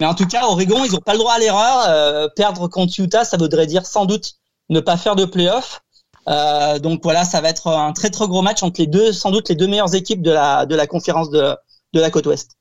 Mais 0.00 0.06
en 0.06 0.14
tout 0.14 0.26
cas, 0.26 0.46
Oregon, 0.46 0.84
ils 0.84 0.92
n'ont 0.92 0.98
pas 0.98 1.12
le 1.12 1.18
droit 1.18 1.34
à 1.34 1.38
l'erreur. 1.38 1.84
Euh, 1.88 2.28
perdre 2.34 2.68
contre 2.68 2.98
Utah, 2.98 3.24
ça 3.24 3.36
voudrait 3.36 3.66
dire 3.66 3.86
sans 3.86 4.06
doute 4.06 4.34
ne 4.68 4.80
pas 4.80 4.96
faire 4.96 5.16
de 5.16 5.24
playoff. 5.24 5.82
Euh, 6.26 6.78
donc 6.78 7.00
voilà, 7.02 7.24
ça 7.24 7.40
va 7.40 7.50
être 7.50 7.68
un 7.68 7.92
très 7.92 8.10
très 8.10 8.26
gros 8.26 8.42
match 8.42 8.62
entre 8.62 8.80
les 8.80 8.86
deux, 8.86 9.12
sans 9.12 9.30
doute 9.30 9.48
les 9.48 9.54
deux 9.54 9.66
meilleures 9.66 9.94
équipes 9.94 10.22
de 10.22 10.30
la 10.30 10.64
de 10.64 10.74
la 10.74 10.86
conférence 10.86 11.30
de 11.30 11.54
de 11.92 12.00
la 12.00 12.10
côte 12.10 12.26
ouest. 12.26 12.52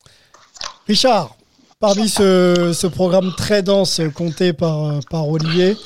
Richard, 0.87 1.35
parmi 1.79 2.09
ce, 2.09 2.73
ce 2.73 2.87
programme 2.87 3.31
très 3.37 3.63
dense 3.63 4.01
compté 4.15 4.51
par 4.51 4.99
par 5.09 5.29
Olivier, 5.29 5.77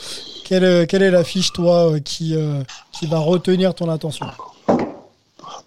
quelle, 0.43 0.87
quelle 0.87 1.03
est 1.03 1.11
l'affiche 1.11 1.53
toi 1.53 1.99
qui 2.03 2.35
qui 2.93 3.05
va 3.05 3.19
retenir 3.19 3.75
ton 3.75 3.89
attention? 3.89 4.25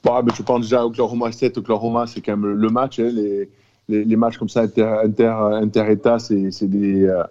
Bon, 0.02 0.22
mais 0.22 0.32
je 0.34 0.42
pense 0.42 0.62
déjà 0.62 0.84
Oklahoma 0.84 1.30
State, 1.30 1.58
Oklahoma, 1.58 2.06
c'est 2.06 2.20
quand 2.20 2.36
même 2.36 2.54
le 2.54 2.68
match. 2.70 2.98
Hein, 2.98 3.10
les, 3.12 3.50
les, 3.88 4.04
les, 4.04 4.16
matchs 4.16 4.38
comme 4.38 4.48
ça, 4.48 4.62
inter, 4.62 5.00
inter, 5.04 5.34
inter-État, 5.62 6.18
c'est 6.18 6.50
des, 6.62 7.04
euh, 7.04 7.22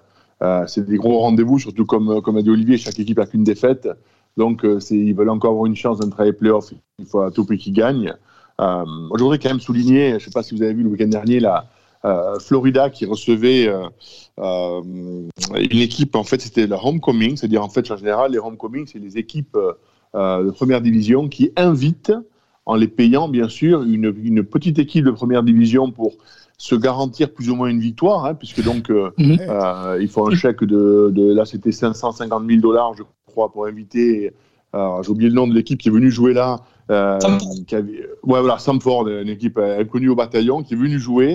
euh, 0.42 0.66
des 0.78 0.98
gros 0.98 1.20
rendez-vous, 1.20 1.60
surtout 1.60 1.86
comme, 1.86 2.22
comme 2.22 2.38
a 2.38 2.42
dit 2.42 2.50
Olivier, 2.50 2.78
chaque 2.78 3.00
équipe 3.00 3.20
a 3.20 3.26
qu'une 3.26 3.44
défaite. 3.44 3.90
Donc, 4.38 4.64
euh, 4.64 4.80
ils 4.92 5.14
veulent 5.14 5.30
encore 5.30 5.52
avoir 5.52 5.66
une 5.66 5.76
chance 5.76 6.00
d'entrer 6.00 6.26
les 6.26 6.34
playoffs. 6.34 6.72
Il 6.98 7.06
faut 7.06 7.22
à 7.22 7.32
tout 7.32 7.46
prix 7.46 7.58
qu'ils 7.58 7.74
gagnent. 7.74 8.14
Euh, 8.62 8.86
je 9.18 9.22
voudrais 9.22 9.40
quand 9.40 9.50
même 9.50 9.60
souligner, 9.60 10.12
je 10.12 10.16
ne 10.16 10.20
sais 10.20 10.32
pas 10.32 10.44
si 10.44 10.56
vous 10.56 10.64
avez 10.64 10.74
vu 10.74 10.84
le 10.84 10.90
week-end 10.90 11.08
dernier, 11.08 11.40
la 11.40 11.66
euh, 12.06 12.40
Florida 12.40 12.90
qui 12.90 13.06
recevait 13.06 13.70
une 14.38 15.30
équipe, 15.58 16.16
en 16.16 16.24
fait, 16.24 16.42
c'était 16.42 16.68
le 16.68 16.76
homecoming, 16.82 17.36
c'est-à-dire 17.36 17.64
en 17.64 17.70
fait, 17.70 17.90
en 17.92 17.98
général, 17.98 18.32
les 18.32 18.38
homecoming, 18.38 18.88
c'est 18.88 19.00
les 19.00 19.18
équipes 19.18 19.58
de 20.14 20.52
première 20.52 20.82
division 20.82 21.28
qui 21.28 21.52
invitent 21.56 22.14
en 22.66 22.76
les 22.76 22.88
payant, 22.88 23.28
bien 23.28 23.50
sûr, 23.50 23.82
une, 23.82 24.44
petite 24.44 24.80
équipe 24.80 25.04
de 25.04 25.12
première 25.12 25.44
division 25.44 25.92
pour 25.92 26.14
se 26.60 26.76
garantir 26.76 27.32
plus 27.34 27.50
ou 27.50 27.56
moins 27.56 27.70
une 27.70 27.80
victoire, 27.80 28.26
hein, 28.26 28.36
puisque 28.36 28.62
donc 28.70 28.90
euh, 28.92 29.10
-hmm. 29.18 29.40
euh, 29.40 29.98
il 30.04 30.10
faut 30.10 30.28
un 30.30 30.36
chèque 30.36 30.64
de, 30.74 31.10
de 31.18 31.34
là 31.38 31.46
c'était 31.46 31.72
550 31.72 32.44
000 32.48 32.60
dollars, 32.62 32.92
je 33.00 33.04
crois, 33.26 33.50
pour 33.54 33.66
inviter. 33.66 34.34
Euh, 34.76 35.02
J'ai 35.02 35.10
oublié 35.14 35.30
le 35.30 35.36
nom 35.36 35.48
de 35.48 35.56
l'équipe 35.58 35.80
qui 35.82 35.88
est 35.90 35.96
venue 36.00 36.12
jouer 36.12 36.34
là. 36.42 36.50
Qui 37.68 37.76
avait, 37.76 38.02
ouais, 38.30 38.42
voilà, 38.46 38.58
Samford, 38.66 39.08
une 39.26 39.30
équipe 39.38 39.58
inconnue 39.82 40.10
au 40.10 40.16
bataillon, 40.16 40.58
qui 40.64 40.74
est 40.74 40.78
venue 40.86 41.00
jouer 41.00 41.32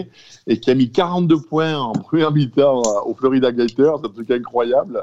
et 0.50 0.56
qui 0.60 0.68
a 0.72 0.74
mis 0.74 0.88
42 0.90 1.40
points 1.50 1.76
en 1.78 1.92
première 1.92 2.32
mi-temps 2.32 2.82
au 3.08 3.12
Florida 3.14 3.50
Gators, 3.52 4.00
c'est 4.00 4.06
un 4.10 4.14
truc 4.18 4.30
incroyable. 4.30 4.96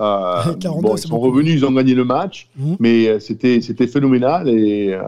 Euh, 0.00 0.54
42, 0.60 0.82
bon, 0.82 0.96
ils 0.96 0.98
sont 1.12 1.18
revenus, 1.28 1.54
ils 1.58 1.64
ont 1.68 1.72
gagné 1.80 1.94
le 1.94 2.04
match, 2.16 2.36
-hmm. 2.58 2.76
mais 2.84 2.98
c'était 3.26 3.60
c'était 3.66 3.86
phénoménal 3.94 4.48
et, 4.48 4.98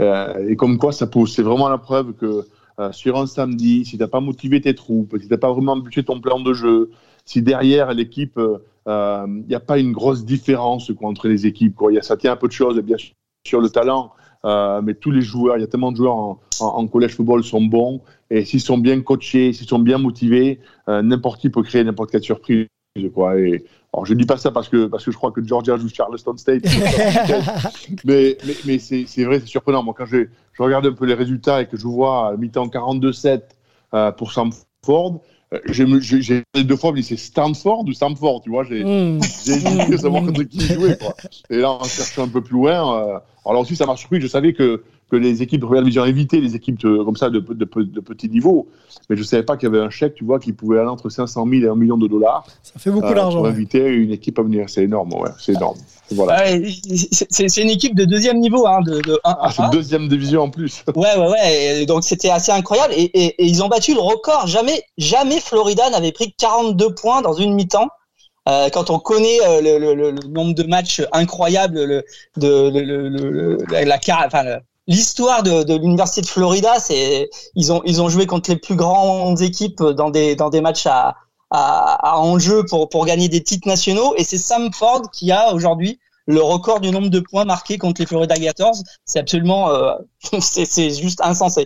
euh, 0.00 0.48
et 0.50 0.56
comme 0.56 0.76
quoi 0.82 0.92
ça. 0.92 1.06
C'est 1.34 1.42
vraiment 1.50 1.68
la 1.76 1.78
preuve 1.88 2.08
que 2.20 2.30
euh, 2.78 2.92
sur 2.92 3.18
un 3.18 3.26
samedi, 3.26 3.84
si 3.84 3.92
tu 3.92 3.98
n'as 3.98 4.08
pas 4.08 4.20
motivé 4.20 4.60
tes 4.60 4.74
troupes, 4.74 5.16
si 5.18 5.26
tu 5.26 5.32
n'as 5.32 5.38
pas 5.38 5.52
vraiment 5.52 5.76
budget 5.76 6.02
ton 6.02 6.20
plan 6.20 6.40
de 6.40 6.52
jeu, 6.52 6.90
si 7.24 7.42
derrière 7.42 7.92
l'équipe, 7.92 8.38
il 8.88 8.92
euh, 8.92 9.26
n'y 9.26 9.54
a 9.54 9.60
pas 9.60 9.78
une 9.78 9.92
grosse 9.92 10.24
différence 10.24 10.90
entre 11.02 11.28
les 11.28 11.46
équipes, 11.46 11.74
quoi. 11.74 11.92
Y 11.92 11.98
a, 11.98 12.02
ça 12.02 12.16
tient 12.16 12.32
un 12.32 12.36
peu 12.36 12.48
de 12.48 12.52
choses, 12.52 12.78
bien 12.80 12.96
sûr, 13.44 13.60
le 13.60 13.68
talent, 13.68 14.12
euh, 14.44 14.80
mais 14.82 14.94
tous 14.94 15.10
les 15.10 15.20
joueurs, 15.20 15.58
il 15.58 15.60
y 15.60 15.64
a 15.64 15.66
tellement 15.66 15.92
de 15.92 15.96
joueurs 15.98 16.14
en, 16.14 16.40
en, 16.60 16.66
en 16.66 16.86
collège 16.86 17.14
football 17.14 17.44
sont 17.44 17.60
bons, 17.62 18.00
et 18.30 18.44
s'ils 18.46 18.62
sont 18.62 18.78
bien 18.78 19.00
coachés, 19.02 19.52
s'ils 19.52 19.66
sont 19.66 19.78
bien 19.78 19.98
motivés, 19.98 20.60
euh, 20.88 21.02
n'importe 21.02 21.40
qui 21.40 21.50
peut 21.50 21.62
créer 21.62 21.84
n'importe 21.84 22.10
quelle 22.10 22.22
surprise. 22.22 22.66
Quoi. 23.06 23.38
Et, 23.38 23.64
alors, 23.92 24.04
je 24.04 24.12
ne 24.12 24.18
dis 24.18 24.26
pas 24.26 24.36
ça 24.36 24.50
parce 24.50 24.68
que, 24.68 24.86
parce 24.86 25.04
que 25.04 25.10
je 25.10 25.16
crois 25.16 25.32
que 25.32 25.42
Georgia 25.44 25.76
joue 25.76 25.88
Charleston 25.88 26.36
State. 26.36 26.64
mais 28.04 28.36
mais, 28.44 28.56
mais 28.66 28.78
c'est 28.78 29.24
vrai, 29.24 29.40
c'est 29.40 29.46
surprenant. 29.46 29.82
Moi, 29.82 29.94
quand 29.96 30.06
je, 30.06 30.26
je, 30.52 30.62
regarde 30.62 30.86
un 30.86 30.92
peu 30.92 31.06
les 31.06 31.14
résultats 31.14 31.62
et 31.62 31.66
que 31.66 31.76
je 31.76 31.86
vois 31.86 32.28
à 32.28 32.36
mi-temps 32.36 32.66
42-7 32.66 33.42
euh, 33.94 34.12
pour 34.12 34.32
Stanford, 34.32 35.22
euh, 35.54 35.58
j'ai 35.66 36.44
deux 36.54 36.76
fois, 36.76 36.90
je 36.90 36.96
dis 36.96 37.02
c'est 37.02 37.16
Stanford 37.16 37.84
ou 37.86 37.92
Stanford, 37.92 38.42
tu 38.42 38.50
vois. 38.50 38.64
J'ai 38.64 38.84
mm. 38.84 39.20
hésité 39.22 39.94
à 39.94 39.98
savoir 39.98 40.22
contre 40.24 40.42
qui 40.42 40.60
jouer. 40.60 40.96
Quoi. 40.98 41.14
Et 41.48 41.56
là, 41.56 41.72
en 41.72 41.84
cherchant 41.84 42.24
un 42.24 42.28
peu 42.28 42.42
plus 42.42 42.54
loin, 42.54 43.00
euh, 43.00 43.18
alors 43.46 43.62
aussi, 43.62 43.74
ça 43.74 43.86
m'a 43.86 43.96
surpris. 43.96 44.20
Je 44.20 44.26
savais 44.26 44.52
que 44.52 44.82
que 45.10 45.16
les 45.16 45.42
équipes 45.42 45.60
de 45.60 45.66
première 45.66 45.82
division 45.82 46.04
évitaient 46.04 46.40
les 46.40 46.54
équipes 46.54 46.78
de, 46.80 47.02
comme 47.02 47.16
ça 47.16 47.30
de, 47.30 47.40
de, 47.40 47.54
de, 47.54 47.82
de, 47.82 48.00
petit 48.00 48.28
niveau. 48.28 48.68
Mais 49.08 49.16
je 49.16 49.22
ne 49.22 49.26
savais 49.26 49.42
pas 49.42 49.56
qu'il 49.56 49.68
y 49.68 49.74
avait 49.74 49.84
un 49.84 49.90
chèque, 49.90 50.14
tu 50.14 50.24
vois, 50.24 50.38
qui 50.38 50.52
pouvait 50.52 50.78
aller 50.78 50.88
entre 50.88 51.08
500 51.08 51.46
000 51.48 51.64
et 51.64 51.68
1 51.68 51.74
million 51.74 51.96
de 51.96 52.06
dollars. 52.06 52.46
Ça 52.62 52.78
fait 52.78 52.90
beaucoup 52.90 53.06
euh, 53.06 53.14
d'argent. 53.14 53.38
Pour 53.38 53.44
ouais. 53.44 53.50
inviter 53.50 53.86
une 53.88 54.12
équipe 54.12 54.38
à 54.38 54.42
venir. 54.42 54.68
C'est 54.68 54.84
énorme, 54.84 55.12
ouais. 55.14 55.30
C'est 55.38 55.52
énorme. 55.52 55.78
Voilà. 56.10 56.42
Ouais, 56.42 56.62
c'est 57.30 57.56
une 57.58 57.70
équipe 57.70 57.94
de 57.94 58.04
deuxième 58.04 58.38
niveau, 58.38 58.66
hein, 58.66 58.80
de, 58.80 59.00
de 59.00 59.20
1 59.24 59.36
ah, 59.40 59.50
c'est 59.54 59.70
deuxième 59.70 60.08
division 60.08 60.42
en 60.42 60.50
plus. 60.50 60.84
ouais, 60.94 61.16
ouais, 61.18 61.28
ouais. 61.28 61.82
Et 61.82 61.86
donc 61.86 62.04
c'était 62.04 62.30
assez 62.30 62.52
incroyable. 62.52 62.94
Et, 62.96 63.04
et, 63.04 63.26
et, 63.26 63.44
ils 63.44 63.62
ont 63.62 63.68
battu 63.68 63.94
le 63.94 64.00
record. 64.00 64.46
Jamais, 64.46 64.82
jamais 64.96 65.40
Florida 65.40 65.90
n'avait 65.90 66.12
pris 66.12 66.34
42 66.38 66.94
points 66.94 67.22
dans 67.22 67.34
une 67.34 67.54
mi-temps. 67.54 67.88
Euh, 68.48 68.70
quand 68.70 68.88
on 68.88 68.98
connaît 68.98 69.38
euh, 69.46 69.60
le, 69.60 69.78
le, 69.78 69.94
le, 69.94 70.12
nombre 70.28 70.54
de 70.54 70.62
matchs 70.62 71.02
incroyables, 71.12 71.84
le, 71.84 72.04
de, 72.38 72.70
le, 72.72 73.58
la, 73.84 73.98
enfin, 74.24 74.58
l'histoire 74.88 75.44
de, 75.44 75.62
de 75.62 75.74
l'université 75.74 76.22
de 76.22 76.26
Florida, 76.26 76.80
c'est 76.80 77.30
ils 77.54 77.72
ont 77.72 77.82
ils 77.84 78.02
ont 78.02 78.08
joué 78.08 78.26
contre 78.26 78.50
les 78.50 78.56
plus 78.56 78.74
grandes 78.74 79.40
équipes 79.40 79.82
dans 79.82 80.10
des 80.10 80.34
dans 80.34 80.50
des 80.50 80.60
matchs 80.60 80.86
à 80.86 81.16
à, 81.50 82.14
à 82.14 82.18
enjeu 82.18 82.64
pour 82.68 82.88
pour 82.88 83.06
gagner 83.06 83.28
des 83.28 83.42
titres 83.42 83.68
nationaux 83.68 84.14
et 84.16 84.24
c'est 84.24 84.38
Sam 84.38 84.72
Ford 84.72 85.10
qui 85.12 85.30
a 85.30 85.54
aujourd'hui 85.54 86.00
le 86.26 86.42
record 86.42 86.80
du 86.80 86.90
nombre 86.90 87.08
de 87.08 87.20
points 87.20 87.44
marqués 87.44 87.78
contre 87.78 88.00
les 88.02 88.06
Florida 88.06 88.34
Gators. 88.34 88.76
C'est 89.04 89.20
absolument 89.20 89.70
euh, 89.70 89.94
c'est 90.40 90.90
juste 90.90 91.20
insensé. 91.22 91.64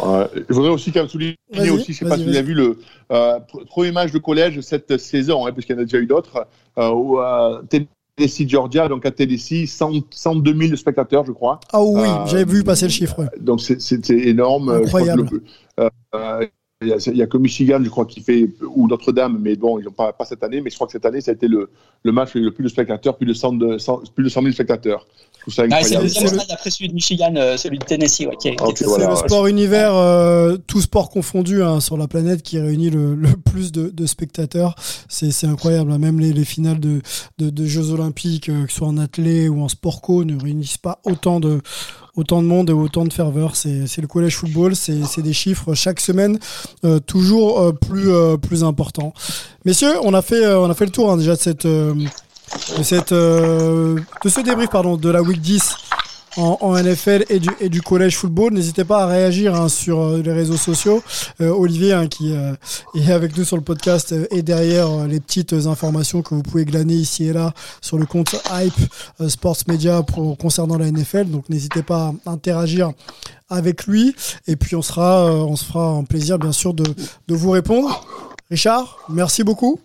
Euh, 0.00 0.26
je 0.48 0.54
voudrais 0.54 0.70
aussi 0.70 0.92
quand 0.92 1.00
même 1.00 1.08
souligner 1.08 1.36
aussi, 1.70 1.92
je 1.92 1.98
sais 1.98 2.04
pas 2.06 2.16
si 2.16 2.24
vous 2.24 2.30
avez 2.30 2.42
vu 2.42 2.54
le 2.54 2.78
euh, 3.12 3.38
premier 3.68 3.92
match 3.92 4.12
de 4.12 4.18
collège 4.18 4.60
cette 4.60 4.96
saison, 4.96 5.46
hein, 5.46 5.52
parce 5.52 5.66
qu'il 5.66 5.76
y 5.76 5.78
en 5.78 5.82
a 5.82 5.84
déjà 5.84 5.98
eu 5.98 6.06
d'autres, 6.06 6.46
euh, 6.78 6.90
où 6.90 7.20
euh, 7.20 7.60
Tennessee 8.16 8.48
Georgia, 8.48 8.88
donc 8.88 9.04
à 9.06 9.10
Tennessee, 9.10 9.66
100, 9.66 9.92
102 10.10 10.66
000 10.66 10.76
spectateurs, 10.76 11.24
je 11.24 11.32
crois. 11.32 11.58
Ah 11.72 11.82
oui, 11.82 12.08
euh, 12.08 12.26
j'avais 12.26 12.44
vu 12.44 12.62
passer 12.62 12.86
le 12.86 12.92
chiffre. 12.92 13.24
Donc 13.40 13.60
c'est 13.60 14.10
énorme. 14.10 14.70
Incroyable. 14.70 15.28
Le, 15.78 15.90
euh, 16.14 16.46
il 16.84 17.12
n'y 17.12 17.20
a, 17.20 17.24
a, 17.24 17.26
que 17.26 17.38
Michigan, 17.38 17.80
je 17.82 17.88
crois, 17.88 18.06
qui 18.06 18.20
fait, 18.20 18.48
ou 18.74 18.86
Notre-Dame, 18.86 19.38
mais 19.40 19.56
bon, 19.56 19.78
ils 19.78 19.84
n'ont 19.84 19.92
pas, 19.92 20.12
pas 20.12 20.24
cette 20.24 20.42
année, 20.42 20.60
mais 20.60 20.70
je 20.70 20.74
crois 20.74 20.86
que 20.86 20.92
cette 20.92 21.06
année, 21.06 21.20
ça 21.20 21.30
a 21.30 21.34
été 21.34 21.48
le, 21.48 21.70
le 22.02 22.12
match 22.12 22.30
avec 22.30 22.44
le 22.44 22.50
plus 22.52 22.64
de 22.64 22.68
spectateurs, 22.68 23.16
plus 23.16 23.26
de 23.26 23.34
100, 23.34 23.52
de, 23.54 23.78
100, 23.78 24.02
plus 24.14 24.24
de 24.24 24.28
100 24.28 24.42
000 24.42 24.52
spectateurs. 24.52 25.06
Ah, 25.70 25.82
c'est 25.82 25.96
le 25.96 26.02
deuxième 26.02 26.28
stade 26.28 26.50
après 26.50 26.70
celui 26.70 26.88
de 26.88 26.94
Michigan, 26.94 27.34
euh, 27.36 27.56
celui 27.56 27.78
de 27.78 27.84
Tennessee. 27.84 28.26
Ouais, 28.26 28.36
qui 28.36 28.48
est, 28.48 28.60
okay, 28.60 28.84
voilà, 28.84 29.10
le 29.10 29.16
sport 29.16 29.46
univers, 29.46 29.94
euh, 29.94 30.56
tout 30.66 30.80
sport 30.80 31.10
confondu 31.10 31.62
hein, 31.62 31.80
sur 31.80 31.96
la 31.96 32.08
planète, 32.08 32.42
qui 32.42 32.58
réunit 32.58 32.90
le, 32.90 33.14
le 33.14 33.28
plus 33.44 33.70
de, 33.70 33.90
de 33.90 34.06
spectateurs. 34.06 34.74
C'est 35.08 35.46
incroyable. 35.46 35.92
Hein. 35.92 35.98
Même 35.98 36.18
les, 36.18 36.32
les 36.32 36.44
finales 36.44 36.80
de, 36.80 37.02
de, 37.38 37.50
de, 37.50 37.66
Jeux 37.66 37.90
Olympiques, 37.90 38.48
euh, 38.48 38.64
que 38.64 38.72
ce 38.72 38.78
soit 38.78 38.88
en 38.88 38.96
athlé 38.96 39.48
ou 39.48 39.62
en 39.62 39.68
sport 39.68 40.00
co, 40.00 40.24
ne 40.24 40.40
réunissent 40.40 40.78
pas 40.78 41.00
autant 41.04 41.40
de, 41.40 41.60
autant 42.16 42.42
de 42.42 42.46
monde 42.46 42.70
et 42.70 42.72
autant 42.72 43.04
de 43.04 43.12
ferveur. 43.12 43.56
C'est 43.56 44.00
le 44.00 44.06
collège 44.06 44.36
football, 44.36 44.76
c'est 44.76 45.22
des 45.22 45.32
chiffres 45.32 45.74
chaque 45.74 46.00
semaine 46.00 46.38
euh, 46.84 47.00
toujours 47.00 47.60
euh, 47.60 47.72
plus 47.72 48.10
euh, 48.10 48.36
plus 48.36 48.64
importants. 48.64 49.12
Messieurs, 49.64 49.94
on 50.02 50.14
a 50.14 50.22
fait 50.22 50.46
on 50.46 50.70
a 50.70 50.74
fait 50.74 50.86
le 50.86 50.90
tour 50.90 51.10
hein, 51.10 51.16
déjà 51.16 51.34
de 51.34 51.40
cette 51.40 51.66
de 51.66 52.82
cette 52.82 53.12
de 53.12 54.28
ce 54.28 54.40
débrief 54.40 54.70
pardon 54.70 54.96
de 54.96 55.10
la 55.10 55.22
week 55.22 55.40
10 55.40 55.76
en, 56.36 56.58
en, 56.60 56.74
NFL 56.76 57.24
et 57.28 57.38
du, 57.38 57.48
et 57.60 57.68
du 57.68 57.82
collège 57.82 58.16
football. 58.16 58.52
N'hésitez 58.52 58.84
pas 58.84 59.04
à 59.04 59.06
réagir 59.06 59.54
hein, 59.54 59.68
sur 59.68 60.00
euh, 60.00 60.22
les 60.22 60.32
réseaux 60.32 60.56
sociaux. 60.56 61.02
Euh, 61.40 61.50
Olivier, 61.50 61.92
hein, 61.92 62.06
qui 62.06 62.34
euh, 62.34 62.54
est 62.94 63.12
avec 63.12 63.36
nous 63.36 63.44
sur 63.44 63.56
le 63.56 63.62
podcast, 63.62 64.12
euh, 64.12 64.26
et 64.30 64.42
derrière 64.42 64.88
euh, 64.88 65.06
les 65.06 65.20
petites 65.20 65.52
informations 65.52 66.22
que 66.22 66.34
vous 66.34 66.42
pouvez 66.42 66.64
glaner 66.64 66.94
ici 66.94 67.26
et 67.26 67.32
là 67.32 67.52
sur 67.80 67.98
le 67.98 68.06
compte 68.06 68.36
Hype 68.52 69.28
Sports 69.28 69.58
Media 69.68 70.02
pour, 70.02 70.36
concernant 70.38 70.78
la 70.78 70.90
NFL. 70.90 71.26
Donc 71.26 71.48
n'hésitez 71.48 71.82
pas 71.82 72.12
à 72.26 72.30
interagir 72.30 72.92
avec 73.48 73.86
lui. 73.86 74.14
Et 74.46 74.56
puis 74.56 74.76
on 74.76 74.82
sera, 74.82 75.26
on 75.26 75.56
se 75.56 75.64
fera 75.64 75.88
un 75.88 76.04
plaisir, 76.04 76.38
bien 76.38 76.52
sûr, 76.52 76.74
de, 76.74 76.84
de 76.84 77.34
vous 77.34 77.50
répondre. 77.50 78.06
Richard, 78.50 78.98
merci 79.08 79.42
beaucoup. 79.42 79.80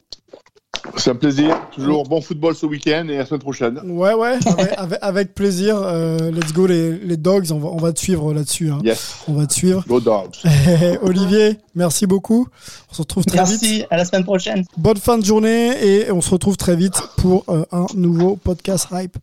C'est 0.99 1.11
un 1.11 1.15
plaisir. 1.15 1.57
Toujours 1.71 2.03
bon 2.03 2.21
football 2.21 2.55
ce 2.55 2.65
week-end 2.65 3.07
et 3.09 3.17
la 3.17 3.25
semaine 3.25 3.39
prochaine. 3.39 3.79
Ouais, 3.85 4.13
ouais, 4.13 4.37
avec, 4.45 4.73
avec, 4.77 4.99
avec 5.01 5.33
plaisir. 5.33 5.77
Euh, 5.81 6.29
let's 6.31 6.51
go 6.51 6.67
les, 6.67 6.97
les 6.97 7.17
dogs. 7.17 7.51
On 7.51 7.59
va, 7.59 7.69
on 7.69 7.77
va 7.77 7.93
te 7.93 7.99
suivre 7.99 8.33
là-dessus. 8.33 8.69
Hein. 8.69 8.79
Yes. 8.83 9.15
On 9.27 9.33
va 9.33 9.47
te 9.47 9.53
suivre. 9.53 9.83
Go 9.87 9.99
dogs. 9.99 10.35
Olivier, 11.01 11.57
merci 11.73 12.05
beaucoup. 12.05 12.47
On 12.91 12.93
se 12.93 13.01
retrouve 13.01 13.25
très 13.25 13.37
merci, 13.37 13.53
vite. 13.53 13.61
Merci. 13.63 13.85
À 13.89 13.97
la 13.97 14.05
semaine 14.05 14.23
prochaine. 14.25 14.65
Bonne 14.77 14.97
fin 14.97 15.17
de 15.17 15.25
journée 15.25 15.71
et 15.85 16.11
on 16.11 16.21
se 16.21 16.31
retrouve 16.31 16.57
très 16.57 16.75
vite 16.75 17.01
pour 17.17 17.45
euh, 17.49 17.63
un 17.71 17.85
nouveau 17.95 18.35
podcast 18.35 18.87
hype. 18.91 19.17